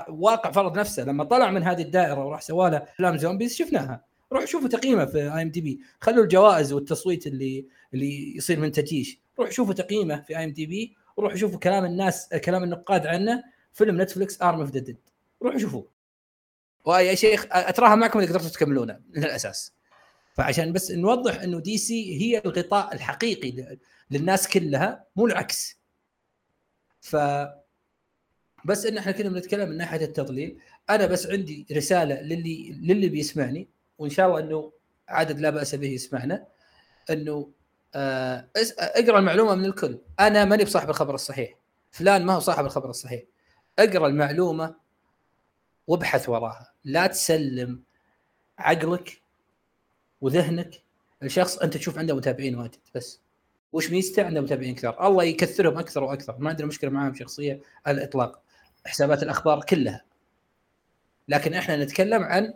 واقع 0.09 0.51
فرض 0.51 0.79
نفسه 0.79 1.03
لما 1.03 1.23
طلع 1.23 1.51
من 1.51 1.63
هذه 1.63 1.81
الدائرة 1.81 2.25
وراح 2.25 2.41
سوى 2.41 2.69
له 2.69 2.77
افلام 2.77 3.17
zombies 3.17 3.55
شفناها. 3.55 4.05
روح 4.31 4.45
شوفوا 4.45 4.69
تقييمه 4.69 5.05
في 5.05 5.17
IMDb. 5.17 5.79
خلوا 6.01 6.23
الجوائز 6.23 6.73
والتصويت 6.73 7.27
اللي 7.27 7.65
اللي 7.93 8.37
يصير 8.37 8.59
من 8.59 8.71
تجيش. 8.71 9.19
روح 9.39 9.51
شوفوا 9.51 9.73
تقييمه 9.73 10.21
في 10.21 10.37
IMDb. 10.37 10.95
وروح 11.17 11.35
شوفوا 11.35 11.59
كلام 11.59 11.85
الناس 11.85 12.29
كلام 12.29 12.63
النقاد 12.63 13.07
عنه. 13.07 13.43
فيلم 13.73 14.01
Netflix 14.01 14.41
Army 14.41 14.59
of 14.59 14.71
the 14.71 14.79
Dead 14.79 14.97
روحوا 15.43 15.59
شوفوه 15.59 15.87
ويا 16.85 17.15
شيخ 17.15 17.45
أتراها 17.51 17.95
معكم 17.95 18.19
إذا 18.19 18.29
قدرتوا 18.29 18.49
تكملونه 18.49 18.99
من 19.09 19.23
الأساس. 19.23 19.73
فعشان 20.35 20.73
بس 20.73 20.91
نوضح 20.91 21.41
إنه 21.41 21.59
DC 21.59 22.21
هي 22.21 22.41
الغطاء 22.45 22.93
الحقيقي 22.93 23.77
للناس 24.11 24.47
كلها 24.47 25.05
مو 25.15 25.25
العكس. 25.25 25.79
ف 27.01 27.15
بس 28.65 28.85
إن 28.85 28.97
إحنا 28.97 29.11
كنا 29.11 29.29
بنتكلم 29.29 29.69
من 29.69 29.77
ناحية 29.77 30.05
التضليل 30.05 30.59
أنا 30.89 31.05
بس 31.05 31.27
عندي 31.27 31.65
رسالة 31.71 32.21
للي 32.21 32.71
للي 32.71 33.09
بيسمعني 33.09 33.67
وإن 33.97 34.09
شاء 34.09 34.27
الله 34.27 34.39
إنه 34.39 34.71
عدد 35.09 35.39
لا 35.39 35.49
بأس 35.49 35.75
به 35.75 35.87
يسمعنا 35.87 36.45
إنه 37.09 37.51
آه 37.95 38.49
اقرأ 38.79 39.19
المعلومة 39.19 39.55
من 39.55 39.65
الكل. 39.65 39.99
أنا 40.19 40.45
ماني 40.45 40.63
بصاحب 40.63 40.89
الخبر 40.89 41.15
الصحيح. 41.15 41.55
فلان 41.91 42.25
ما 42.25 42.33
هو 42.33 42.39
صاحب 42.39 42.65
الخبر 42.65 42.89
الصحيح. 42.89 43.23
اقرأ 43.79 44.07
المعلومة 44.07 44.75
وابحث 45.87 46.29
وراها. 46.29 46.73
لا 46.83 47.07
تسلم 47.07 47.83
عقلك 48.57 49.21
وذهنك 50.21 50.81
لشخص 51.21 51.57
أنت 51.57 51.77
تشوف 51.77 51.97
عنده 51.97 52.15
متابعين 52.15 52.55
واجد 52.55 52.75
بس. 52.95 53.21
وش 53.73 53.91
ميزته؟ 53.91 54.23
عنده 54.23 54.41
متابعين 54.41 54.75
كثار. 54.75 55.07
الله 55.07 55.23
يكثرهم 55.23 55.77
أكثر 55.77 56.03
وأكثر. 56.03 56.37
ما 56.39 56.49
عندنا 56.49 56.67
مشكلة 56.67 56.89
معاهم 56.89 57.13
شخصية 57.13 57.61
على 57.85 57.97
الإطلاق. 57.97 58.41
حسابات 58.85 59.23
الأخبار 59.23 59.63
كلها. 59.63 60.01
لكن 61.27 61.53
إحنا 61.53 61.83
نتكلم 61.83 62.23
عن 62.23 62.53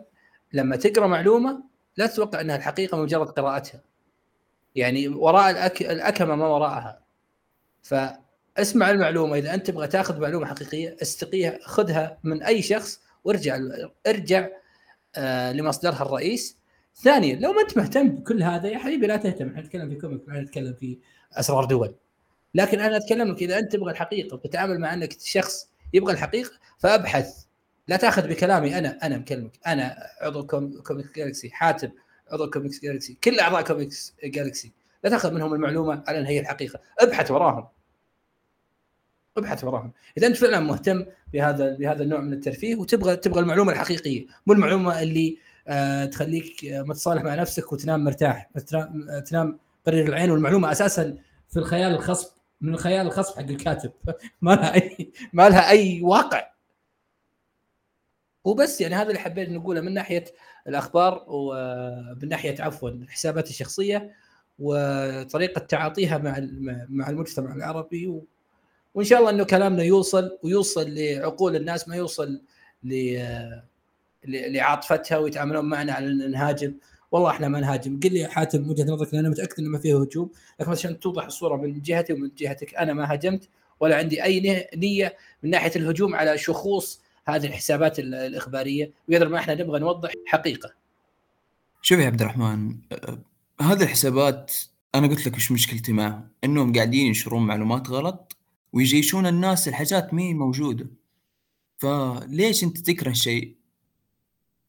لما 0.52 0.76
تقرأ 0.76 1.06
معلومة 1.06 1.62
لا 1.96 2.06
تتوقع 2.06 2.40
أنها 2.40 2.56
الحقيقة 2.56 3.02
مجرد 3.02 3.28
قراءتها. 3.28 3.80
يعني 4.74 5.08
وراء 5.08 5.50
الأك... 5.50 5.82
الأكمة 5.82 6.34
ما 6.34 6.46
وراءها. 6.46 7.02
فاسمع 7.82 8.90
المعلومة. 8.90 9.38
إذا 9.38 9.54
أنت 9.54 9.66
تبغى 9.66 9.86
تأخذ 9.86 10.20
معلومة 10.20 10.46
حقيقية 10.46 10.96
استقيها 11.02 11.58
خذها 11.62 12.18
من 12.22 12.42
أي 12.42 12.62
شخص 12.62 13.00
وارجع 13.24 13.58
ارجع 14.06 14.48
آه 15.16 15.52
لمصدرها 15.52 16.02
الرئيس. 16.02 16.59
ثانيا 16.94 17.36
لو 17.36 17.52
ما 17.52 17.60
أنت 17.60 17.78
مهتم 17.78 18.08
بكل 18.08 18.42
هذا 18.42 18.68
يا 18.68 18.78
حبيبي 18.78 19.06
لا 19.06 19.16
تهتم. 19.16 19.48
إحنا 19.48 19.60
نتكلم 19.60 19.88
في 19.88 19.94
كوميك 19.94 20.28
ما 20.28 20.40
نتكلم 20.40 20.74
في 20.74 20.98
أسرار 21.32 21.64
دول. 21.64 21.94
لكن 22.54 22.80
أنا 22.80 22.96
أتكلم 22.96 23.28
لك 23.28 23.42
إذا 23.42 23.58
أنت 23.58 23.72
تبغى 23.72 23.92
الحقيقة 23.92 24.34
وتتعامل 24.34 24.78
مع 24.78 24.94
أنك 24.94 25.16
شخص 25.20 25.70
يبغى 25.94 26.12
الحقيقة 26.12 26.50
فأبحث. 26.78 27.44
لا 27.88 27.96
تأخذ 27.96 28.28
بكلامي 28.28 28.78
أنا 28.78 28.98
أنا 29.02 29.18
مكلمك. 29.18 29.58
أنا 29.66 29.96
عضو 30.20 30.46
Comics 30.46 31.12
Galaxy 31.16 31.50
حاتم 31.50 31.90
عضو 32.32 32.50
Comics 32.50 32.80
Galaxy 32.82 33.18
كل 33.24 33.40
أعضاء 33.40 33.62
Comics 33.62 34.14
Galaxy. 34.24 34.72
لا 35.04 35.10
تأخذ 35.10 35.34
منهم 35.34 35.54
المعلومة 35.54 36.04
على 36.08 36.18
أن 36.18 36.26
هي 36.26 36.40
الحقيقة. 36.40 36.80
أبحث 36.98 37.30
وراهم. 37.30 37.68
أبحث 39.36 39.64
وراهم. 39.64 39.92
إذا 40.18 40.26
أنت 40.26 40.36
فعلا 40.36 40.60
مهتم 40.60 41.06
بهذا 41.32 41.76
بهذا 41.76 42.02
النوع 42.02 42.20
من 42.20 42.32
الترفيه 42.32 42.76
وتبغى 42.76 43.16
تبغى 43.16 43.40
المعلومة 43.40 43.72
الحقيقية. 43.72 44.26
مو 44.46 44.52
المعلومة 44.52 45.02
اللي 45.02 45.38
تخليك 46.12 46.60
متصالح 46.64 47.22
مع 47.22 47.34
نفسك 47.34 47.72
وتنام 47.72 48.04
مرتاح. 48.04 48.50
تنام 49.26 49.58
قرير 49.86 50.08
العين 50.08 50.30
والمعلومة 50.30 50.72
أساسا 50.72 51.18
في 51.48 51.56
الخيال 51.56 51.92
الخصب 51.92 52.28
من 52.60 52.74
الخيال 52.74 53.06
الخصب 53.06 53.36
حق 53.36 53.48
الكاتب. 53.48 53.92
ما 54.42 54.54
لها 54.54 54.74
أي 54.74 55.12
ما 55.32 55.48
لها 55.48 55.70
أي 55.70 56.00
واقع. 56.02 56.50
وبس 58.44 58.80
يعني 58.80 58.94
هذا 58.94 59.08
اللي 59.08 59.18
حبيت 59.18 59.48
نقوله 59.48 59.80
من 59.80 59.94
ناحية 59.94 60.24
الأخبار 60.68 61.24
ومن 61.28 62.28
ناحية 62.28 62.62
عفوا 62.62 62.90
الحسابات 62.90 63.50
الشخصية 63.50 64.14
وطريقة 64.58 65.58
تعاطيها 65.58 66.18
مع 66.18 66.38
مع 66.88 67.10
المجتمع 67.10 67.54
العربي 67.54 68.06
و... 68.06 68.24
وإن 68.94 69.04
شاء 69.04 69.18
الله 69.18 69.30
إنه 69.30 69.44
كلامنا 69.44 69.82
يوصل 69.82 70.38
ويوصل 70.42 70.94
لعقول 70.94 71.56
الناس 71.56 71.88
ما 71.88 71.96
يوصل 71.96 72.42
ل 72.84 73.16
لعاطفتها 74.24 75.18
ويتعاملون 75.18 75.64
معنا 75.64 75.92
على 75.92 76.06
إن 76.06 76.30
نهاجم. 76.30 76.74
والله 77.12 77.30
إحنا 77.30 77.48
ما 77.48 77.60
نهاجم. 77.60 78.00
قل 78.00 78.12
لي 78.12 78.26
حاتم 78.26 78.70
وجهة 78.70 78.84
نظرك 78.84 79.14
لأن 79.14 79.18
أنا 79.18 79.28
متأكد 79.28 79.58
إنه 79.58 79.68
ما 79.68 79.78
فيه 79.78 80.02
هجوم 80.02 80.30
لكن 80.60 80.70
عشان 80.70 81.00
توضح 81.00 81.24
الصورة 81.24 81.56
من 81.56 81.82
جهتي 81.82 82.12
ومن 82.12 82.30
جهتك. 82.38 82.74
أنا 82.74 82.92
ما 82.92 83.12
هاجمت 83.12 83.48
ولا 83.80 83.96
عندي 83.96 84.24
أي 84.24 84.66
نية 84.76 85.16
من 85.42 85.50
ناحية 85.50 85.72
الهجوم 85.76 86.14
على 86.14 86.38
شخوص 86.38 87.02
هذه 87.26 87.46
الحسابات 87.46 87.98
الإخبارية. 87.98 88.92
وقدر 89.08 89.28
ما 89.28 89.38
إحنا 89.38 89.54
نبغى 89.54 89.80
نوضح 89.80 90.10
حقيقة. 90.26 90.72
شوف 91.82 91.98
يا 91.98 92.06
عبد 92.06 92.20
الرحمن 92.20 92.76
هذه 93.60 93.82
الحسابات 93.82 94.52
أنا 94.94 95.06
قلت 95.06 95.26
لك 95.26 95.36
وش 95.36 95.52
مشكلتي 95.52 95.92
معهم 95.92 96.28
إنهم 96.44 96.72
قاعدين 96.72 97.06
ينشرون 97.06 97.46
معلومات 97.46 97.88
غلط 97.88 98.36
ويجيشون 98.72 99.26
الناس 99.26 99.68
الحاجات 99.68 100.14
مي 100.14 100.34
موجودة. 100.34 100.86
فليش 101.78 102.64
أنت 102.64 102.78
تكره 102.78 103.12
شيء؟ 103.12 103.59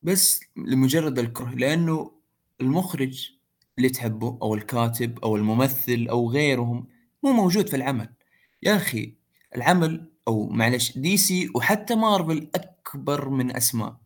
بس 0.03 0.39
لمجرد 0.57 1.19
الكره 1.19 1.49
لأنه 1.49 2.11
المخرج 2.61 3.31
اللي 3.77 3.89
تحبه 3.89 4.37
أو 4.41 4.55
الكاتب 4.55 5.19
أو 5.19 5.35
الممثل 5.35 6.07
أو 6.09 6.31
غيرهم 6.31 6.87
مو 7.23 7.31
موجود 7.31 7.69
في 7.69 7.75
العمل. 7.75 8.09
يا 8.63 8.75
أخي 8.75 9.15
العمل 9.55 10.11
أو 10.27 10.49
معلش 10.49 10.97
DC 10.97 11.51
وحتى 11.55 11.95
مارفل 11.95 12.49
أكبر 12.55 13.29
من 13.29 13.55
أسماء. 13.55 13.97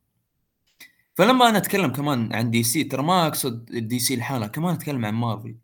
فلما 1.15 1.49
أنا 1.49 1.57
أتكلم 1.57 1.91
كمان 1.91 2.33
عن 2.33 2.51
DC 2.51 2.83
ترى 2.83 3.03
ما 3.03 3.27
أقصد 3.27 3.65
DC 3.65 4.15
لحالها 4.15 4.47
كمان 4.47 4.75
أتكلم 4.75 5.05
عن 5.05 5.13
مارفل 5.13 5.55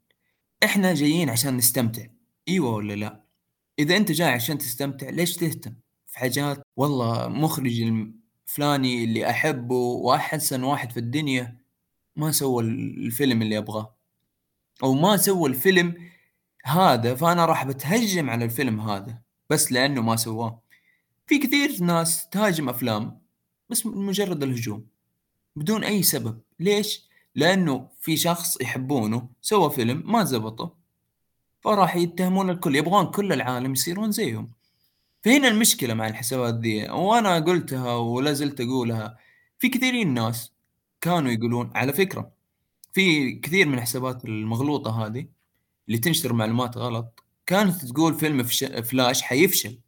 إحنا 0.63 0.93
جايين 0.93 1.29
عشان 1.29 1.57
نستمتع. 1.57 2.05
إيوه 2.47 2.75
ولا 2.75 2.93
لا؟ 2.93 3.23
إذا 3.79 3.97
أنت 3.97 4.11
جاي 4.11 4.29
عشان 4.29 4.57
تستمتع 4.57 5.09
ليش 5.09 5.35
تهتم؟ 5.35 5.75
في 6.07 6.19
حاجات 6.19 6.63
والله 6.75 7.27
مخرج 7.27 7.81
الفلاني 8.51 9.03
اللي 9.03 9.29
أحبه 9.29 9.75
وأحسن 9.75 10.63
واحد 10.63 10.91
في 10.91 10.97
الدنيا 10.99 11.57
ما 12.15 12.31
سوى 12.31 12.63
الفيلم 12.63 13.41
اللي 13.41 13.57
أبغاه. 13.57 13.95
أو 14.83 14.93
ما 14.93 15.17
سوى 15.17 15.49
الفيلم 15.49 15.95
هذا 16.65 17.15
فأنا 17.15 17.45
راح 17.45 17.65
بتهجم 17.65 18.29
على 18.29 18.45
الفيلم 18.45 18.79
هذا 18.79 19.21
بس 19.49 19.71
لأنه 19.71 20.01
ما 20.01 20.15
سواه. 20.15 20.61
في 21.27 21.37
كثير 21.37 21.83
ناس 21.83 22.29
تهاجم 22.29 22.69
أفلام 22.69 23.21
بس 23.69 23.85
مجرد 23.85 24.43
الهجوم 24.43 24.87
بدون 25.55 25.83
أي 25.83 26.03
سبب. 26.03 26.41
ليش؟ 26.59 27.09
لأنه 27.35 27.89
في 27.99 28.17
شخص 28.17 28.61
يحبونه 28.61 29.29
سوى 29.41 29.71
فيلم 29.71 30.03
ما 30.11 30.23
زبطه 30.23 30.75
فراح 31.61 31.95
يتهمون 31.95 32.49
الكل 32.49 32.75
يبغون 32.75 33.05
كل 33.05 33.33
العالم 33.33 33.73
يصيرون 33.73 34.11
زيهم. 34.11 34.51
فهنا 35.23 35.47
المشكلة 35.47 35.93
مع 35.93 36.07
الحسابات 36.07 36.55
دي. 36.55 36.89
وأنا 36.89 37.39
قلتها 37.39 37.95
ولا 37.95 38.33
زلت 38.33 38.61
أقولها. 38.61 39.17
في 39.59 39.69
كثيرين 39.69 40.13
ناس 40.13 40.53
كانوا 41.01 41.31
يقولون 41.31 41.71
على 41.75 41.93
فكرة 41.93 42.31
في 42.93 43.31
كثير 43.35 43.67
من 43.67 43.73
الحسابات 43.73 44.25
المغلوطة 44.25 45.05
هذه 45.05 45.27
اللي 45.87 45.99
تنشر 45.99 46.33
معلومات 46.33 46.77
غلط 46.77 47.23
كانت 47.45 47.85
تقول 47.85 48.13
فيلم 48.13 48.43
فلاش 48.83 49.21
حيفشل. 49.21 49.79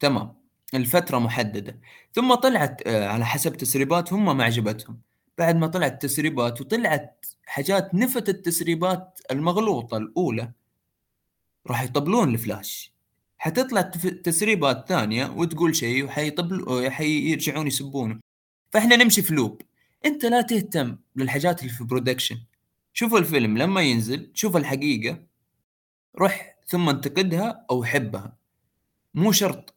تمام. 0.00 0.34
الفترة 0.74 1.18
محددة. 1.18 1.80
ثم 2.12 2.34
طلعت 2.34 2.82
آه، 2.86 3.08
على 3.08 3.26
حسب 3.26 3.56
تسريبات 3.56 4.12
هم 4.12 4.36
ما 4.36 4.44
عجبتهم. 4.44 5.00
بعد 5.38 5.56
ما 5.56 5.66
طلعت 5.66 6.02
تسريبات 6.02 6.60
وطلعت 6.60 7.26
حاجات 7.46 7.94
نفت 7.94 8.28
التسريبات 8.28 9.20
المغلوطة 9.30 9.96
الأولى 9.96 10.52
راح 11.66 11.82
يطبلون 11.82 12.34
الفلاش. 12.34 12.91
حتطلع 13.42 13.80
تسريبات 14.24 14.88
ثانية 14.88 15.26
وتقول 15.26 15.76
شيء 15.76 16.04
وحيطبل 16.04 16.90
حيرجعون 16.90 17.66
يسبونه. 17.66 18.20
فإحنا 18.70 18.96
نمشي 18.96 19.22
في 19.22 19.34
loop 19.34 19.62
أنت 20.04 20.24
لا 20.24 20.42
تهتم 20.42 20.96
للحاجات 21.16 21.60
اللي 21.60 21.72
في 21.72 21.84
production 21.84 22.38
شوف 22.92 23.14
الفيلم 23.14 23.58
لما 23.58 23.80
ينزل 23.80 24.30
شوف 24.34 24.56
الحقيقة. 24.56 25.22
روح 26.18 26.56
ثم 26.66 26.88
انتقدها 26.88 27.66
أو 27.70 27.84
حبها. 27.84 28.36
مو 29.14 29.32
شرط 29.32 29.74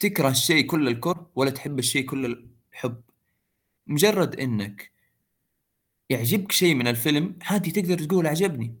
تكره 0.00 0.28
الشيء 0.28 0.66
كل 0.66 0.88
الكره 0.88 1.30
ولا 1.34 1.50
تحب 1.50 1.78
الشيء 1.78 2.06
كل 2.06 2.48
الحب. 2.72 3.00
مجرد 3.86 4.40
إنك 4.40 4.90
يعجبك 6.10 6.52
شيء 6.52 6.74
من 6.74 6.88
الفيلم 6.88 7.38
عادي 7.42 7.70
تقدر 7.70 7.98
تقول 7.98 8.26
عجبني 8.26 8.74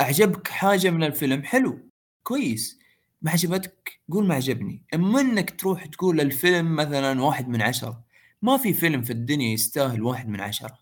أعجبك 0.00 0.48
حاجة 0.48 0.90
من 0.90 1.04
الفيلم 1.04 1.42
حلو. 1.42 1.78
كويس. 2.22 2.79
ما 3.22 3.30
عجبتك؟ 3.30 4.00
قول 4.12 4.26
ما 4.26 4.34
عجبني. 4.34 4.82
إما 4.94 5.20
إنك 5.20 5.60
تروح 5.60 5.86
تقول 5.86 6.20
الفيلم 6.20 6.76
مثلا 6.76 7.22
واحد 7.22 7.48
من 7.48 7.62
عشرة. 7.62 8.04
ما 8.42 8.56
في 8.56 8.72
فيلم 8.74 9.02
في 9.02 9.12
الدنيا 9.12 9.52
يستاهل 9.52 10.02
واحد 10.02 10.28
من 10.28 10.40
عشرة. 10.40 10.78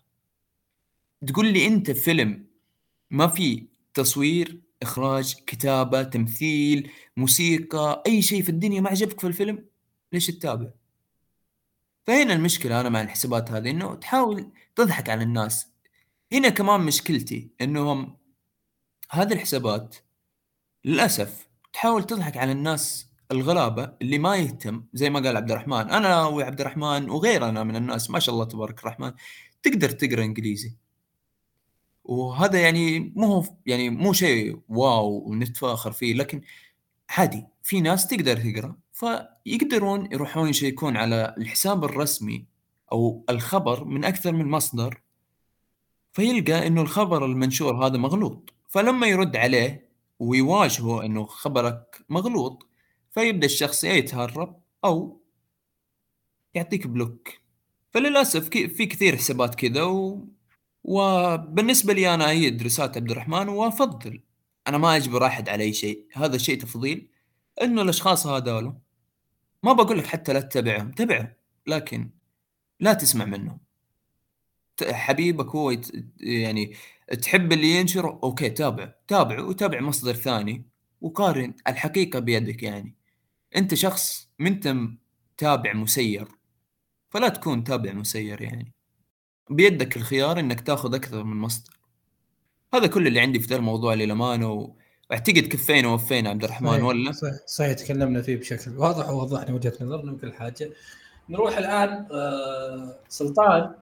تقول 1.27 1.53
لي 1.53 1.67
أنت 1.67 1.91
فيلم 1.91 2.47
ما 3.11 3.27
في 3.27 3.67
تصوير 3.93 4.61
إخراج 4.81 5.35
كتابة 5.47 6.03
تمثيل 6.03 6.91
موسيقى 7.17 8.03
أي 8.07 8.21
شيء 8.21 8.43
في 8.43 8.49
الدنيا 8.49 8.81
ما 8.81 8.89
عجبك 8.89 9.19
في 9.19 9.27
الفيلم 9.27 9.65
ليش 10.13 10.27
تتابع؟ 10.27 10.69
فهنا 12.07 12.33
المشكلة 12.33 12.81
أنا 12.81 12.89
مع 12.89 13.01
الحسابات 13.01 13.51
هذه 13.51 13.69
إنه 13.69 13.95
تحاول 13.95 14.51
تضحك 14.75 15.09
على 15.09 15.23
الناس. 15.23 15.67
هنا 16.33 16.49
كمان 16.49 16.81
مشكلتي 16.81 17.49
إنهم 17.61 18.17
هذه 19.11 19.33
الحسابات 19.33 19.95
للأسف 20.85 21.48
تحاول 21.73 22.03
تضحك 22.03 22.37
على 22.37 22.51
الناس 22.51 23.09
الغلابة 23.31 23.93
اللي 24.01 24.17
ما 24.17 24.35
يهتم 24.35 24.83
زي 24.93 25.09
ما 25.09 25.19
قال 25.19 25.37
عبد 25.37 25.51
الرحمن 25.51 25.89
أنا 25.89 26.25
وعبد 26.25 26.61
الرحمن 26.61 27.09
وغيرنا 27.09 27.63
من 27.63 27.75
الناس 27.75 28.09
ما 28.09 28.19
شاء 28.19 28.35
الله 28.35 28.45
تبارك 28.45 28.79
الرحمن 28.79 29.13
تقدر 29.63 29.89
تقرأ 29.89 30.23
إنجليزي. 30.23 30.75
وهذا 32.03 32.59
يعني 32.61 32.99
مو 33.15 33.45
يعني 33.65 33.89
مو 33.89 34.13
شيء 34.13 34.59
واو 34.69 35.29
ونتفاخر 35.29 35.91
فيه 35.91 36.13
لكن 36.13 36.41
عادي 37.09 37.45
في 37.63 37.81
ناس 37.81 38.07
تقدر 38.07 38.37
تقرأ 38.37 38.75
فيقدرون 38.93 40.11
يروحون 40.11 40.49
يشيكون 40.49 40.97
على 40.97 41.35
الحساب 41.37 41.83
الرسمي 41.83 42.45
أو 42.91 43.25
الخبر 43.29 43.83
من 43.85 44.05
أكثر 44.05 44.31
من 44.31 44.45
مصدر 44.45 45.01
فيلقى 46.13 46.67
إنه 46.67 46.81
الخبر 46.81 47.25
المنشور 47.25 47.85
هذا 47.87 47.97
مغلوط 47.97 48.53
فلما 48.67 49.07
يرد 49.07 49.35
عليه 49.35 49.88
ويواجهه 50.19 51.05
إنه 51.05 51.25
خبرك 51.25 52.05
مغلوط 52.09 52.67
فيبدأ 53.11 53.45
الشخص 53.45 53.83
يا 53.83 53.93
يتهرب 53.93 54.61
أو 54.85 55.21
يعطيك 56.53 56.87
بلوك. 56.87 57.29
فللأسف 57.91 58.49
في 58.49 58.85
كثير 58.85 59.17
حسابات 59.17 59.55
كذا 59.55 59.83
و... 59.83 60.27
وبالنسبة 60.83 61.93
لي 61.93 62.13
أنا 62.13 62.29
ايد 62.29 62.63
رساله 62.63 62.91
عبد 62.95 63.11
الرحمن 63.11 63.49
وأفضل. 63.49 64.23
أنا 64.67 64.77
ما 64.77 64.95
أجبر 64.95 65.25
أحد 65.25 65.49
على 65.49 65.63
أي 65.63 65.73
شيء 65.73 66.07
هذا 66.13 66.37
شيء 66.37 66.61
تفضيل. 66.61 67.09
إنه 67.61 67.81
الأشخاص 67.81 68.27
هذول 68.27 68.73
ما 69.63 69.73
بقول 69.73 69.97
لك 69.99 70.07
حتى 70.07 70.33
لا 70.33 70.39
تتابعهم 70.41 70.91
تبعهم 70.91 71.33
لكن 71.67 72.09
لا 72.79 72.93
تسمع 72.93 73.25
منهم. 73.25 73.59
حبيبك 74.91 75.47
هو 75.47 75.71
يت... 75.71 75.91
يعني 76.19 76.75
تحب 77.21 77.51
اللي 77.51 77.67
ينشر؟ 77.67 78.09
okay 78.23 78.49
تابع. 78.49 78.93
تابع 79.07 79.39
وتابع 79.41 79.79
مصدر 79.81 80.13
ثاني. 80.13 80.65
وقارن 81.01 81.53
الحقيقة 81.67 82.19
بيدك 82.19 82.63
يعني. 82.63 82.95
أنت 83.55 83.73
شخص 83.73 84.29
منت 84.39 84.75
تابع 85.37 85.73
مسير. 85.73 86.27
فلا 87.09 87.29
تكون 87.29 87.63
تابع 87.63 87.93
مسير 87.93 88.41
يعني. 88.41 88.73
بيدك 89.49 89.97
الخيار 89.97 90.39
إنك 90.39 90.61
تاخذ 90.61 90.95
أكثر 90.95 91.23
من 91.23 91.37
مصدر. 91.37 91.79
هذا 92.73 92.87
كل 92.87 93.07
اللي 93.07 93.19
عندي 93.19 93.39
في 93.39 93.47
ذا 93.47 93.55
الموضوع 93.55 93.93
للأمانة 93.93 94.51
وأعتقد 95.09 95.47
كفينا 95.47 95.87
ووفينا 95.87 96.29
عبد 96.29 96.43
الرحمن 96.43 96.69
صحيح 96.69 96.83
ولا؟ 96.83 97.11
صحيح, 97.11 97.33
صحيح 97.45 97.73
تكلمنا 97.73 98.21
فيه 98.21 98.37
بشكل 98.37 98.77
واضح 98.77 99.09
ووضحنا 99.09 99.55
وجهة 99.55 99.73
نظرنا 99.81 100.11
وكل 100.11 100.33
حاجة. 100.33 100.69
نروح 101.29 101.57
الآن 101.57 102.07
آه 102.11 102.99
سلطان. 103.09 103.75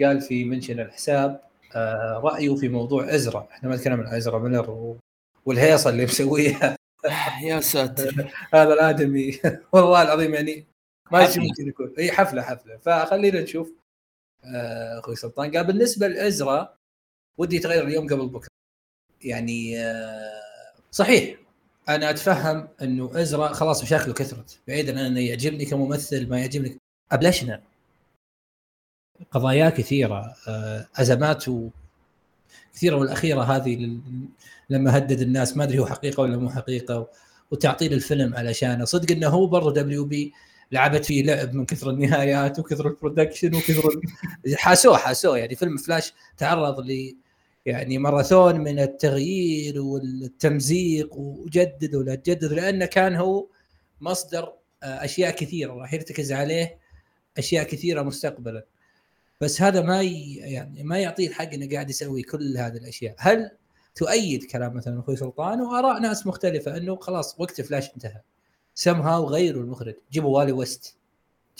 قال 0.00 0.20
في 0.20 0.44
منشن 0.44 0.80
الحساب 0.80 1.47
رأيه 2.22 2.54
في 2.54 2.68
موضوع 2.68 3.14
ازرا 3.14 3.48
إحنا 3.50 3.68
ما 3.68 3.76
نتكلم 3.76 4.00
عن 4.00 4.14
ازرا 4.14 4.38
ميلر 4.38 4.96
والهيصة 5.46 5.90
اللي 5.90 6.04
مسويها. 6.04 6.76
يا 7.42 7.60
ساتر. 7.60 8.32
هذا 8.54 8.72
الآدمي. 8.74 9.40
والله 9.72 10.02
العظيم 10.02 10.34
يعني 10.34 10.66
ما 11.12 11.28
ممكن 11.36 11.68
يكون. 11.68 11.94
إي 11.98 12.12
حفلة 12.12 12.42
حفلة. 12.42 12.76
فخلينا 12.76 13.40
نشوف. 13.40 13.72
آه، 14.44 14.98
أخوي 14.98 15.16
سلطان. 15.16 15.56
قال 15.56 15.66
بالنسبة 15.66 16.08
لازرا 16.08 16.74
ودي 17.38 17.56
يتغير 17.56 17.86
اليوم 17.86 18.06
قبل 18.06 18.28
بكرة. 18.28 18.48
يعني 19.22 19.80
آه، 19.80 20.42
صحيح. 20.90 21.38
أنا 21.88 22.10
أتفهم 22.10 22.68
إنه 22.82 23.20
ازرا 23.20 23.48
خلاص 23.52 23.82
مشاكله 23.82 24.14
كثرت. 24.14 24.60
بعيدا 24.68 24.98
عن 24.98 25.06
إنه 25.06 25.20
يعجبني 25.20 25.64
كممثل 25.64 26.28
ما 26.28 26.40
يعجبني. 26.40 26.78
أبلشنا. 27.12 27.62
قضايا 29.30 29.70
كثيرة. 29.70 30.34
آه، 30.48 30.86
أزمات 30.96 31.44
كثيرة 32.74 32.96
والأخيرة 32.96 33.42
هذه 33.42 33.98
لما 34.70 34.96
هدد 34.96 35.20
الناس 35.20 35.56
ما 35.56 35.64
أدري 35.64 35.78
هو 35.78 35.86
حقيقة 35.86 36.20
ولا 36.20 36.36
مو 36.36 36.50
حقيقة 36.50 37.08
وتعطيل 37.50 37.92
الفيلم 37.92 38.34
علشانه 38.34 38.84
صدق 38.84 39.10
إنه 39.10 39.28
هو 39.28 39.46
برضه 39.46 39.72
WB 39.72 40.32
لعبت 40.72 41.04
فيه 41.04 41.22
لعب 41.22 41.54
من 41.54 41.66
كثر 41.66 41.90
النهايات 41.90 42.58
وكثر 42.58 42.88
ال 42.88 42.94
production 42.94 43.54
وكثر 43.54 44.00
حاسوه 44.56 44.96
حاسوه. 44.96 45.38
يعني 45.38 45.56
فيلم 45.56 45.76
فلاش 45.76 46.12
تعرض 46.36 46.80
ل 46.80 47.16
يعني 47.66 47.98
ماراثون 47.98 48.60
من 48.60 48.78
التغيير 48.78 49.80
والتمزيق 49.80 51.16
وجدد 51.16 51.94
ولا 51.94 52.14
تجدد 52.14 52.52
لأنه 52.52 52.86
كان 52.86 53.16
هو 53.16 53.46
مصدر 54.00 54.52
آه، 54.82 55.04
أشياء 55.04 55.30
كثيرة. 55.30 55.72
راح 55.72 55.94
يرتكز 55.94 56.32
عليه 56.32 56.78
أشياء 57.38 57.64
كثيرة 57.64 58.02
مستقبلا. 58.02 58.64
بس 59.40 59.62
هذا 59.62 59.80
ما 59.80 60.02
يعني 60.02 60.82
ما 60.84 60.98
يعطيه 60.98 61.28
الحق 61.28 61.52
إنه 61.52 61.74
قاعد 61.74 61.90
يسوي 61.90 62.22
كل 62.22 62.56
هذه 62.56 62.76
الأشياء. 62.76 63.14
هل 63.18 63.50
تؤيد 63.94 64.44
كلام 64.44 64.76
مثلا 64.76 65.00
أخوي 65.00 65.16
سلطان؟ 65.16 65.60
وآراء 65.60 66.00
ناس 66.00 66.26
مختلفة 66.26 66.76
إنه 66.76 66.96
خلاص 66.96 67.40
وقت 67.40 67.60
فلاش 67.60 67.94
انتهى. 67.94 68.20
سم 68.74 69.00
هاو 69.00 69.26
غيروا 69.26 69.62
المخرج. 69.62 69.94
جيبوا 70.12 70.38
والي 70.38 70.52
ويست. 70.52 70.96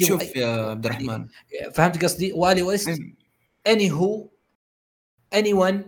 شوف 0.02 0.36
يا 0.36 0.46
عبد 0.46 0.86
الرحمن. 0.86 1.26
فهمت 1.74 2.04
قصدي؟ 2.04 2.32
والي 2.32 2.62
ويست 2.62 3.00
anyhow 3.66 3.90
anyone 3.90 5.84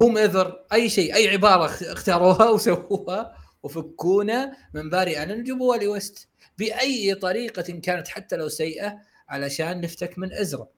whomever 0.00 0.64
أي 0.72 0.88
شيء 0.88 1.14
أي 1.14 1.28
عبارة 1.28 1.64
اختاروها 1.64 2.50
وسووها 2.50 3.36
وفكونا 3.62 4.56
من 4.74 4.90
باري 4.90 5.22
الن 5.22 5.44
جابوا 5.44 5.78
والي 5.78 5.99
ويست 5.99 6.28
بأي 6.58 7.14
طريقة 7.14 7.62
كانت 7.62 8.08
حتى 8.08 8.36
لو 8.36 8.48
سيئة 8.48 8.98
علشان 9.28 9.80
نفتك 9.80 10.18
من 10.18 10.32
ازرا 10.32 10.68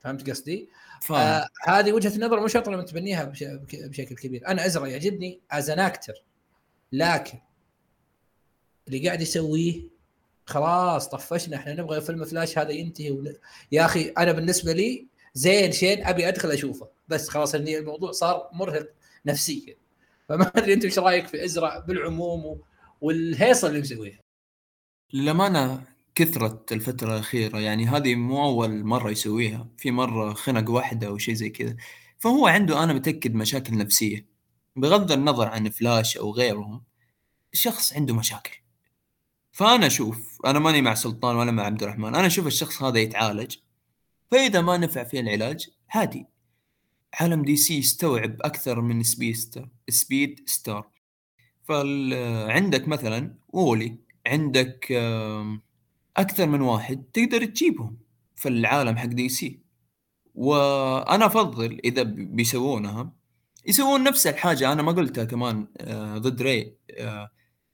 فهمت 0.00 0.30
قصدي؟ 0.30 0.68
آه 1.10 1.46
هذه 1.64 1.92
وجهة 1.92 2.18
نظر 2.18 2.40
مش 2.40 2.56
أنا 2.56 2.76
متبنيها 2.76 3.32
بشكل 3.72 4.16
كبير. 4.16 4.48
أنا 4.48 4.66
ازرا 4.66 4.86
يعجبني 4.86 5.40
as 5.50 5.70
an 5.70 5.78
actor 5.78 6.14
لكن 6.92 7.38
اللي 8.88 9.06
قاعد 9.06 9.20
يسويه 9.20 9.82
خلاص 10.46 11.08
طفشنا 11.08 11.56
إحنا 11.56 11.74
نبغى 11.74 12.00
فيلم 12.00 12.24
فلاش 12.24 12.58
هذا 12.58 12.70
ينتهي 12.70 13.10
ون... 13.10 13.34
يا 13.72 13.84
أخي 13.84 14.08
أنا 14.18 14.32
بالنسبة 14.32 14.72
لي 14.72 15.06
زين 15.34 15.72
شين 15.72 16.06
أبي 16.06 16.28
أدخل 16.28 16.50
أشوفه. 16.50 16.88
بس 17.08 17.28
خلاص 17.28 17.54
إني 17.54 17.78
الموضوع 17.78 18.12
صار 18.12 18.50
مرهق 18.52 18.88
نفسيا. 19.26 19.76
فما 20.28 20.52
أدري 20.56 20.72
أنت 20.72 20.84
إيش 20.84 20.98
رأيك 20.98 21.26
في 21.26 21.44
أزرع 21.44 21.78
بالعموم 21.78 22.60
والهيصة 23.00 23.68
اللي 23.68 23.80
مسويها. 23.80 24.20
للأمانة 25.12 25.82
كثرت 26.16 26.72
الفترة 26.72 27.14
الأخيرة 27.14 27.58
يعني 27.58 27.86
هذه 27.86 28.14
مو 28.14 28.44
أول 28.44 28.84
مرة 28.84 29.10
يسويها 29.10 29.68
في 29.78 29.90
مرة 29.90 30.32
خنق 30.32 30.70
واحدة 30.70 31.06
أو 31.06 31.18
شيء 31.18 31.34
زي 31.34 31.50
كذا. 31.50 31.76
فهو 32.18 32.46
عنده 32.46 32.84
أنا 32.84 32.92
متأكد 32.92 33.34
مشاكل 33.34 33.78
نفسية. 33.78 34.26
بغض 34.76 35.12
النظر 35.12 35.48
عن 35.48 35.70
فلاش 35.70 36.16
أو 36.16 36.32
غيرهم 36.32 36.82
الشخص 37.52 37.92
عنده 37.92 38.14
مشاكل. 38.14 38.58
فأنا 39.52 39.86
أشوف 39.86 40.38
أنا 40.46 40.58
ماني 40.58 40.82
مع 40.82 40.94
سلطان 40.94 41.36
ولا 41.36 41.52
مع 41.52 41.62
عبد 41.62 41.82
الرحمن 41.82 42.14
أنا 42.14 42.26
أشوف 42.26 42.46
الشخص 42.46 42.82
هذا 42.82 42.98
يتعالج. 42.98 43.56
فإذا 44.30 44.60
ما 44.60 44.76
نفع 44.76 45.04
فيه 45.04 45.20
العلاج 45.20 45.70
عادي. 45.90 46.26
عالم 47.14 47.42
دي 47.42 47.56
سي 47.56 47.78
يستوعب 47.78 48.36
أكثر 48.42 48.80
من 48.80 49.02
speedster 49.02 49.68
speedster. 49.88 50.90
فعندك 51.64 52.88
مثلا 52.88 53.34
وولي 53.48 53.98
عندك 54.26 54.92
أكثر 56.16 56.46
من 56.46 56.60
واحد 56.60 57.04
تقدر 57.12 57.44
تجيبهم 57.44 57.98
في 58.36 58.48
العالم 58.48 58.96
حق 58.96 59.06
دي 59.06 59.28
سي 59.28 59.60
وأنا 60.34 61.26
أفضل 61.26 61.80
إذا 61.84 62.02
بيسوونها. 62.02 63.12
يسوون 63.66 64.02
نفس 64.02 64.26
الحاجة 64.26 64.72
أنا 64.72 64.82
ما 64.82 64.92
قلتها 64.92 65.24
كمان 65.24 65.66
آه، 65.78 66.18
ضد 66.18 66.42
ري. 66.42 66.76
آه، 66.98 67.30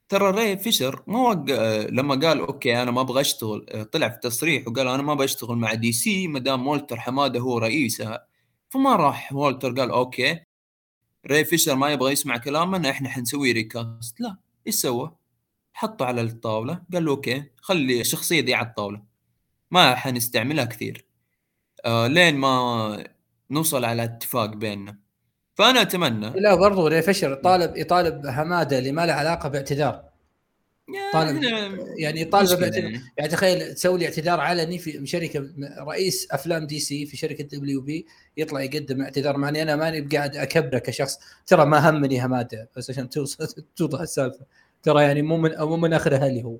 ترى 0.09 0.31
ري 0.31 0.57
فيشر 0.59 1.03
ما 1.07 1.19
وق... 1.19 1.45
آه، 1.51 1.87
لما 1.87 2.15
قال 2.15 2.41
okay 2.41 2.83
أنا 2.83 2.91
ما 2.91 3.01
أبغى 3.01 3.21
أشتغل 3.21 3.85
طلع 3.93 4.09
في 4.09 4.19
تصريح 4.23 4.69
وقال 4.69 4.89
أنا 4.89 5.03
ما 5.03 5.15
بشتغل 5.15 5.57
مع 5.57 5.75
دي 5.75 5.93
سي 5.93 6.29
ما 6.29 6.39
دام 6.39 6.67
والتر 6.67 7.01
حمادة 7.01 7.41
هو 7.41 7.59
رئيسها. 7.59 8.27
فما 8.71 8.97
راح 8.97 9.33
والتر 9.33 9.73
قال 9.81 9.91
okay 9.91 10.41
ري 11.27 11.45
فيشر 11.45 11.75
ما 11.77 11.91
يبغى 11.93 12.13
يسمع 12.13 12.37
كلامنا 12.37 12.91
إحنا 12.91 13.09
حنسوي 13.09 13.53
recast 13.53 14.21
لا 14.21 14.37
إيش 14.67 14.75
سوى؟ 14.75 15.17
حطه 15.73 16.05
على 16.05 16.21
الطاولة 16.21 16.83
قال 16.93 17.05
له 17.05 17.11
okay 17.11 17.45
خلي 17.61 18.01
الشخصيه 18.01 18.41
دي 18.41 18.55
على 18.55 18.67
الطاولة 18.67 19.03
ما 19.71 19.95
حنستعملها 19.95 20.65
كثير. 20.65 21.05
آه 21.85 22.07
لين 22.07 22.37
ما 22.37 23.05
نوصل 23.51 23.85
على 23.85 24.05
اتفاق 24.05 24.55
بيننا. 24.55 24.99
فأنا 25.55 25.83
أتمنى 25.83 26.31
لا 26.31 26.55
برضو 26.55 26.87
ري 26.87 27.03
فيشر 27.03 27.33
يطالب 27.33 27.77
يطالب 27.77 28.27
حماده 28.27 28.79
اللي 28.79 28.93
ما 28.93 29.07
له 29.07 29.13
علاقة 29.13 29.49
باعتذار. 29.49 30.13
طالب 31.13 31.43
يعني 31.99 32.21
يطالب 32.21 32.61
باعتذار. 32.61 32.83
يعني. 32.85 33.01
يعني 33.19 33.31
تخيل 33.31 33.75
تسوي 33.75 33.99
لي 33.99 34.05
اعتذار 34.05 34.41
علني 34.41 34.79
في 34.79 35.07
شركة 35.07 35.53
رئيس 35.79 36.29
أفلام 36.31 36.67
دي 36.67 36.81
سي 36.81 37.07
في 37.07 37.17
شركة 37.17 37.45
دبليو 37.45 37.81
بي 37.81 38.07
يطلع 38.37 38.61
يقدم 38.61 39.03
اعتذار 39.03 39.37
معني 39.37 39.63
أنا 39.63 39.77
ماني 39.77 40.01
قاعد 40.01 40.37
أكبره 40.37 40.79
كشخص. 40.79 41.19
ترى 41.47 41.67
ما 41.67 41.91
همني 41.91 42.25
حمادة 42.25 42.71
بس 42.77 42.91
عشان 42.91 43.09
توصل 43.09 43.65
توضح 43.77 44.01
السالفة. 44.01 44.47
ترى 44.83 45.03
يعني 45.03 45.23
مو 45.23 45.37
من 45.37 45.59
مو 45.59 45.77
من 45.77 45.93
آخر 45.93 46.15
أهلي 46.15 46.45
هو. 46.45 46.59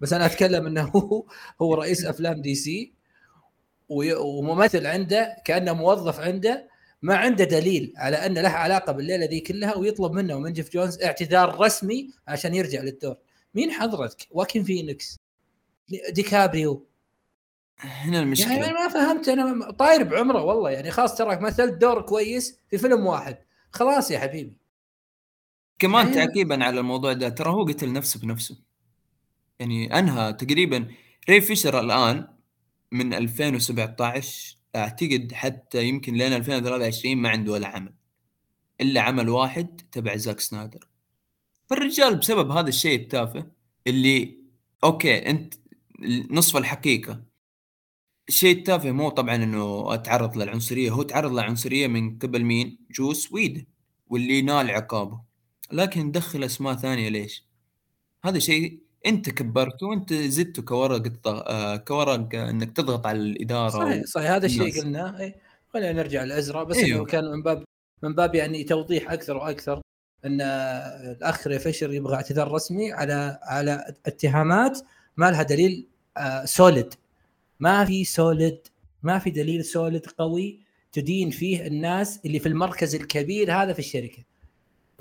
بس 0.00 0.12
أنا 0.12 0.26
أتكلم 0.26 0.66
إنه 0.66 0.82
هو 0.82 1.26
هو 1.62 1.74
رئيس 1.74 2.04
أفلام 2.04 2.42
دي 2.42 2.54
سي 2.54 2.92
وممثل 3.88 4.86
عنده 4.86 5.36
كأنه 5.44 5.72
موظف 5.72 6.20
عنده 6.20 6.68
ما 7.02 7.16
عنده 7.16 7.44
دليل 7.44 7.92
على 7.96 8.16
ان 8.16 8.38
له 8.38 8.48
علاقة 8.48 8.92
بالليلة 8.92 9.26
ذي 9.26 9.40
كلها 9.40 9.76
ويطلب 9.76 10.12
منه 10.12 10.36
ومن 10.36 10.52
جيف 10.52 10.72
جونز 10.72 11.02
اعتذار 11.02 11.60
رسمي 11.60 12.10
عشان 12.28 12.54
يرجع 12.54 12.80
للدور. 12.80 13.16
مين 13.54 13.70
حضرتك؟ 13.70 14.26
واكين 14.30 14.62
فينيكس 14.62 15.18
ديكابريو. 16.10 16.86
هنا 17.78 18.20
المشكلة. 18.20 18.52
يعني 18.52 18.72
ما 18.72 18.88
فهمت 18.88 19.28
أنا 19.28 19.70
طاير 19.70 20.02
بعمره 20.02 20.42
والله. 20.42 20.70
يعني 20.70 20.90
خلاص 20.90 21.14
تراك 21.14 21.40
مثلت 21.40 21.74
دور 21.74 22.02
كويس 22.02 22.58
في 22.68 22.78
فيلم 22.78 23.06
واحد. 23.06 23.38
خلاص 23.70 24.10
يا 24.10 24.18
حبيبي. 24.18 24.56
كمان 25.82 26.06
أيوة. 26.06 26.14
تعقيبا 26.14 26.64
على 26.64 26.80
الموضوع 26.80 27.12
ده 27.12 27.28
ترى 27.28 27.50
هو 27.50 27.64
قتل 27.64 27.92
نفسه 27.92 28.20
بنفسه 28.20 28.58
يعني 29.58 29.98
أنهى 29.98 30.32
تقريبا 30.32 30.88
ري 31.28 31.40
فيشر 31.40 31.80
الآن 31.80 32.28
من 32.92 33.14
2017 33.14 34.56
أعتقد 34.76 35.32
حتى 35.32 35.84
يمكن 35.84 36.14
لين 36.14 36.32
2023 36.32 37.16
ما 37.16 37.28
عنده 37.28 37.52
ولا 37.52 37.68
عمل 37.68 37.94
إلا 38.80 39.00
عمل 39.00 39.28
واحد 39.28 39.80
تبع 39.92 40.16
زاك 40.16 40.40
سنايدر 40.40 40.88
فالرجال 41.66 42.16
بسبب 42.16 42.50
هذا 42.50 42.68
الشيء 42.68 43.00
التافه 43.00 43.46
اللي 43.86 44.38
okay 44.84 45.30
أنت 45.30 45.54
نصف 46.30 46.56
الحقيقة 46.56 47.24
الشيء 48.28 48.58
التافه 48.58 48.92
مو 48.92 49.08
طبعا 49.08 49.34
إنه 49.34 49.94
أتعرض 49.94 50.36
للعنصرية 50.36 50.90
هو 50.90 51.02
تعرض 51.02 51.32
للعنصرية 51.32 51.86
من 51.86 52.18
قبل 52.18 52.44
مين؟ 52.44 52.78
جوس 52.90 53.32
ويدون 53.32 53.66
واللي 54.06 54.42
نال 54.42 54.70
عقابه 54.70 55.31
لكن 55.72 56.10
دخل 56.10 56.44
أسماء 56.44 56.74
ثانية 56.74 57.08
ليش؟ 57.08 57.44
هذا 58.24 58.38
شيء 58.38 58.80
أنت 59.06 59.30
كبرته 59.30 59.86
وأنت 59.86 60.14
زدته 60.14 60.62
كورق 60.62 61.26
آه 61.26 61.76
كورق 61.76 62.34
إنك 62.34 62.76
تضغط 62.76 63.06
على 63.06 63.18
الإدارة 63.18 63.68
صحيح 63.68 64.04
صحيح 64.04 64.30
هذا 64.30 64.46
الشيء 64.46 64.80
قلناه 64.80 65.20
إيه. 65.20 65.36
خلينا 65.68 65.92
نرجع 65.92 66.24
لإزرا 66.24 66.64
بس 66.64 66.76
أيوه. 66.76 66.98
إنه 66.98 67.04
كان 67.04 67.24
من 67.24 67.42
باب 67.42 67.64
من 68.02 68.14
باب 68.14 68.34
يعني 68.34 68.64
توضيح 68.64 69.12
أكثر 69.12 69.36
وأكثر 69.36 69.80
إن 70.24 70.40
الأخ 70.40 71.48
فيشر 71.48 71.92
يبغى 71.92 72.14
اعتذار 72.14 72.52
رسمي 72.52 72.92
على 72.92 73.38
على 73.42 73.94
اتهامات 74.06 74.78
ما 75.16 75.30
لها 75.30 75.42
دليل 75.42 75.86
آه 76.16 76.44
solid 76.44 76.94
ما 77.60 77.84
في 77.84 78.04
solid 78.04 78.58
ما 79.02 79.18
في 79.18 79.30
دليل 79.30 79.64
solid 79.64 80.06
قوي 80.06 80.60
تدين 80.92 81.30
فيه 81.30 81.66
الناس 81.66 82.20
اللي 82.26 82.38
في 82.38 82.48
المركز 82.48 82.94
الكبير 82.94 83.52
هذا 83.52 83.72
في 83.72 83.78
الشركة 83.78 84.24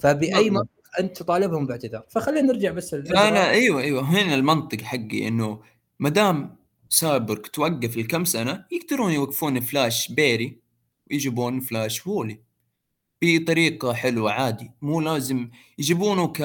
فبأي 0.01 0.49
منطق 0.49 0.69
أنت 0.99 1.17
تطالبهم 1.17 1.65
باعتذار. 1.67 2.05
فخلينا 2.09 2.41
نرجع 2.41 2.71
بس 2.71 2.93
أنا 2.93 3.49
أيوه 3.49 3.81
أيوه. 3.81 4.01
هنا 4.03 4.35
المنطق 4.35 4.81
حقي 4.81 5.27
إنه 5.27 5.61
ما 5.99 6.09
دام 6.09 6.57
سايبورغ 6.89 7.41
توقف 7.41 7.97
لكم 7.97 8.25
سنة 8.25 8.65
يقدرون 8.71 9.11
يوقفون 9.11 9.59
فلاش 9.59 10.11
باري 10.11 10.59
ويجيبون 11.11 11.59
فلاش 11.59 12.07
وولي 12.07 12.39
بطريقة 13.21 13.93
حلوة 13.93 14.31
عادي. 14.31 14.71
مو 14.81 15.01
لازم 15.01 15.49
يجيبونه 15.77 16.27
ك 16.27 16.39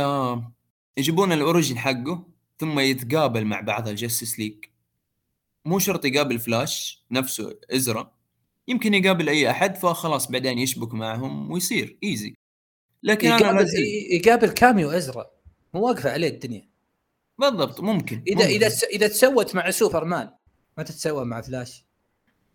يجيبون 0.96 1.32
ال 1.32 1.39
origin 1.39 1.78
حقه 1.78 2.26
ثم 2.58 2.80
يتقابل 2.80 3.44
مع 3.44 3.60
بعض 3.60 3.88
الجستس 3.88 4.38
ليج. 4.38 4.64
مو 5.64 5.78
شرط 5.78 6.04
يقابل 6.04 6.38
فلاش 6.38 7.04
نفسه 7.10 7.58
إزرا. 7.70 8.12
يمكن 8.68 8.94
يقابل 8.94 9.28
أي 9.28 9.50
أحد 9.50 9.76
فخلاص 9.76 10.30
بعدين 10.30 10.58
يشبك 10.58 10.94
معهم 10.94 11.50
ويصير. 11.50 11.98
easy 12.02 12.34
لكن 13.06 13.28
يقابل 13.28 13.58
أنا 13.58 13.66
يقابل 14.10 14.48
cameo 14.48 14.90
أزرق. 14.90 15.32
مو 15.74 15.80
واقفة 15.80 16.10
عليه 16.10 16.28
الدنيا. 16.28 16.68
بالضبط 17.38 17.80
ممكن 17.80 18.22
اذا 18.26 18.34
ممكن. 18.34 18.48
إذا 18.48 18.66
إذا 18.92 19.08
تسوت 19.08 19.54
مع 19.54 19.70
سوبرمان 19.70 20.30
ما 20.78 20.84
تتسوى 20.84 21.24
مع 21.24 21.40
فلاش. 21.40 21.84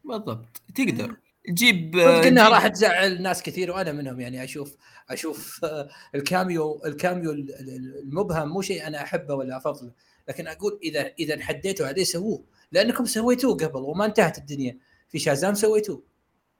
بالضبط 0.03 0.61
تقدر. 0.75 1.15
تجيب 1.47 1.97
إنها 1.97 2.49
راح 2.49 2.67
تزعل 2.67 3.21
ناس 3.21 3.43
كثير 3.43 3.71
وأنا 3.71 3.91
منهم 3.91 4.19
يعني 4.19 4.43
أشوف 4.43 4.77
أشوف 5.09 5.65
ال 6.15 6.26
cameo 6.26 6.81
ال 6.85 6.93
cameo 6.93 7.31
المبهم 7.31 8.49
مو 8.49 8.61
شيء 8.61 8.87
أنا 8.87 9.03
أحبه 9.03 9.35
ولا 9.35 9.57
أفضله. 9.57 9.91
لكن 10.29 10.47
أقول 10.47 10.79
اذا 10.83 11.13
إذا 11.19 11.33
انحديتوا 11.33 11.87
عليه 11.87 12.03
سووه. 12.03 12.43
لأنكم 12.71 13.05
سويتوه 13.05 13.55
قبل 13.55 13.79
وما 13.79 14.05
انتهت 14.05 14.37
الدنيا. 14.37 14.77
في 15.09 15.19
شازام 15.19 15.53
سويتوه. 15.53 16.03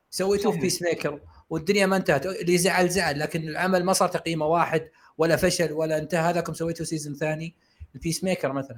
سويتوه 0.09 0.51
في 0.51 0.59
بيس 0.59 0.81
ميكر 0.81 1.19
والدنيا 1.51 1.85
ما 1.85 1.97
انتهت. 1.97 2.25
اللي 2.25 2.57
زعل 2.57 2.89
زعل 2.89 3.19
لكن 3.19 3.47
العمل 3.47 3.83
ما 3.83 3.93
صار 3.93 4.09
تقييمه 4.09 4.45
واحد 4.45 4.89
ولا 5.17 5.35
فشل 5.35 5.71
ولا 5.71 5.97
انتهى. 5.97 6.19
هذاكم 6.19 6.53
سويتوا 6.53 6.85
season 6.85 7.15
ثاني؟ 7.15 7.55
البيس 7.95 8.23
ميكر 8.23 8.53
مثلا. 8.53 8.77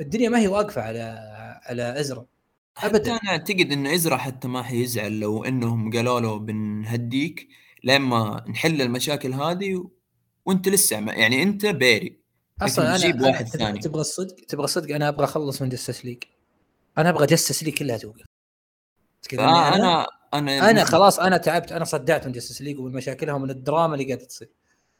الدنيا 0.00 0.28
ما 0.28 0.38
هي 0.38 0.48
واقفة 0.48 0.82
على 0.82 1.18
على 1.62 2.00
إزرا. 2.00 2.26
ابدا. 2.76 3.10
أنا 3.10 3.30
أعتقد 3.30 3.72
إن 3.72 3.86
إزرا 3.86 4.16
حتى 4.16 4.48
ما 4.48 4.62
حيزعل 4.62 5.20
لو 5.20 5.44
إنهم 5.44 5.92
قالوا 5.92 6.20
له 6.20 6.38
بنهديك 6.38 7.48
لما 7.84 8.44
نحل 8.48 8.82
المشاكل 8.82 9.32
هذه 9.32 9.76
و... 9.76 9.90
وأنت 10.44 10.68
لسه 10.68 10.96
يعني 10.96 11.42
أنت 11.42 11.66
باري. 11.66 12.18
أصلا 12.62 12.96
أنا 12.96 13.26
واحد 13.26 13.48
ثاني. 13.48 13.78
تبغى 13.78 14.00
الصدق؟ 14.00 14.36
تبغى 14.48 14.64
الصدق؟ 14.64 14.94
أنا 14.94 15.08
أبغى 15.08 15.24
أخلص 15.24 15.62
من 15.62 15.68
جستس 15.68 16.04
ليج 16.04 16.22
أنا 16.98 17.08
أبغى 17.08 17.26
جستس 17.26 17.62
ليج 17.62 17.74
كلها 17.74 17.96
توقف. 17.96 18.24
آه 19.38 20.06
أنا 20.34 20.70
أنا 20.70 20.84
خلاص 20.84 21.18
أنا 21.20 21.36
تعبت 21.36 21.72
أنا 21.72 21.84
صدعت 21.84 22.26
من 22.26 22.32
جاستس 22.32 22.62
ليج 22.62 22.78
ومن 22.80 22.92
مشاكلها 22.92 23.34
ومن 23.34 23.50
الدراما 23.50 23.94
اللي 23.94 24.04
قاعدة 24.06 24.24
تصير. 24.24 24.48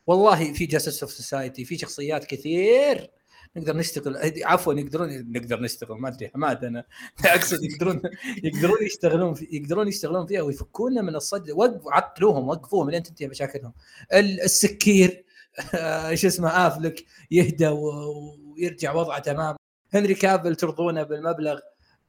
والله 0.06 0.52
في 0.52 0.66
جاستس 0.66 1.02
اوف 1.02 1.12
سوسايتي 1.12 1.64
في 1.64 1.78
شخصيات 1.78 2.24
كثير 2.24 3.10
نقدر 3.56 3.76
نشتغل 3.76 4.16
عفوا 4.44 4.74
يقدرون 4.74 5.32
نقدر 5.32 5.60
نشتغل 5.60 5.98
ما 5.98 6.08
أدري 6.08 6.28
حماد 6.28 6.64
أنا. 6.64 6.84
اقصد 7.24 7.62
يقدرون 7.64 8.02
يقدرون 8.44 8.76
يشتغلون 8.82 9.34
في 9.34 9.48
يقدرون 9.52 9.88
يشتغلون 9.88 10.26
فيها 10.26 10.42
ويفكونا 10.42 11.02
من 11.02 11.16
الصد 11.16 11.50
وقفوا 11.50 11.92
عطلوهم 11.92 12.48
وقفوهم 12.48 12.90
لين 12.90 13.02
تنتهي 13.02 13.28
مشاكلهم. 13.28 13.72
السكير 14.12 15.24
شو 16.14 16.26
اسمه 16.26 16.48
آفلك 16.66 17.04
يهدى 17.30 17.68
ويرجع 17.68 18.92
وضعه 18.92 19.18
تمام. 19.18 19.56
هنري 19.94 20.14
كابل 20.14 20.56
ترضونه 20.56 21.02
بالمبلغ. 21.02 21.58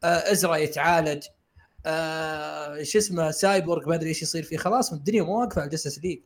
إزرا 0.04 0.56
يتعالج. 0.56 1.24
آه 1.86 2.84
شو 2.84 2.98
اسمه 2.98 3.32
سايبورغ 3.32 3.90
ما 3.90 3.96
أدري 3.96 4.10
إيش 4.10 4.22
يصير 4.22 4.44
فيه. 4.44 4.58
خلاص 4.58 4.94
الدنيا 4.94 5.24
مو 5.24 5.40
واقفة 5.40 5.62
على 5.62 5.68
الجستس 5.68 6.00
ليج 6.00 6.20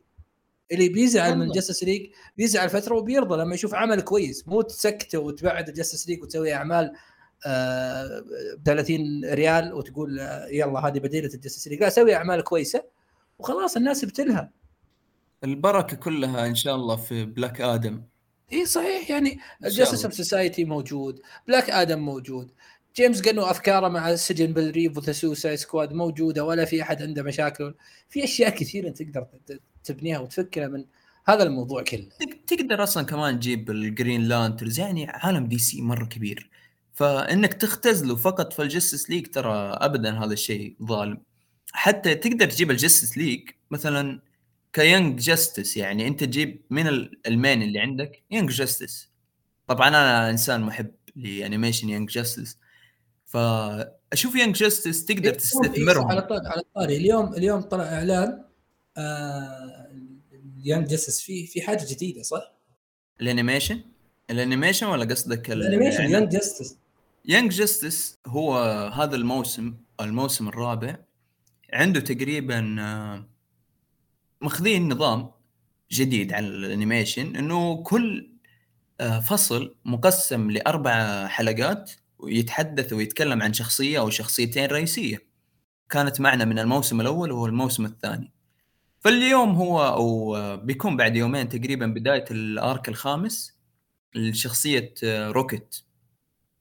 اللي 0.72 0.88
بيزعل 0.88 1.38
من 1.38 1.42
الجستس 1.42 1.84
ليج 1.84 2.10
بيزعل 2.36 2.68
فترة 2.68 2.94
وبيرضى 2.94 3.42
لما 3.42 3.54
يشوف 3.54 3.74
عمل 3.74 4.00
كويس. 4.00 4.48
مو 4.48 4.62
تسكته 4.62 5.18
وتبعد 5.18 5.68
الجستس 5.68 6.08
ليج 6.08 6.22
وتسوي 6.22 6.54
أعمال 6.54 6.92
آه 7.46 8.24
ب 8.58 8.66
30 8.66 9.24
ريال 9.24 9.74
وتقول 9.74 10.20
آه 10.20 10.46
يلا 10.46 10.80
هذه 10.80 10.98
بديلة 10.98 11.30
الجستس 11.34 11.68
ليج 11.68 11.80
لا 11.80 11.88
سوي 11.88 12.14
أعمال 12.14 12.44
كويسة 12.44 12.84
وخلاص 13.38 13.76
الناس 13.76 14.04
بتلها 14.04 14.50
البركة 15.44 15.96
كلها 15.96 16.46
إن 16.46 16.54
شاء 16.54 16.74
الله 16.74 16.96
في 16.96 17.24
بلاك 17.24 17.60
آدم 17.60 18.02
اي 18.52 18.66
صحيح 18.66 19.10
يعني 19.10 19.38
جاستس 19.62 20.04
اوف 20.04 20.14
سوسايتي 20.14 20.64
موجود 20.64 21.20
بلاك 21.48 21.70
آدم 21.70 21.98
موجود. 21.98 22.50
جيمس 22.98 23.22
قن 23.22 23.42
أفكاره 23.42 23.88
مع 23.88 24.10
السجن 24.10 24.52
بيل 24.52 24.74
ريف 24.74 24.96
وسويسايد 24.96 25.56
سكواد 25.56 25.92
موجودة 25.92 26.44
ولا 26.44 26.64
في 26.64 26.82
أحد 26.82 27.02
عنده 27.02 27.22
مشاكل. 27.22 27.74
في 28.08 28.24
أشياء 28.24 28.50
كثيرة 28.50 28.90
تقدر 28.90 29.26
تبنيها 29.84 30.18
وتفكرها 30.18 30.68
من 30.68 30.84
هذا 31.26 31.42
الموضوع 31.42 31.82
كله. 31.82 32.08
تقدر 32.46 32.82
أصلا 32.82 33.06
كمان 33.06 33.40
تجيب 33.40 33.70
الجرين 33.70 34.22
لانترز 34.22 34.78
يعني 34.80 35.06
عالم 35.10 35.46
دي 35.46 35.58
سي 35.58 35.82
مرة 35.82 36.04
كبير. 36.04 36.50
فإنك 36.94 37.54
تختزله 37.54 38.16
فقط 38.16 38.52
في 38.52 38.62
الجستس 38.62 39.10
ليج 39.10 39.26
ترى 39.26 39.54
ابدا 39.72 40.24
هذا 40.24 40.32
الشيء 40.32 40.76
ظالم. 40.82 41.20
حتى 41.72 42.14
تقدر 42.14 42.50
تجيب 42.50 42.70
ال 42.70 42.76
Justice 42.76 43.18
League 43.18 43.48
مثلا 43.70 44.20
ك 44.72 44.80
Young 44.80 45.18
Justice 45.20 45.76
يعني 45.76 46.08
أنت 46.08 46.24
تجيب 46.24 46.62
من 46.70 46.88
ال 47.26 47.33
main 47.33 47.62
اللي 47.62 47.80
عندك 47.80 48.22
Young 48.30 48.50
Justice 48.50 49.10
طبعا 49.66 49.88
أنا 49.88 50.30
إنسان 50.30 50.60
محب 50.60 50.90
ل 51.16 51.23
animation 51.23 51.88
Young 51.88 52.10
Justice 52.10 52.58
فأشوف 53.28 54.34
Young 54.34 54.56
Justice 54.56 55.04
تقدر 55.04 55.34
تستثمرهم. 55.34 56.10
على 56.10 56.22
طاري 56.22 56.46
على 56.46 56.60
الطاري 56.60 56.96
اليوم 56.96 57.34
اليوم 57.34 57.60
طلع 57.60 57.84
إعلان 57.84 58.44
آه 58.96 59.88
Young 60.64 60.86
Justice 60.88 61.20
في 61.20 61.46
في 61.46 61.62
حاجة 61.62 61.86
جديدة 61.90 62.22
صح؟ 62.22 62.52
ال 63.20 63.26
animation؟ 63.26 63.80
ال 64.30 64.36
animation 64.36 64.86
ولا 64.86 65.04
قصدك 65.04 65.50
ال 65.50 65.56
animation 65.56 66.10
Young 66.10 66.28
Justice 66.28 66.76
Young 67.24 67.52
Justice 67.52 68.18
هو 68.26 68.58
هذا 68.94 69.16
الموسم 69.16 69.74
الموسم 70.00 70.48
الرابع. 70.48 70.96
عنده 71.72 72.00
تقريبا 72.00 72.76
آه 72.80 73.28
ماخذين 74.40 74.92
نظام 74.92 75.30
جديد 75.92 76.32
على 76.32 76.46
ال 76.46 76.55
animation 76.55 77.36
إنه 77.36 77.82
كل 77.82 78.30
فصل 79.28 79.74
مقسم 79.84 80.50
لأربع 80.50 81.26
حلقات. 81.26 81.92
ويتحدث 82.18 82.92
ويتكلم 82.92 83.42
عن 83.42 83.52
شخصية 83.52 83.98
أو 83.98 84.10
شخصيتين 84.10 84.66
رئيسية. 84.66 85.28
كانت 85.90 86.20
معنا 86.20 86.44
من 86.44 86.58
الموسم 86.58 87.00
الأول 87.00 87.32
وهو 87.32 87.46
الموسم 87.46 87.84
الثاني. 87.84 88.32
فاليوم 89.00 89.50
هو 89.50 89.86
أو 89.86 90.36
بيكون 90.56 90.96
بعد 90.96 91.16
يومين 91.16 91.48
تقريبا 91.48 91.86
بداية 91.86 92.24
ال 92.30 92.45
arc 92.45 92.88
الخامس 92.88 93.58
لشخصية 94.14 94.94
Rocket. 95.04 95.76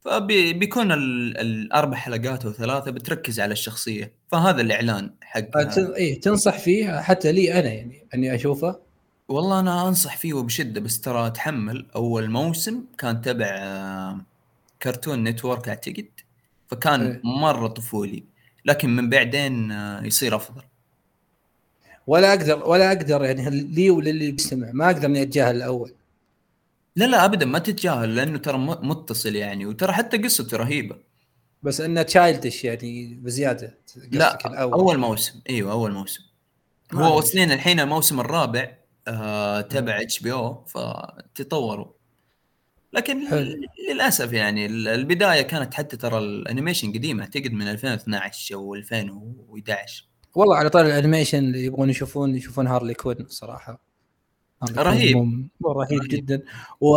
فبيكون 0.02 0.92
الأربع 0.92 1.98
حلقات 1.98 2.46
أو 2.46 2.52
ثلاثة 2.52 2.92
بتركز 2.92 3.40
على 3.40 3.52
الشخصية. 3.52 4.14
فهذا 4.32 4.62
الإعلان 4.62 5.14
حق 5.22 5.58
إيه 5.78 6.22
تنصح 6.22 6.60
فيه 6.60 7.02
حتى 7.02 7.32
لي 7.32 7.60
أنا 7.60 7.70
يعني 7.70 8.08
أني 8.14 8.36
أشوفه؟ 8.36 8.80
والله 9.28 9.60
أنا 9.60 9.88
أنصح 9.88 10.18
فيه 10.18 10.34
وبشده 10.34 10.82
بس 10.82 11.02
ترى 11.02 11.30
تحمل. 11.30 11.86
أول 11.96 12.30
موسم 12.30 12.84
كان 12.98 13.22
تبع 13.22 13.48
Cartoon 14.82 15.24
Network 15.24 15.70
أعتقد 15.70 16.10
فكان 16.68 17.02
إيه. 17.02 17.22
مرة 17.24 17.68
طفولي 17.68 18.24
لكن 18.66 18.96
من 18.96 19.10
بعدين 19.10 19.72
يصير 20.04 20.36
أفضل. 20.36 20.62
ولا 22.08 22.34
أقدر 22.34 22.64
ولا 22.70 22.88
أقدر 22.88 23.24
يعني 23.24 23.50
لي 23.50 23.90
وللي 23.90 24.32
بيستمع 24.32 24.72
ما 24.72 24.86
أقدر 24.86 25.06
إني 25.06 25.22
أتجاهل 25.22 25.56
الأول. 25.56 25.94
لا 26.96 27.06
لا 27.06 27.26
ابدا 27.26 27.46
ما 27.46 27.60
تتجاهل 27.60 28.16
لأنه 28.16 28.38
ترى 28.38 28.58
متصل 28.58 29.36
يعني 29.36 29.66
وترى 29.66 29.94
حتى 29.94 30.18
قصته 30.18 30.58
رهيبة. 30.58 30.96
بس 31.64 31.82
إنه 31.82 32.02
childish 32.02 32.64
يعني 32.64 33.20
بزيادة 33.24 33.78
لا 34.12 34.48
الأول. 34.48 34.74
أول 34.74 34.98
موسم 34.98 35.42
إيوه 35.50 35.72
أول 35.72 35.92
موسم. 35.92 36.24
هو 36.94 37.16
واصلين 37.16 37.52
الحين 37.52 37.80
الموسم 37.80 38.20
الرابع 38.20 38.78
آه 39.08 39.62
تبع 39.62 40.02
HBO 40.02 40.66
فتطوروا. 40.66 41.97
لكن 42.94 43.28
حلو. 43.28 43.56
للأسف 43.92 44.34
يعني 44.34 44.66
البداية 44.66 45.42
كانت 45.42 45.74
حتى 45.74 45.98
ترى 45.98 46.18
ال 46.18 46.25
animation 46.25 46.94
قديمة 46.94 47.24
اعتقد 47.24 47.54
من 47.54 47.68
2012 47.68 48.56
أو 48.56 48.76
2011 48.76 50.08
والله 50.36 50.56
على 50.56 50.70
طاري 50.70 50.86
ال 50.86 50.91
animation 50.91 51.38
اللي 51.38 51.66
يبغون 51.66 51.90
يشوفون 51.90 52.36
يشوفون 52.36 52.68
Harley 52.68 52.94
Quinn 52.94 53.28
صراحة. 53.28 53.88
رهيب. 54.78 55.50
رهيب 55.66 56.02
جدا. 56.04 56.42
و... 56.82 56.90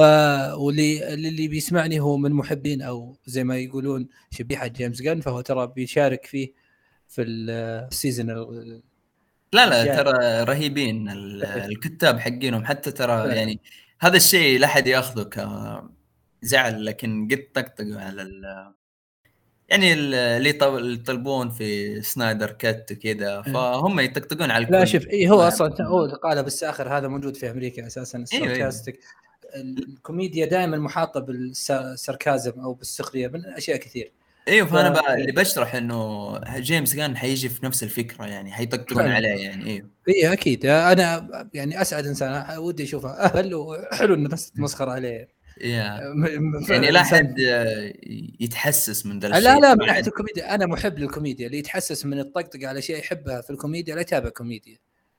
واللي 0.57 1.15
اللي 1.15 1.49
بيسمعني 1.49 2.01
هو 2.01 2.17
من 2.17 2.33
محبين 2.33 2.83
أو 2.83 3.17
زي 3.27 3.45
ما 3.45 3.59
يقولون 3.59 4.09
شبيحة 4.31 4.67
James 4.67 5.03
Gunn 5.03 5.21
فهو 5.21 5.41
ترى 5.41 5.67
بيشارك 5.67 6.27
فيه 6.27 6.53
في 7.09 7.23
ال 7.23 7.38
season 7.38 8.27
لا 9.53 9.67
لا 9.67 9.97
ترى 9.97 10.45
رهيبين 10.45 11.09
الكتاب 11.71 12.19
حقينهم. 12.19 12.65
حتى 12.65 12.93
ترى 12.93 13.37
يعني 13.37 13.61
هذا 14.01 14.17
الشيء 14.17 14.59
لا 14.59 14.67
أحد 14.67 14.87
يأخذه 14.87 15.23
كزعل 16.43 16.85
لكن 16.85 17.29
قد 17.31 17.47
طقطقوا 17.55 18.01
على 18.01 18.23
ال 18.23 18.73
يعني 19.69 19.93
اللي 19.93 20.49
يطلبون 20.95 21.51
في 21.51 22.03
Snyder 22.03 22.51
Cut 22.51 22.87
وكذا 22.93 23.43
فهم 23.43 24.01
يطقطقون 24.01 24.51
على 24.51 24.65
الكل. 24.65 24.75
لا 24.75 24.85
شوف 24.85 25.07
اي 25.07 25.31
هو 25.31 25.41
أصلا 25.41 25.83
هو 25.83 26.07
قالب 26.07 26.47
الساخر 26.47 26.97
هذا 26.99 27.09
موجود 27.09 27.37
في 27.37 27.51
أمريكا 27.51 27.87
أساسا 27.87 28.19
ال 28.19 28.26
sarcastic. 28.26 28.95
أيوة 28.95 29.11
الكوميديا 29.55 30.47
دائما 30.47 30.77
محاطة 30.77 31.21
بال 31.21 31.52
sarcasm 31.52 32.61
أو 32.61 32.75
بالسخرية 32.75 33.29
من 33.29 33.45
أشياء 33.45 33.77
كثير. 33.77 34.13
أيوه 34.49 34.67
فأنا 34.67 34.91
ف... 34.91 34.93
بقى 34.93 35.15
اللي 35.15 35.33
بشرح 35.33 35.75
إنه 35.75 36.39
James 36.59 36.80
Gunn 36.80 36.97
كان 36.97 37.17
حيجي 37.17 37.49
في 37.49 37.65
نفس 37.67 37.83
الفكرة 37.83 38.27
يعني 38.27 38.53
حيطقطقون 38.53 39.07
عليه 39.07 39.29
يعني 39.29 39.67
أيوه 39.67 39.91
اي 40.09 40.33
أكيد. 40.33 40.67
أنا 40.67 41.29
يعني 41.55 41.81
أسعد 41.83 42.07
إنسان 42.07 42.59
ودي 42.59 42.85
اشوفه 42.85 43.11
أهل 43.11 43.55
وحلو 43.55 44.15
إنه 44.15 44.29
بس 44.29 44.51
تتمسخر 44.51 44.89
عليه. 44.89 45.29
يعني 45.61 46.91
لا 46.91 47.01
احد 47.01 47.35
يتحسس 48.41 49.07
من 49.07 49.19
ذا 49.19 49.29
لا 49.29 49.59
لا 49.59 49.75
من 49.75 49.87
ناحية 49.87 50.07
الكوميديا. 50.07 50.55
أنا 50.55 50.67
محب 50.67 50.99
للكوميديا. 50.99 51.47
اللي 51.47 51.59
يتحسس 51.59 52.07
من 52.07 52.19
الطقطقة 52.19 52.69
على 52.69 52.83
شيء 52.83 52.99
يحبها 52.99 53.41
في 53.41 53.51
الكوميديا 53.51 53.95
لا 53.95 54.01
يتابع 54.01 54.29
كوميديا. 54.29 54.79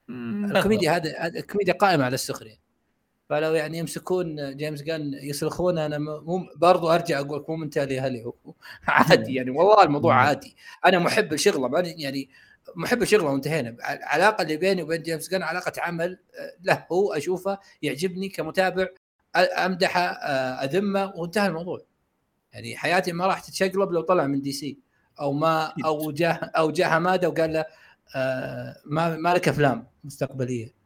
الكوميديا 0.10 0.96
هذا 0.96 1.28
الكوميديا 1.28 1.74
قائمة 1.74 2.04
على 2.04 2.14
السخرية. 2.14 2.71
فلو 3.32 3.54
يعني 3.54 3.78
يمسكون 3.78 4.58
James 4.58 4.82
Gunn 4.82 5.14
يصرخون 5.14 5.78
أنا 5.78 5.98
مو 5.98 6.48
برضو 6.56 6.90
أرجع 6.90 7.20
أقول 7.20 7.46
مو 7.50 7.56
من 7.56 7.70
تالي 7.70 8.00
هلي 8.00 8.26
هو 8.26 8.34
عادي 8.88 9.36
يعني 9.36 9.52
والله 9.52 9.84
الموضوع 9.84 10.16
عادي. 10.16 10.56
أنا 10.86 11.00
محب 11.00 11.34
لشغله 11.34 11.80
يعني 11.80 12.30
محب 12.76 13.02
الشغله 13.02 13.24
وانتهينا. 13.24 13.70
العلاقه 13.70 14.42
اللي 14.42 14.58
بيني 14.58 14.84
وبين 14.84 15.02
James 15.02 15.30
Gunn 15.30 15.44
علاقة 15.44 15.72
عمل 15.78 16.20
له 16.64 16.86
هو 16.92 17.14
أشوفه 17.14 17.60
يعجبني 17.82 18.30
كمتابع 18.30 18.88
أمدحه 19.36 20.02
أذمه 20.64 21.14
وانتهى 21.16 21.48
الموضوع. 21.48 21.82
يعني 22.54 22.78
حياتي 22.78 23.12
ما 23.12 23.28
راح 23.28 23.40
تتشقلب 23.40 23.92
لو 23.92 24.02
طلع 24.02 24.28
من 24.28 24.42
DC. 24.42 24.78
أو 25.22 25.34
ما 25.34 25.74
أو 25.86 26.12
جاه 26.12 26.34
أو 26.34 26.72
جاه 26.72 26.88
حمادة 26.88 27.30
وقال 27.30 27.54
له 27.54 27.66
ما 28.86 29.18
ما 29.18 29.34
لك 29.34 29.48
أفلام 29.48 29.88
مستقبلية. 30.04 30.81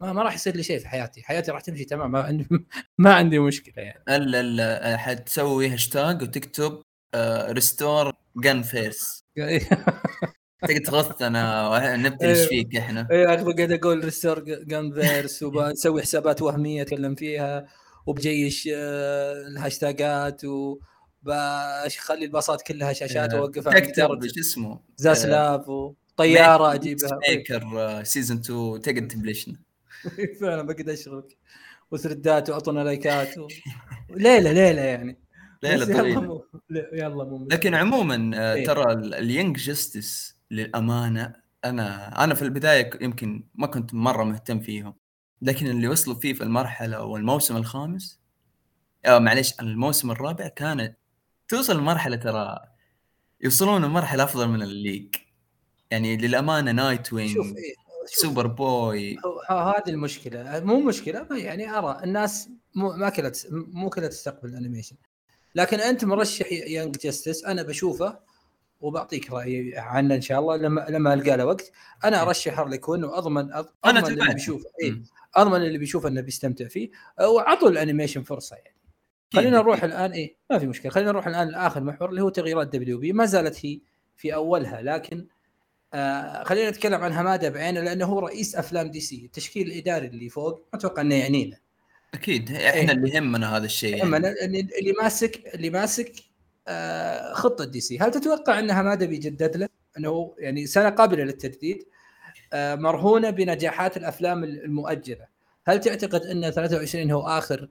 ما, 0.00 0.12
ما 0.12 0.22
راح 0.22 0.34
يصير 0.34 0.56
لي 0.56 0.62
شيء 0.62 0.78
في 0.78 0.88
حياتي. 0.88 1.22
حياتي 1.22 1.50
راح 1.50 1.60
تمشي 1.60 1.84
تمام 1.84 2.10
ما 2.10 2.22
عندي 2.22 2.48
ما 2.98 3.14
عندي 3.14 3.38
مشكلة 3.38 3.74
يعني. 3.76 4.02
الا 4.08 4.40
الا 4.40 4.96
حتسوي 4.96 5.68
هاشتاج 5.68 6.22
وتكتب 6.22 6.82
restore 7.48 8.12
Gunnverse 8.36 9.24
تقدر 10.62 10.78
تغثنا 10.84 11.96
نبتلش 11.96 12.38
إيه. 12.38 12.46
فيك 12.48 12.76
إحنا. 12.76 13.08
اي 13.10 13.24
قاعد 13.26 13.72
أقول 13.72 14.04
restore 14.04 14.40
Gunnverse 14.40 15.42
وبسوي 15.42 16.02
حسابات 16.02 16.42
وهمية 16.42 16.82
أتكلم 16.82 17.14
فيها 17.14 17.66
وبجيش 18.06 18.68
الهاشتاجات 18.72 20.44
و 20.44 20.78
بخلي 21.22 22.24
الباصات 22.24 22.62
كلها 22.62 22.92
شاشات 22.92 23.34
وأوقفها 23.34 23.80
تكتب 23.80 24.26
شو 24.26 24.40
اسمه؟ 24.40 24.80
زاسلاف 24.96 25.68
و... 25.68 25.94
طيارة 26.16 26.74
أجيبها. 26.74 27.18
Peacemaker 27.28 28.00
season 28.04 28.38
2 28.38 28.80
تقعد 28.80 29.08
تبلشنا. 29.08 29.56
فعلا 30.40 30.62
بقعد 30.62 30.88
أشغلك. 30.88 31.36
وثردات 31.90 32.50
واعطونا 32.50 32.80
لايكات 32.80 33.38
و... 33.38 33.48
ليلة 34.10 34.52
ليلة 34.52 34.82
يعني. 34.82 35.18
ليلة 35.62 35.98
طويلة. 35.98 36.20
مو 36.20 36.44
يلا 36.70 37.24
مو 37.24 37.48
لكن 37.50 37.74
عموما 37.74 38.30
آه، 38.34 38.54
إيه. 38.54 38.66
ترى 38.66 38.92
ال 38.92 39.03
Young 39.03 39.56
Justice 39.56 40.36
للأمانة 40.50 41.34
أنا 41.64 42.24
أنا 42.24 42.34
في 42.34 42.42
البداية 42.42 42.90
يمكن 43.00 43.44
ما 43.54 43.66
كنت 43.66 43.94
مرة 43.94 44.24
مهتم 44.24 44.60
فيهم. 44.60 44.94
لكن 45.42 45.66
اللي 45.66 45.88
وصلوا 45.88 46.16
فيه 46.20 46.32
في 46.32 46.42
المرحلة 46.42 47.02
والموسم 47.02 47.56
الخامس 47.56 48.20
آه 49.06 49.18
معلش 49.18 49.54
الموسم 49.60 50.10
الرابع 50.10 50.48
كانت 50.48 50.96
توصل 51.48 51.78
لمرحلة 51.78 52.16
ترى 52.16 52.60
يوصلون 53.40 53.84
لمرحلة 53.84 54.24
أفضل 54.24 54.48
من 54.48 54.62
ال 54.62 54.68
League. 54.68 55.14
يعني 55.90 56.16
للأمانة 56.16 56.72
Night 56.72 57.06
شوف 57.06 57.12
wing 57.12 57.36
إيه. 57.36 57.44
شوف 57.44 57.56
Superboy. 58.06 59.16
هذه 59.50 59.82
المشكلة. 59.88 60.60
مو 60.60 60.80
مشكلة 60.80 61.26
يعني 61.30 61.70
أرى 61.78 62.00
الناس 62.04 62.48
مو 62.74 62.92
ما 62.92 63.08
كلها 63.08 63.28
تس- 63.30 63.46
مو 63.50 63.90
كلها 63.90 64.08
تستقبل 64.08 64.48
ال 64.48 64.52
animation. 64.52 64.96
لكن 65.54 65.80
أنت 65.80 66.04
مرشح 66.04 66.52
Young 66.52 66.96
Justice 66.96 67.44
أنا 67.44 67.62
بشوفه 67.62 68.18
وبعطيك 68.80 69.30
رأيي 69.32 69.78
عنه 69.78 70.14
إن 70.14 70.20
شاء 70.20 70.40
الله 70.40 70.56
لما 70.56 70.86
لما 70.88 71.14
ألقى 71.14 71.36
له 71.36 71.46
وقت. 71.46 71.72
أنا 72.04 72.22
ارشح 72.22 72.58
Harley 72.58 72.78
Quinn 72.78 73.04
واضمن 73.04 73.52
أضمن 73.52 73.96
اللي 74.04 74.14
تبعت 74.14 74.34
بيشوفه 74.34 74.70
اي. 74.82 75.02
أضمن 75.34 75.56
اللي 75.62 75.78
بيشوفه 75.78 76.08
إنه 76.08 76.20
بيستمتع 76.20 76.68
فيه. 76.68 76.90
وعطوا 77.20 77.68
ال 77.68 77.73
animation 77.73 78.22
فرصة 78.22 78.56
يعني. 78.56 78.76
خلينا. 79.34 79.58
نروح 79.58 79.84
الآن 79.84 80.12
إيه. 80.12 80.36
ما 80.50 80.58
في 80.58 80.66
مشكلة. 80.66 80.92
خلينا 80.92 81.10
نروح 81.12 81.26
الآن 81.26 81.48
لآخر 81.48 81.80
محور 81.82 82.10
اللي 82.10 82.20
هو 82.22 82.28
تغييرات 82.28 82.66
WB. 82.76 83.12
ما 83.12 83.24
زالت 83.26 83.66
هي 83.66 83.80
في 84.16 84.34
أولها 84.34 84.82
لكن 84.82 85.26
آه 85.94 86.44
خلينا 86.44 86.70
نتكلم 86.70 87.00
عن 87.00 87.12
هماده 87.12 87.48
بعينه 87.48 87.80
لأنه 87.80 88.04
هو 88.04 88.18
رئيس 88.18 88.56
أفلام 88.56 88.90
DC 88.90 89.24
التشكيل 89.24 89.66
الإداري 89.66 90.06
اللي 90.06 90.28
فوق 90.28 90.66
ما 90.72 90.78
أتوقع 90.78 91.02
إنه 91.02 91.14
يعنينا 91.14 91.56
أكيد 92.14 92.50
إيه. 92.50 92.68
إحنا 92.68 92.92
اللي 92.92 93.10
يهمنا 93.10 93.56
هذا 93.56 93.64
الشيء 93.64 94.02
اما 94.02 94.18
يعني. 94.18 94.60
اللي 94.78 94.92
ماسك 95.02 95.54
اللي 95.54 95.70
ماسك 95.70 96.12
آه 96.68 97.32
خطة 97.32 97.64
DC 97.64 97.98
هل 97.98 98.10
تتوقع 98.10 98.58
ان 98.58 98.70
هماده 98.70 99.06
بيجدد 99.06 99.56
له 99.56 99.68
إنه 99.98 100.34
يعني 100.38 100.66
سنة 100.66 100.90
قابلة 100.90 101.24
للتجديد 101.24 101.86
آه 102.52 102.74
مرهونة 102.74 103.30
بنجاحات 103.30 103.96
الأفلام 103.96 104.44
المؤجلة 104.44 105.26
هل 105.66 105.80
تعتقد 105.80 106.22
إن 106.22 106.50
23 106.50 107.10
هو 107.10 107.26
آخر 107.26 107.68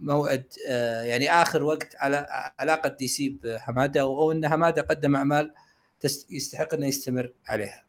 موعد 0.00 0.44
آه 0.68 1.02
يعني 1.02 1.30
آخر 1.30 1.62
وقت 1.62 1.96
على 1.96 2.26
علاقة 2.58 2.88
DC 2.88 3.38
بحمادة 3.44 4.00
أو 4.00 4.32
إن 4.32 4.48
حمادة 4.48 4.82
قدم 4.82 5.16
أعمال 5.16 5.54
يستحق 6.30 6.74
إنه 6.74 6.86
يستمر 6.86 7.32
عليها 7.46 7.84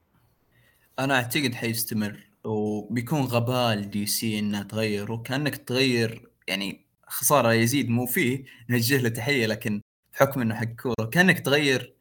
أنا 0.99 1.16
أعتقد 1.16 1.55
حيستمر 1.55 2.20
وبيكون 2.43 3.22
غباء 3.22 3.80
DC 3.80 4.39
انها 4.39 4.64
تغير 4.64 5.11
وكأنك 5.11 5.55
تغير 5.57 6.30
يعني 6.47 6.86
خسارة 7.07 7.53
يزيد 7.53 7.89
مو 7.89 8.05
فيه 8.05 8.43
نوجه 8.70 8.97
له 8.97 9.09
تحية 9.09 9.45
لكن 9.45 9.82
بحكم 10.14 10.41
إنه 10.41 10.55
حق 10.55 10.66
كورة 10.66 11.09
كأنك 11.11 11.39
تغير 11.39 11.95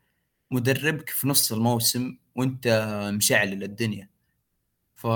مدربك 0.50 1.10
في 1.10 1.28
نص 1.28 1.52
الموسم 1.52 2.16
وأنت 2.34 2.68
مشعل 3.14 3.62
الدنيا 3.62 4.08
ف 4.96 5.06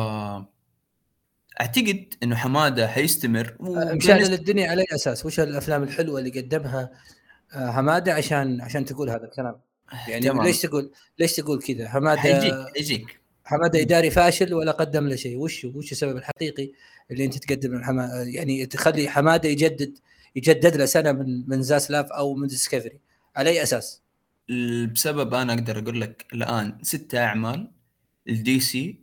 أعتقد 1.61 2.14
إنه 2.22 2.36
حمادة 2.36 2.88
حيستمر 2.88 3.57
آه، 3.61 3.94
مشعل 3.94 4.32
الدنيا 4.32 4.70
على 4.70 4.80
أي 4.80 4.86
أساس؟ 4.94 5.26
وش 5.26 5.40
الأفلام 5.40 5.82
الحلوة 5.82 6.18
اللي 6.18 6.40
قدمها 6.40 6.90
آه، 7.55 7.70
حمادة 7.70 8.14
عشان 8.14 8.61
عشان 8.61 8.84
تقول 8.84 9.11
هذا 9.11 9.24
الكلام؟ 9.24 9.61
يعني 10.09 10.28
تمام. 10.28 10.47
ليش 10.47 10.62
تقول 10.62 10.91
ليش 11.18 11.32
تقول 11.32 11.62
كذا؟ 11.62 11.89
حماده 11.89 12.20
حيجيك 12.20 12.55
حيجيك 12.76 13.20
حمادة 13.45 13.80
إداري 13.80 14.11
فاشل 14.11 14.55
ولا 14.55 14.72
قدم 14.72 15.09
له 15.09 15.16
شيء 15.16 15.37
وش 15.39 15.64
وش 15.64 15.93
السبب 15.93 16.16
الحقيقي 16.16 16.72
اللي 17.11 17.24
أنت 17.24 17.39
تقدم 17.39 17.74
الحما... 17.76 18.22
يعني 18.26 18.66
تخلي 18.66 19.09
حمادة 19.09 19.49
يجدد 19.49 19.99
يجدد 20.37 20.76
له 20.76 20.84
سنة 20.84 21.12
من 21.12 21.49
من 21.51 21.62
زاسلاف 21.62 22.07
أو 22.07 22.34
من 22.34 22.47
Discovery 22.47 23.01
على 23.37 23.51
أي 23.51 23.62
أساس؟ 23.62 24.03
بسبب 24.95 25.34
أنا 25.34 25.53
أقدر 25.55 25.78
أقول 25.78 26.01
لك 26.01 26.26
الآن 26.32 26.78
ستة 26.82 27.18
أعمال 27.24 27.70
ال 28.29 28.61
DC 28.61 29.01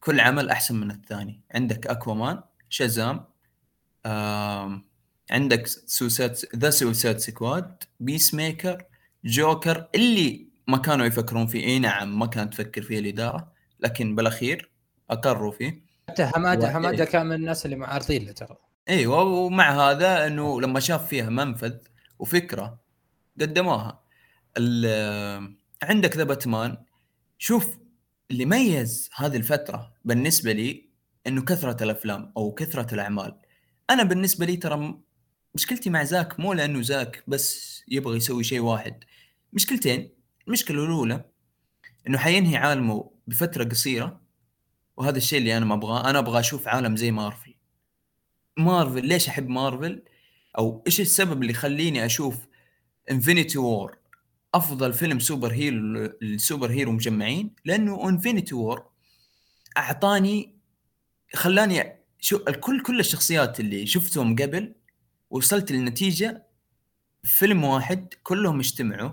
كل 0.00 0.20
عمل 0.20 0.50
أحسن 0.50 0.74
من 0.74 0.90
الثاني 0.90 1.40
عندك 1.54 1.86
Aquaman 1.86 2.40
Shazam 2.68 3.24
آم، 4.06 4.84
عندك 5.30 5.66
Suicide 5.66 6.56
The 6.56 6.70
Suicide 6.70 7.20
Squad 7.20 7.82
Peacemaker 8.00 8.84
Joker 9.24 9.88
اللي 9.94 10.48
ما 10.66 10.78
كانوا 10.78 11.06
يفكرون 11.06 11.46
فيه. 11.46 11.64
إي 11.64 11.78
نعم 11.78 12.18
ما 12.18 12.26
كانت 12.26 12.52
تفكر 12.52 12.82
فيه 12.82 12.98
الإدارة 12.98 13.52
لكن 13.80 14.14
بالأخير 14.14 14.70
أقروا 15.10 15.52
فيه. 15.52 15.84
حتى 16.08 16.26
حمادة. 16.26 16.72
حمادة 16.72 17.04
كان 17.04 17.26
من 17.26 17.32
الناس 17.32 17.64
اللي 17.64 17.76
معارضين 17.76 18.26
له 18.26 18.32
ترى. 18.32 18.56
إيوه 18.88 19.22
ومع 19.22 19.90
هذا 19.90 20.26
إنه 20.26 20.60
لما 20.60 20.80
شاف 20.80 21.08
فيها 21.08 21.28
منفذ 21.28 21.76
وفكرة 22.18 22.80
قدموها. 23.40 24.02
عندك 25.82 26.16
ذا 26.16 26.24
باتمان. 26.24 26.76
شوف 27.38 27.78
اللي 28.30 28.44
ميز 28.44 29.10
هذه 29.16 29.36
الفترة 29.36 29.92
بالنسبة 30.04 30.52
لي 30.52 30.88
إنه 31.26 31.42
كثرة 31.42 31.84
الأفلام 31.84 32.32
أو 32.36 32.52
كثرة 32.52 32.94
الأعمال. 32.94 33.38
أنا 33.90 34.02
بالنسبة 34.02 34.46
لي 34.46 34.56
ترى 34.56 35.00
مشكلتي 35.54 35.90
مع 35.90 36.04
زاك 36.04 36.40
مو 36.40 36.52
لأنه 36.52 36.82
زاك 36.82 37.24
بس 37.28 37.78
يبغى 37.88 38.16
يسوي 38.16 38.44
شيء 38.44 38.60
واحد. 38.60 39.04
مشكلتين 39.52 40.10
المشكلة 40.48 40.84
الأولى 40.84 41.24
إنه 42.06 42.18
حينهي 42.18 42.56
عالمه 42.56 43.10
بفترة 43.26 43.64
قصيرة 43.64 44.20
وهذا 44.96 45.16
الشيء 45.16 45.38
اللي 45.38 45.56
أنا 45.56 45.64
ما 45.64 45.74
أبغاه 45.74 46.10
أنا 46.10 46.18
أبغى 46.18 46.40
أشوف 46.40 46.68
عالم 46.68 46.96
زي 46.96 47.10
Marvel. 47.10 47.54
Marvel 48.56 49.06
ليش 49.06 49.28
أحب 49.28 49.48
مارفل؟ 49.48 50.02
أو 50.58 50.82
إيش 50.86 51.00
السبب 51.00 51.42
اللي 51.42 51.52
يخليني 51.52 52.06
أشوف 52.06 52.36
Infinity 53.10 53.58
War 53.58 53.98
أفضل 54.54 54.92
فيلم 54.92 55.18
super 55.18 55.52
hero 55.52 55.78
ال 56.22 56.30
super 56.30 56.70
hero 56.70 56.92
مجمعين؟ 56.92 57.54
لأنه 57.64 58.08
Infinity 58.08 58.54
War 58.54 58.90
أعطاني 59.76 60.58
خلاني 61.34 61.98
أشوف 62.20 62.36
الكل 62.48 62.82
كل 62.82 63.00
الشخصيات 63.00 63.60
اللي 63.60 63.86
شفتهم 63.86 64.36
قبل 64.36 64.74
وصلت 65.30 65.72
للنتيجة 65.72 66.46
في 67.22 67.36
فيلم 67.36 67.64
واحد 67.64 68.14
كلهم 68.22 68.58
اجتمعوا 68.58 69.10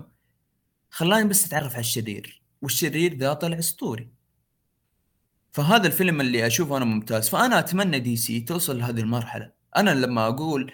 خلاني 0.90 1.28
بس 1.28 1.46
أتعرف 1.46 1.72
على 1.72 1.80
الشرير 1.80 2.42
والشرير 2.62 3.16
ذا 3.16 3.32
طلع 3.32 3.58
أسطوري. 3.58 4.08
فهذا 5.52 5.86
الفيلم 5.86 6.20
اللي 6.20 6.46
أشوفه 6.46 6.76
أنا 6.76 6.84
ممتاز. 6.84 7.28
فأنا 7.28 7.58
أتمنى 7.58 7.98
DC 7.98 8.40
توصل 8.40 8.78
لهذه 8.78 9.00
المرحلة. 9.00 9.52
أنا 9.76 9.90
لما 9.90 10.26
أقول 10.28 10.72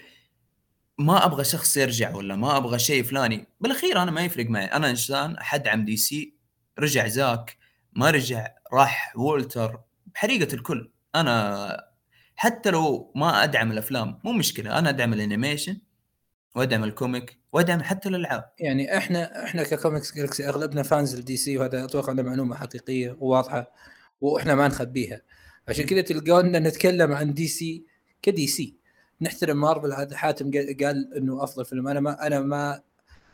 ما 0.99 1.24
أبغى 1.24 1.45
شخص 1.45 1.76
يرجع 1.76 2.14
ولا 2.14 2.36
ما 2.36 2.57
أبغى 2.57 2.78
شيء 2.78 3.03
فلاني 3.03 3.47
بالأخير 3.61 4.03
أنا 4.03 4.11
ما 4.11 4.20
يفرق 4.20 4.47
معي. 4.47 4.64
أنا 4.64 4.90
إنسان 4.90 5.36
حدعم 5.40 5.84
DC 5.85 6.35
رجع 6.78 7.07
زاك 7.09 7.59
ما 7.93 8.11
رجع 8.11 8.49
راح 8.72 9.12
وولتر 9.16 9.80
بحريقة 10.07 10.55
الكل. 10.55 10.90
أنا 11.14 11.91
حتى 12.43 12.70
لو 12.70 13.12
ما 13.14 13.45
أدعم 13.45 13.72
الأفلام 13.72 14.18
مو 14.24 14.32
مشكلة 14.32 14.78
أنا 14.78 14.88
أدعم 14.88 15.12
ال 15.12 15.19
animation 15.19 15.76
وأدعم 16.57 16.84
ال 16.85 16.93
comic 16.93 17.39
وأدعم 17.53 17.82
حتى 17.82 18.09
الألعاب. 18.09 18.51
يعني 18.59 18.97
إحنا 18.97 19.45
إحنا 19.45 19.62
ك 19.62 19.70
Comics 19.70 20.14
Galaxy 20.14 20.49
أغلبنا 20.49 20.82
fans 20.83 21.16
لل 21.16 21.37
DC 21.37 21.59
وهذا 21.59 21.84
أتوقع 21.84 22.12
انه 22.12 22.22
معلومة 22.22 22.57
حقيقية 22.57 23.16
وواضحة 23.20 23.72
وإحنا 24.20 24.55
ما 24.55 24.68
نخبيها. 24.68 25.22
عشان 25.68 25.86
كذا 25.86 26.01
تلقونا 26.01 26.59
نتكلم 26.59 27.12
عن 27.12 27.34
DC 27.35 27.49
ك 27.49 27.85
DC. 28.22 28.76
نحترم 29.20 29.61
مارفل 29.61 29.93
هذا 29.93 30.16
حاتم 30.16 30.51
قال- 30.51 31.14
إنه 31.16 31.45
أفضل 31.45 31.64
فيلم. 31.64 31.88
أنا 31.88 32.01
ما 32.01 32.26
أنا 32.26 32.40
ما 32.40 32.82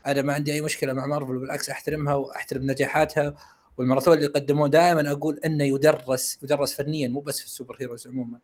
أنا 0.07 0.23
ما 0.23 0.33
عندي 0.35 0.53
أي 0.53 0.61
مشكلة 0.61 0.93
مع 0.93 1.07
مارفل 1.07 1.39
بالعكس 1.39 1.71
أحترمها 1.71 2.15
وأحترم 2.15 2.71
نجاحاتها. 2.71 3.35
والماراثون 3.79 4.15
اللي 4.17 4.27
قدموه 4.27 4.69
دائما 4.69 5.11
أقول 5.13 5.41
إنه 5.45 5.65
يدرس 5.65 6.39
يدرس 6.43 6.75
فنيا 6.75 7.09
مو 7.09 7.21
بس 7.21 7.41
في 7.41 7.47
ال 7.47 7.52
super 7.52 7.77
heroes 7.81 8.07
عموما. 8.07 8.39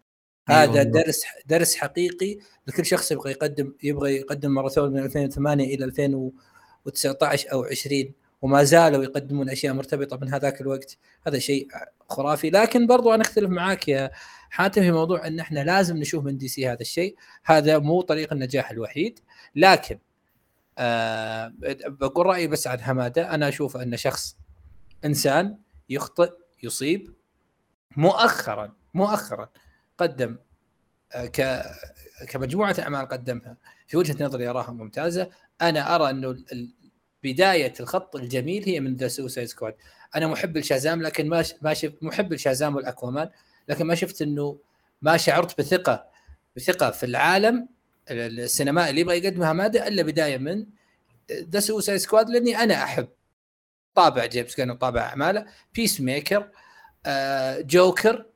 هذا 0.49 0.69
والله. 0.69 0.83
درس 0.83 1.23
درس 1.47 1.77
حقيقي 1.77 2.39
لكل 2.67 2.87
شخص 2.87 3.13
يبغى 3.13 3.31
يقدم 3.31 3.75
يبغى 3.83 4.17
يقدم 4.17 4.51
ماراثون 4.55 4.93
من 4.93 4.99
2008 4.99 5.65
إلى 5.75 5.85
2019 5.85 7.53
أو 7.53 7.65
20 7.65 8.13
وما 8.43 8.65
زالوا 8.65 9.05
يقدمون 9.05 9.51
أشياء 9.51 9.75
مرتبطة 9.75 10.17
من 10.17 10.35
هذاك 10.35 10.61
الوقت. 10.61 10.99
هذا 11.27 11.39
شيء 11.39 11.69
خرافي. 12.11 12.51
لكن 12.51 12.87
برضو 12.87 13.15
أنا 13.15 13.23
أختلف 13.23 13.51
معاك 13.51 13.89
يا 13.89 14.11
حاتم 14.51 14.83
في 14.83 14.91
موضوع 14.93 15.27
إن 15.27 15.41
إحنا 15.41 15.61
لازم 15.61 15.97
نشوف 15.97 16.25
من 16.25 16.39
دي 16.39 16.49
سي 16.49 16.69
هذا 16.69 16.81
الشيء. 16.81 17.17
هذا 17.45 17.79
مو 17.79 18.01
طريق 18.03 18.33
النجاح 18.33 18.71
الوحيد. 18.71 19.21
لكن 19.57 19.99
آه 20.79 21.53
بقول 21.87 22.27
رأيي 22.27 22.47
بس 22.47 22.67
عن 22.67 22.81
حماده 22.81 23.35
أنا 23.35 23.49
أشوف 23.49 23.77
انه 23.77 23.97
شخص 23.97 24.37
إنسان 25.05 25.59
يخطئ 25.89 26.33
يصيب 26.63 27.15
مؤخرا 27.97 28.73
مؤخرا. 28.95 29.49
قدم 29.99 30.37
آه، 31.13 31.27
ك 31.27 31.63
كمجموعة 32.29 32.77
أعمال 32.79 33.09
قدمها. 33.09 33.57
في 33.87 33.97
وجهة 33.97 34.25
نظري 34.25 34.49
أراها 34.49 34.71
ممتازة. 34.71 35.31
أنا 35.63 35.95
أرى 35.95 36.11
أنه 36.11 36.37
بداية 37.25 37.73
الخط 37.81 38.17
الجميل 38.17 38.65
هي 38.67 38.81
من 38.81 38.97
The 38.97 39.09
Suicide 39.09 39.49
Squad 39.49 39.75
أنا 40.17 40.27
محب 40.27 40.57
ال 40.57 40.63
Shazam 40.63 41.03
لكن 41.03 41.29
ما 41.29 41.45
ما 41.63 41.75
شفت 41.75 42.03
محب 42.03 42.33
ال 42.33 42.39
Shazam 42.39 42.77
وال 42.77 42.89
Aquaman 42.89 43.31
لكن 43.69 43.85
ما 43.87 43.95
شفت 43.95 44.23
إنه 44.23 44.59
ما 45.03 45.17
شعرت 45.17 45.59
بثقة 45.61 46.07
بثقة 46.57 46.91
في 46.91 47.07
العالم 47.07 47.69
السينمائي 48.11 48.91
اللي 48.91 49.01
يبغى 49.01 49.19
يقدمها. 49.19 49.53
حمادة 49.53 49.89
إلا 49.89 50.03
بداية 50.03 50.39
من 50.39 50.67
The 51.33 51.61
Suicide 51.61 51.99
Squad 51.99 52.31
لأني 52.31 52.57
أنا 52.59 52.83
أحب 52.85 53.09
طابع 53.95 54.27
جيمس 54.27 54.55
غان 54.57 54.75
طابع 54.75 55.01
أعماله. 55.01 55.47
Peacemaker 55.75 56.51
آه 57.07 57.61
جوكر 57.61 58.27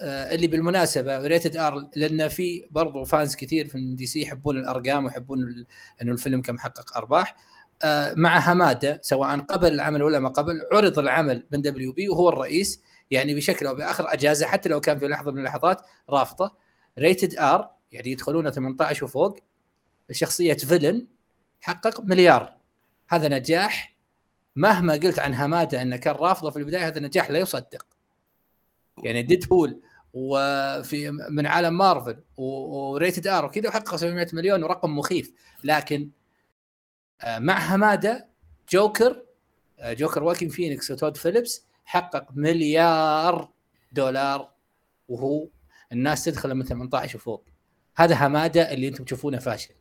اللي 0.00 0.46
بالمناسبة 0.46 1.18
rated 1.26 1.56
R 1.56 1.88
لأن 1.96 2.28
في 2.28 2.66
برضو 2.70 3.04
fans 3.04 3.36
كثير 3.36 3.68
في 3.68 3.94
DC 3.94 4.22
يحبون 4.22 4.56
الأرقام 4.56 5.04
ويحبون 5.04 5.66
إنه 6.02 6.12
الفيلم 6.12 6.42
كم 6.42 6.58
حقق 6.58 6.96
أرباح. 6.96 7.36
آه 7.82 8.14
مع 8.16 8.52
حمادة 8.52 9.00
سواء 9.02 9.38
قبل 9.40 9.72
العمل 9.72 10.02
ولا 10.02 10.18
ما 10.18 10.28
قبل 10.28 10.60
عرض 10.72 10.98
العمل 10.98 11.46
من 11.52 11.62
WB 11.62 12.08
وهو 12.08 12.28
الرئيس. 12.28 12.82
يعني 13.10 13.34
بشكل 13.34 13.66
أو 13.66 13.74
بآخر 13.74 14.12
أجازة 14.12 14.46
حتى 14.46 14.68
لو 14.68 14.80
كان 14.80 14.98
في 14.98 15.08
لحظة 15.08 15.32
من 15.32 15.38
اللحظات 15.38 15.82
رافضة. 16.10 16.56
rated 16.98 17.38
R 17.38 17.70
يعني 17.92 18.10
يدخلون 18.10 18.50
18 18.50 19.04
وفوق. 19.04 19.38
شخصية 20.10 20.54
villain 20.54 21.06
حقق 21.60 22.00
مليار. 22.00 22.56
هذا 23.08 23.28
نجاح. 23.28 23.94
مهما 24.56 24.92
قلت 24.92 25.18
عن 25.18 25.34
حمادة 25.34 25.82
إنه 25.82 25.96
كان 25.96 26.14
رافضة 26.14 26.50
في 26.50 26.56
البداية 26.56 26.86
هذا 26.86 27.00
نجاح 27.00 27.30
لا 27.30 27.38
يصدق. 27.38 27.86
يعني 29.02 29.22
Deadpool 29.22 29.80
وفي 30.12 31.10
من 31.10 31.46
عالم 31.46 31.78
Marvel 31.78 32.16
و 32.36 32.51
rated 32.51 33.26
R 33.26 33.44
وكذا 33.44 33.68
وحقق 33.68 33.96
700 33.96 34.26
مليون 34.32 34.62
ورقم 34.62 34.98
مخيف. 34.98 35.32
لكن 35.64 36.10
آه، 37.20 37.38
مع 37.38 37.74
هماده 37.74 38.28
جوكر 38.70 39.22
آه، 39.78 39.92
جوكر 39.92 40.22
واكين 40.22 40.48
فينيكس 40.48 40.90
وتود 40.90 41.16
فيليبس 41.16 41.66
حقق 41.84 42.26
مليار 42.34 43.50
دولار 43.92 44.50
وهو 45.08 45.48
الناس 45.92 46.24
تدخل 46.24 46.54
من 46.54 46.64
18 46.64 47.16
وفوق 47.16 47.44
هذا 47.96 48.26
هماده 48.26 48.72
اللي 48.72 48.88
أنتم 48.88 49.04
تشوفونه 49.04 49.38
فاشل. 49.38 49.74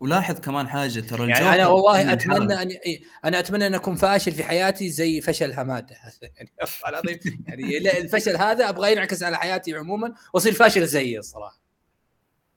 ولاحظ 0.00 0.40
كمان 0.40 0.68
حاجة 0.68 1.00
ترى 1.00 1.28
يعني 1.30 1.54
أنا 1.54 1.66
والله 1.66 2.12
أتمنى 2.12 2.62
أن 2.62 2.78
أنا 3.24 3.38
أتمنى 3.38 3.66
أن 3.66 3.74
أكون 3.74 3.94
فاشل 3.94 4.32
في 4.32 4.44
حياتي 4.44 4.90
زي 4.90 5.20
فشل 5.20 5.52
هماده 5.52 5.96
يعني 6.36 6.50
العظيم. 6.88 7.18
يعني 7.48 7.98
الفشل 7.98 8.36
هذا 8.36 8.68
أبغى 8.68 8.92
ينعكس 8.92 9.22
على 9.22 9.36
حياتي 9.36 9.74
عموما 9.74 10.14
وأصير 10.34 10.52
فاشل 10.52 10.86
زيي 10.86 11.18
الصراحة. 11.18 11.60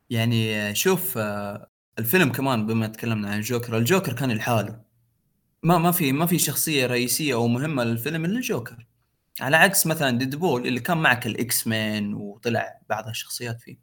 يعني 0.10 0.76
شوف 0.76 1.18
آه، 1.18 1.70
الفيلم 2.00 2.32
كمان 2.32 2.66
بما 2.66 2.88
تكلمنا 2.88 3.30
عن 3.30 3.38
الجوكر 3.38 3.78
الجوكر 3.78 4.14
كان 4.14 4.32
لحاله. 4.32 4.82
ما 5.64 5.78
ما 5.78 5.92
في 5.92 6.12
ما 6.12 6.26
في 6.26 6.40
شخصية 6.40 6.86
رئيسية 6.86 7.34
أو 7.34 7.48
مهمة 7.48 7.84
للفيلم 7.84 8.26
إلا 8.26 8.38
الجوكر. 8.38 8.88
على 9.42 9.58
عكس 9.58 9.88
مثلا 9.88 10.18
Deadpool 10.18 10.68
اللي 10.68 10.80
كان 10.80 10.98
معك 10.98 11.28
ال 11.28 11.68
X-Men 11.68 12.14
وطلع 12.14 12.80
بعض 12.90 13.08
الشخصيات 13.08 13.62
فيه. 13.62 13.78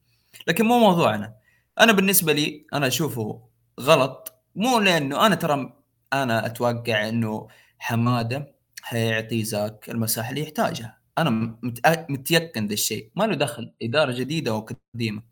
لكن 0.46 0.64
مو 0.64 0.78
موضوعنا. 0.78 1.45
أنا 1.80 1.92
بالنسبة 1.92 2.32
لي 2.32 2.66
أنا 2.72 2.86
أشوفه 2.86 3.48
غلط 3.80 4.34
مو 4.54 4.78
لأنه 4.78 5.26
أنا 5.26 5.34
ترى 5.34 5.72
أنا 6.12 6.46
أتوقع 6.46 7.08
إنه 7.08 7.48
حمادة 7.78 8.54
حيعطي 8.82 9.44
زاك 9.44 9.90
المساحة 9.90 10.30
اللي 10.30 10.42
يحتاجها. 10.42 10.98
أنا 11.18 11.58
متيقن 12.08 12.66
ذا 12.66 12.72
الشيء 12.72 13.10
ما 13.16 13.24
له 13.24 13.34
دخل 13.34 13.72
إدارة 13.82 14.12
جديدة 14.12 14.50
أو 14.50 14.66
قديمة. 14.94 15.22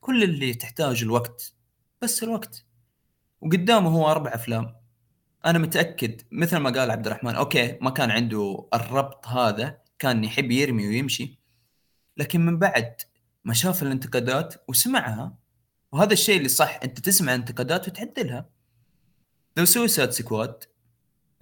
كل 0.00 0.22
اللي 0.22 0.54
تحتاجه 0.54 1.04
الوقت 1.04 1.54
بس 2.02 2.22
الوقت. 2.22 2.64
وقدامه 3.40 3.90
هو 3.90 4.10
أربع 4.10 4.34
أفلام. 4.34 4.76
أنا 5.46 5.58
متأكد 5.58 6.20
مثل 6.32 6.56
ما 6.56 6.70
قال 6.70 6.90
عبد 6.90 7.06
الرحمن 7.06 7.34
أوكي 7.34 7.78
ما 7.80 7.90
كان 7.90 8.10
عنده 8.10 8.68
الربط 8.74 9.26
هذا 9.26 9.78
كان 9.98 10.24
يحب 10.24 10.50
يرمي 10.50 10.88
ويمشي. 10.88 11.38
لكن 12.16 12.46
من 12.46 12.58
بعد 12.58 12.94
ما 13.44 13.54
شاف 13.54 13.82
الانتقادات 13.82 14.54
وسمعها 14.68 15.43
وهذا 15.94 16.12
الشيء 16.12 16.36
اللي 16.36 16.48
صح 16.48 16.78
أنت 16.84 16.98
تسمع 17.00 17.34
انتقادات 17.34 17.88
وتعدلها 17.88 18.46
The 19.56 19.64
Suicide 19.64 20.10
Squad 20.10 20.64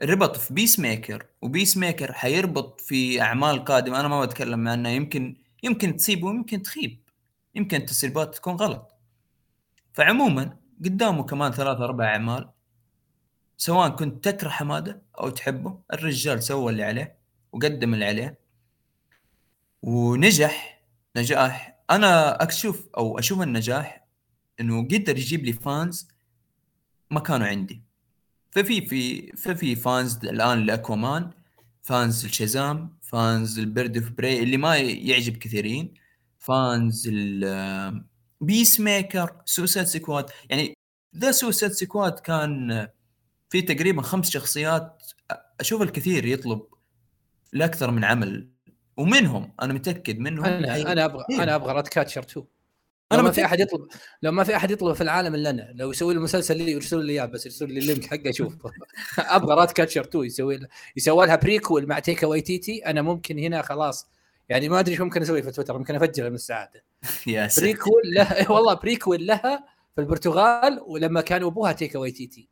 ربط 0.03 0.37
في 0.37 0.55
Peacemaker 0.55 1.27
و 1.43 1.77
Peacemaker 1.77 2.13
حيربط 2.13 2.81
في 2.81 3.23
أعمال 3.23 3.65
قادمة. 3.65 4.01
أنا 4.01 4.09
ما 4.09 4.25
بتكلم 4.25 4.69
عنها 4.69 4.91
يمكن 4.91 5.37
يمكن 5.63 5.97
تصيب 5.97 6.25
ويمكن 6.25 6.63
تخيب. 6.63 7.03
يمكن 7.55 7.77
التسريبات 7.77 8.35
تكون 8.35 8.55
غلط. 8.55 8.97
فعموما 9.93 10.57
قدامه 10.85 11.23
كمان 11.25 11.53
ثلاث 11.53 11.79
أربع 11.79 12.05
أعمال. 12.05 12.51
سواء 13.57 13.89
كنت 13.89 14.29
تكره 14.29 14.49
حماده 14.49 15.03
أو 15.21 15.29
تحبه 15.31 15.79
الرجال 15.93 16.43
سوى 16.43 16.73
اللي 16.73 16.85
عليه 16.85 17.19
وقدم 17.53 17.95
اللي 17.95 18.05
عليه. 18.05 18.39
ونجح 19.83 20.83
نجاح. 21.17 21.83
أنا 21.91 22.43
أشوف 22.49 22.89
أو 22.97 23.19
أشوف 23.19 23.43
النجاح 23.43 24.02
إنه 24.61 24.85
قدر 24.85 25.19
يجيب 25.19 25.45
لي 25.45 25.53
fans 25.53 26.09
ما 27.11 27.21
كانوا 27.21 27.47
عندي. 27.47 27.83
ففي 28.51 28.81
في 28.89 29.33
ففي 29.37 29.77
fans 29.77 30.19
الآن 30.25 30.67
ل 30.67 30.75
Aquaman 30.75 31.31
fans 31.83 32.25
ال 32.25 32.35
Shazam 32.35 32.99
fans 33.03 33.59
ال 33.59 33.65
Birds 33.65 33.97
of 33.97 34.11
Prey 34.11 34.43
اللي 34.43 34.57
ما 34.57 34.77
يعجب 34.77 35.37
كثيرين 35.37 35.95
fans 36.39 37.11
Peacemaker 38.41 39.37
Suicide 39.45 39.87
Squad 39.87 40.31
يعني 40.51 40.75
The 41.17 41.31
Suicide 41.31 41.73
Squad 41.73 42.13
كان 42.13 42.89
في 43.51 43.63
تقريبا 43.63 44.03
خمس 44.03 44.31
شخصيات 44.31 45.03
أشوف 45.61 45.83
الكثير 45.83 46.27
يطلب 46.27 46.63
لأكثر 47.53 47.91
من 47.91 48.05
عمل 48.05 48.49
ومنهم 48.97 49.53
أنا 49.63 49.73
متأكد 49.73 50.19
منهم 50.19 50.45
أنا 50.45 50.93
أنا 50.93 51.05
أبغى 51.05 51.25
أنا 51.31 51.55
أبغى 51.55 51.73
Ratcatcher 51.73 52.23
2 52.23 52.47
أنا 53.15 53.23
ما 53.23 53.31
في 53.31 53.45
أحد 53.45 53.61
يطلب 53.61 53.87
لو 54.23 54.33
ما 54.33 54.45
في 54.45 54.57
أحد 54.57 54.71
يطلب 54.71 54.95
في 54.95 55.01
العالم 55.01 55.35
إلا 55.35 55.51
أنا 55.51 55.73
لو 55.75 55.91
يسوي 55.91 56.15
لي 56.15 56.19
المسلسل 56.19 56.57
لي 56.57 56.73
يرسل 56.73 57.05
لي 57.05 57.13
إياه 57.13 57.27
بس 57.27 57.47
يرسل 57.47 57.73
لي 57.73 57.81
ال 57.81 57.86
link 57.86 58.07
حقه 58.07 58.31
أشوف 58.31 58.55
أبغى 59.19 59.55
Ratcatcher 59.55 60.01
2 60.01 60.25
يسوي 60.25 60.61
يسوي 60.97 61.27
لها 61.27 61.37
prequel 61.37 61.87
مع 61.87 61.99
تيكا 61.99 62.27
وايتيتي 62.27 62.87
أنا 62.87 63.03
ممكن 63.03 63.39
هنا 63.39 63.63
خلاص. 63.63 64.07
يعني 64.49 64.69
ما 64.69 64.81
أدري 64.81 64.97
شو 64.97 65.05
ممكن 65.05 65.23
أسوي 65.23 65.43
في 65.43 65.51
تويتر 65.51 65.79
ممكن 65.79 65.95
أفجر 65.95 66.29
من 66.29 66.35
السعاده 66.35 66.85
يا 67.27 67.49
prequel 67.59 68.03
لها 68.05 68.51
والله 68.51 68.75
prequel 68.75 69.27
لها 69.27 69.65
في 69.95 70.01
البرتغال 70.01 70.81
ولما 70.87 71.21
كان 71.21 71.43
أبوها 71.43 71.73
تيكا 71.73 71.99
وايتيتي 71.99 72.49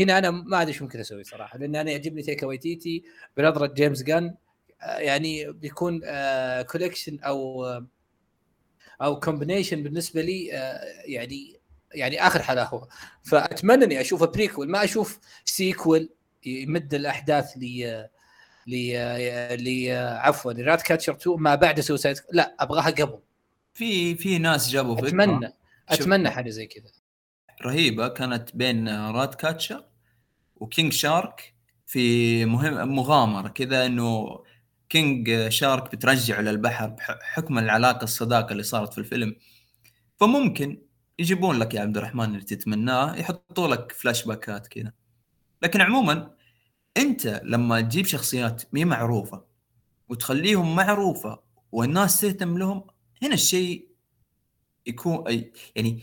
هنا 0.00 0.18
أنا 0.18 0.30
ما 0.30 0.62
أدري 0.62 0.72
شو 0.72 0.84
ممكن 0.84 1.00
أسوي 1.00 1.24
صراحة 1.24 1.58
لأن 1.58 1.76
أنا 1.76 1.90
يعجبني 1.90 2.22
تيكا 2.22 2.46
وايتيتي 2.46 3.04
بنظرة 3.36 3.66
جيمس 3.66 4.02
غان 4.02 4.34
آه، 4.82 4.98
يعني 4.98 5.52
بيكون 5.52 6.00
collection 6.62 7.18
آه، 7.22 7.26
أو 7.26 7.64
أو 9.02 9.20
combination 9.20 9.82
بالنسبة 9.82 10.22
لي 10.22 10.52
آه، 10.52 10.80
يعني 11.04 11.60
يعني 11.94 12.26
آخر 12.26 12.42
حلاوه 12.42 12.88
فأتمنى 13.22 13.84
إني 13.84 14.00
أشوف 14.00 14.24
prequel 14.24 14.70
ما 14.70 14.84
أشوف 14.84 15.18
sequel 15.44 16.08
يمد 16.46 16.94
الأحداث 16.94 17.56
ل 17.56 17.62
ل 18.66 18.92
ل 19.64 19.90
عفوا 19.96 20.52
Ratcatcher 20.52 21.12
2 21.12 21.36
ما 21.40 21.54
بعد 21.54 21.80
Suicide 21.80 22.16
لا 22.32 22.54
أبغاها 22.60 22.90
قبل. 22.90 23.18
في 23.74 24.14
في 24.14 24.38
ناس 24.38 24.70
جابوا 24.70 24.96
فكرة. 24.96 25.08
أتمنى 25.08 25.52
أتمنى 25.88 26.30
حاجة 26.30 26.50
زي 26.50 26.66
كذا. 26.66 26.90
رهيبة 27.64 28.08
كانت 28.08 28.56
بين 28.56 28.88
Ratcatcher 29.10 29.34
و 29.34 29.84
King 30.56 30.92
Shark 30.92 31.54
في 31.86 32.44
مهم 32.44 32.94
مغامرة 32.94 33.48
كذا 33.48 33.86
إنه 33.86 34.38
King 34.92 35.48
Shark 35.48 35.92
بترجعه 35.92 36.40
للبحر 36.40 36.86
بحكم 36.86 37.58
العلاقة 37.58 38.04
الصداقة 38.04 38.52
اللي 38.52 38.62
صارت 38.62 38.92
في 38.92 38.98
الفيلم. 38.98 39.36
فممكن 40.20 40.82
يجيبون 41.18 41.58
لك 41.58 41.74
يا 41.74 41.80
عبد 41.80 41.96
الرحمن 41.96 42.24
اللي 42.24 42.44
تتمناه 42.44 43.16
يحطوا 43.16 43.68
لك 43.68 43.92
فلاش 43.92 44.24
باكات 44.24 44.66
كذا. 44.66 44.92
لكن 45.62 45.80
عموما 45.80 46.34
أنت 46.96 47.40
لما 47.44 47.80
تجيب 47.80 48.06
شخصيات 48.06 48.62
مي 48.74 48.84
معروفة 48.84 49.44
وتخليهم 50.08 50.76
معروفة 50.76 51.42
والناس 51.72 52.20
تهتم 52.20 52.58
لهم 52.58 52.84
هنا 53.22 53.34
الشيء 53.34 53.88
يكون 54.86 55.24
يعني 55.76 56.02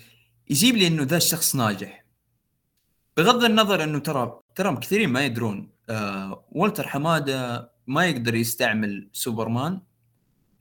يجيب 0.50 0.76
لي 0.76 0.88
إنه 0.88 1.04
ذا 1.04 1.18
الشخص 1.18 1.56
ناجح. 1.56 2.06
بغض 3.18 3.44
النظر 3.44 3.84
إنه 3.84 4.00
ترى 4.00 4.40
ترى 4.56 4.78
كثيرين 4.78 5.10
ما 5.10 5.26
يدرون 5.26 5.70
آه 5.90 6.46
والتر 6.52 6.88
حمادة 6.88 7.72
ما 7.90 8.06
يقدر 8.06 8.36
يستعمل 8.36 9.10
سوبرمان 9.14 9.82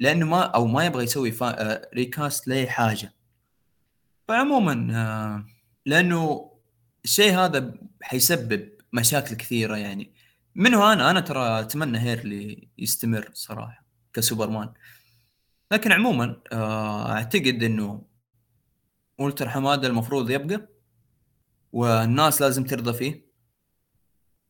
لأنه 0.00 0.26
ما 0.26 0.42
أو 0.42 0.66
ما 0.66 0.86
يبغى 0.86 1.05
يسوي 1.05 1.32
فا... 1.32 1.72
آه 1.72 1.90
recast 1.94 2.48
لأي 2.48 2.66
حاجة. 2.70 3.14
فعموما 4.28 4.88
آه 4.92 5.46
لأنه 5.86 6.50
الشيء 7.05 7.34
هذا 7.38 7.74
حيسبب 8.02 8.68
مشاكل 8.92 9.34
كثيرة 9.34 9.76
يعني. 9.76 10.12
منه 10.55 10.92
أنا؟ 10.92 11.10
أنا 11.10 11.20
ترى 11.20 11.60
أتمنى 11.60 11.98
هيرلي 11.98 12.68
يستمر 12.78 13.30
صراحة 13.34 13.84
كسوبرمان. 14.12 14.72
لكن 15.72 15.92
عموما 15.92 16.40
آه 16.52 17.12
أعتقد 17.12 17.62
إنه 17.62 18.02
والتر 19.18 19.48
حمادة 19.48 19.88
المفروض 19.88 20.30
يبقى 20.30 20.68
والناس 21.72 22.40
لازم 22.40 22.64
ترضى 22.64 22.92
فيه 22.92 23.28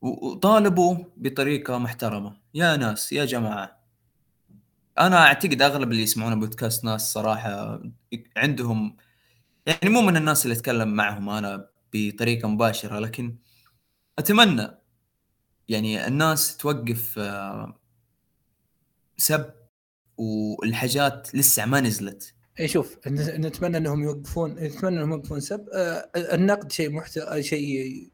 وطالبوا 0.01 1.05
بطريقة 1.17 1.79
محترمة. 1.79 2.37
يا 2.55 2.77
ناس 2.77 3.13
يا 3.13 3.25
جماعة. 3.25 3.79
أنا 4.99 5.17
أعتقد 5.17 5.63
أغلب 5.63 5.91
اللي 5.93 6.03
يسمعون 6.03 6.41
بودكاست 6.41 6.85
ناس 6.85 7.13
صراحة 7.13 7.83
عندهم 8.37 8.97
يعني 9.67 9.89
مو 9.89 10.01
من 10.01 10.17
الناس 10.17 10.47
اللي 10.47 10.57
أتكلم 10.57 10.89
معهم 10.89 11.29
أنا 11.29 11.69
بطريقة 11.95 12.49
مباشرة 12.49 12.99
لكن 12.99 13.37
أتمنى 14.19 14.69
يعني 15.69 16.07
الناس 16.07 16.57
توقف 16.57 17.19
آه، 17.19 17.81
سب 19.17 19.55
والحاجات 20.17 21.35
لسه 21.35 21.67
ما 21.67 21.81
نزلت. 21.81 22.35
إي 22.61 22.69
شوف 22.69 22.99
نتمنى 23.09 23.77
إنهم 23.77 24.03
يوقفون 24.03 24.51
نتمنى 24.51 24.97
إنهم 24.97 25.13
يوقفون 25.13 25.41
سب. 25.41 25.69
آه، 25.73 26.11
النقد 26.17 26.73
شيء 26.73 26.91
محت... 26.91 27.41
شيء 27.41 28.11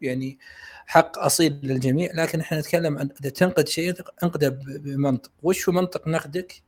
يعني 0.00 0.38
حق 0.90 1.18
أصيل 1.18 1.60
للجميع 1.62 2.10
لكن 2.14 2.40
إحنا 2.40 2.58
نتكلم 2.60 2.98
عن 2.98 3.08
إذا 3.20 3.30
تنقد 3.30 3.68
شيء 3.68 3.94
انقده 4.22 4.48
بمنطق. 4.64 5.30
وش 5.42 5.68
هو 5.68 5.74
منطق 5.74 6.08
نقدك؟ 6.08 6.62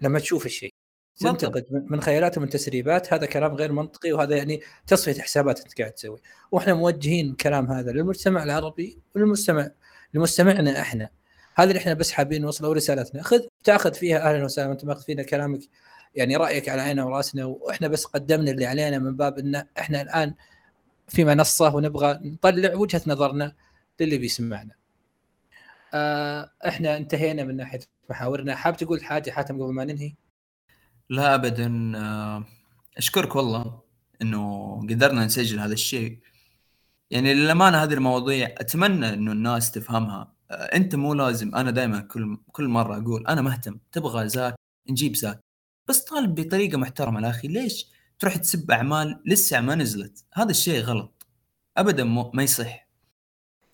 لما 0.00 0.18
تشوف 0.18 0.46
الشيء. 0.46 0.74
تنتقد 1.16 1.86
من 1.90 2.00
خيالات 2.00 2.38
ومن 2.38 2.48
تسريبات 2.48 3.12
هذا 3.12 3.26
كلام 3.26 3.54
غير 3.54 3.72
منطقي 3.72 4.12
وهذا 4.12 4.36
يعني 4.36 4.60
تصفية 4.86 5.22
حسابات 5.22 5.60
أنت 5.60 5.78
قاعد 5.78 5.92
تسوي. 5.92 6.20
وإحنا 6.52 6.74
موجهين 6.74 7.30
الكلام 7.30 7.72
هذا 7.72 7.92
للمجتمع 7.92 8.42
العربي 8.42 8.98
وللمستمع 9.14 9.70
لمستمعنا 10.14 10.80
إحنا. 10.80 11.08
هذا 11.54 11.68
اللي 11.68 11.80
إحنا 11.80 11.94
بس 11.94 12.12
حابين 12.12 12.42
نوصله 12.42 12.68
ورسالتنا. 12.68 13.22
خذ 13.22 13.40
تأخذ 13.64 13.94
فيها 13.94 14.30
أهلا 14.30 14.44
وسهلا 14.44 14.72
أنت 14.72 14.84
ماخذ 14.84 15.02
فينا 15.02 15.22
كلامك 15.22 15.60
يعني 16.14 16.36
رأيك 16.36 16.68
على 16.68 16.82
عيننا 16.82 17.04
وراسنا 17.04 17.44
وإحنا 17.44 17.88
بس 17.88 18.04
قدمنا 18.04 18.50
اللي 18.50 18.66
علينا 18.66 18.98
من 18.98 19.16
باب 19.16 19.38
إن 19.38 19.64
إحنا 19.78 20.02
الآن 20.02 20.34
في 21.08 21.24
منصة 21.24 21.74
ونبغى 21.74 22.18
نطلع 22.22 22.74
وجهة 22.74 23.02
نظرنا 23.06 23.54
للي 24.00 24.18
بيسمعنا. 24.18 24.74
آه 25.94 26.50
إحنا 26.66 26.96
انتهينا 26.96 27.44
من 27.44 27.56
ناحية 27.56 27.80
محاورنا، 28.10 28.54
حاب 28.54 28.76
تقول 28.76 29.04
حاجة 29.04 29.30
حاتم 29.30 29.62
قبل 29.62 29.72
ما 29.72 29.84
ننهي؟ 29.84 30.14
لا 31.10 31.34
ابدا. 31.34 31.92
آه، 31.96 32.44
أشكرك 32.96 33.36
والله 33.36 33.80
إنه 34.22 34.74
قدرنا 34.90 35.24
نسجل 35.24 35.60
هذا 35.60 35.72
الشيء. 35.72 36.18
يعني 37.10 37.34
للأمانة 37.34 37.82
هذه 37.82 37.94
المواضيع 37.94 38.54
أتمنى 38.58 39.08
إنه 39.08 39.32
الناس 39.32 39.70
تفهمها، 39.70 40.32
آه، 40.50 40.54
أنت 40.54 40.94
مو 40.94 41.14
لازم. 41.14 41.54
أنا 41.54 41.70
دائما 41.70 42.00
كل 42.00 42.38
كل 42.52 42.68
مرة 42.68 42.98
أقول 42.98 43.26
أنا 43.26 43.42
مهتم. 43.42 43.78
تبغى 43.92 44.28
زاك؟ 44.28 44.54
نجيب 44.90 45.16
زاك. 45.16 45.40
بس 45.88 46.04
طالب 46.04 46.34
بطريقة 46.34 46.78
محترمة. 46.78 47.20
يا 47.26 47.30
أخي 47.30 47.48
ليش؟ 47.48 47.86
تروح 48.18 48.36
تسب 48.36 48.70
أعمال 48.70 49.22
لسه 49.26 49.60
ما 49.60 49.74
نزلت. 49.74 50.24
هذا 50.34 50.50
الشيء 50.50 50.80
غلط. 50.80 51.26
ابدا 51.76 52.04
ما 52.04 52.42
يصح. 52.42 52.88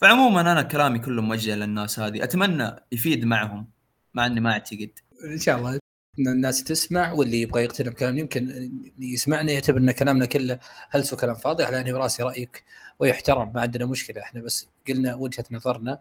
فعموما 0.00 0.40
أنا 0.40 0.62
كلامي 0.62 0.98
كله 0.98 1.22
موجه 1.22 1.54
للناس 1.54 1.98
هذه. 1.98 2.24
أتمنى 2.24 2.76
يفيد 2.92 3.24
معهم 3.24 3.70
مع 4.14 4.26
إني 4.26 4.40
ما 4.40 4.52
أعتقد. 4.52 4.90
إن 5.24 5.38
شاء 5.38 5.58
الله. 5.58 5.78
الناس 6.18 6.64
تسمع 6.64 7.12
واللي 7.12 7.40
يبغى 7.40 7.64
يقتنع 7.64 7.90
بكلام 7.90 8.18
يمكن 8.18 8.70
يسمعنا 8.98 9.52
يعتبر 9.52 9.78
إن 9.78 9.90
كلامنا 9.90 10.26
كله 10.26 10.58
هلس 10.90 11.12
وكلام 11.12 11.34
فاضي 11.34 11.64
على 11.64 11.80
أني 11.80 11.92
براسي 11.92 12.22
رأيك 12.22 12.64
ويحترم. 12.98 13.52
ما 13.54 13.60
عندنا 13.60 13.86
مشكلة. 13.86 14.22
إحنا 14.22 14.40
بس 14.40 14.68
قلنا 14.88 15.14
وجهة 15.14 15.44
نظرنا. 15.50 15.98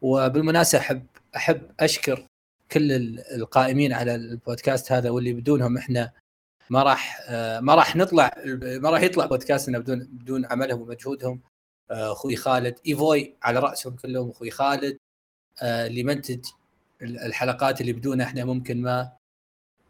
وبالمناسبة 0.00 0.80
احب 0.80 1.06
أحب 1.36 1.62
أشكر 1.80 2.26
كل 2.70 2.92
القائمين 3.36 3.92
على 3.92 4.14
البودكاست 4.14 4.92
هذا 4.92 5.10
واللي 5.10 5.32
بدونهم 5.32 5.76
إحنا 5.76 6.12
ما 6.70 6.82
راح 6.82 7.20
ما 7.60 7.74
راح 7.74 7.96
نطلع 7.96 8.30
ما 8.56 8.90
راح 8.90 9.02
يطلع 9.02 9.26
بودكاستنا 9.26 9.78
بدون 9.78 9.98
بدون 9.98 10.46
عملهم 10.46 10.80
ومجهودهم. 10.80 11.40
أخوي 11.90 12.36
خالد 12.36 12.78
إيفوي 12.86 13.36
على 13.42 13.60
رأسهم 13.60 13.96
كلهم 13.96 14.30
أخوي 14.30 14.50
خالد. 14.50 14.98
اللي 15.62 16.02
منتج 16.02 16.44
الحلقات 17.02 17.80
اللي 17.80 17.92
بدونه 17.92 18.24
إحنا 18.24 18.44
ممكن 18.44 18.82
ما 18.82 19.12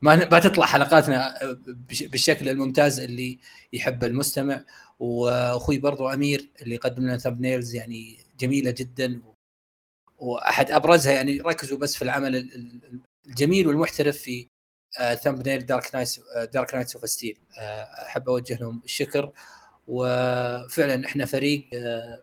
ما 0.02 0.16
ما 0.16 0.38
تطلع 0.38 0.66
حلقاتنا 0.66 1.38
بالشكل 1.88 2.48
الممتاز 2.48 3.00
اللي 3.00 3.38
يحب 3.72 4.04
المستمع. 4.04 4.64
وأخوي 4.98 5.78
برضو 5.78 6.08
أمير 6.08 6.50
اللي 6.62 6.74
يقدم 6.74 7.02
لنا 7.02 7.18
ثمبنيلز 7.18 7.74
يعني 7.74 8.18
جميلة 8.40 8.70
جدا. 8.70 9.22
وأحد 10.18 10.70
أبرزها 10.70 11.12
يعني 11.12 11.40
ركزوا 11.40 11.78
بس 11.78 11.96
في 11.96 12.02
العمل 12.02 12.50
الجميل 13.26 13.66
والمحترف 13.66 14.16
في 14.18 14.48
thumbnail 15.22 15.66
Dark 15.66 15.94
Knights 15.94 16.20
Dark 16.52 16.74
Knights 16.74 16.96
of 16.96 17.08
Steel 17.08 17.38
أحب 18.06 18.28
أوجه 18.28 18.58
لهم 18.60 18.82
الشكر. 18.84 19.32
وفعلا 19.88 21.06
إحنا 21.06 21.24
فريق 21.24 21.68
آه، 21.74 22.22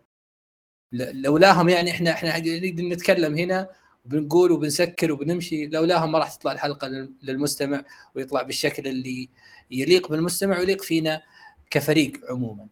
لولاهم 0.94 1.70
يعني 1.70 1.92
إحنا 1.92 2.12
إحنا 2.12 2.38
نقدر 2.40 2.84
نتكلم 2.84 3.38
هنا 3.38 3.70
وبنقول 4.06 4.52
وبنسكر 4.52 5.12
وبنمشي. 5.12 5.68
لولاهم 5.68 6.12
ما 6.12 6.20
راح 6.20 6.36
تطلع 6.36 6.52
الحلقة 6.52 6.88
للمستمع 7.24 7.84
ويطلع 8.16 8.42
بالشكل 8.42 8.88
اللي 8.88 9.30
يليق 9.72 10.10
بالمستمع 10.12 10.60
ويليق 10.60 10.82
فينا 10.82 11.22
كفريق 11.70 12.22
عموما. 12.30 12.68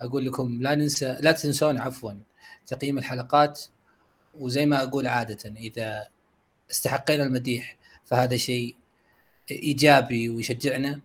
أقول 0.00 0.26
لكم 0.26 0.62
لا 0.62 0.74
ننسى 0.74 1.16
لا 1.20 1.32
تنسون 1.32 1.78
عفوا 1.78 2.12
تقييم 2.66 2.98
الحلقات. 2.98 3.62
وزي 4.34 4.66
ما 4.66 4.82
أقول 4.82 5.06
عادة 5.06 5.54
إذا 5.56 6.06
استحقينا 6.70 7.24
المديح 7.24 7.76
فهذا 8.04 8.36
شيء 8.36 8.76
إيجابي 9.50 10.28
ويشجعنا. 10.28 11.00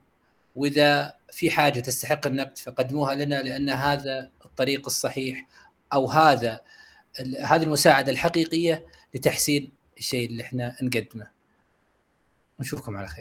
وإذا 0.55 1.13
في 1.31 1.51
حاجة 1.51 1.79
تستحق 1.79 2.27
النقد 2.27 2.57
فقدموها 2.57 3.15
لنا 3.15 3.41
لأن 3.41 3.69
هذا 3.69 4.31
الطريق 4.45 4.85
الصحيح 4.85 5.47
أو 5.93 6.07
هذا 6.07 6.61
هذه 7.41 7.63
المساعدة 7.63 8.11
الحقيقية 8.11 8.85
لتحسين 9.15 9.71
الشيء 9.97 10.29
اللي 10.29 10.43
إحنا 10.43 10.75
نقدمه. 10.81 11.27
نشوفكم 12.59 12.97
على 12.97 13.07
خير. 13.07 13.17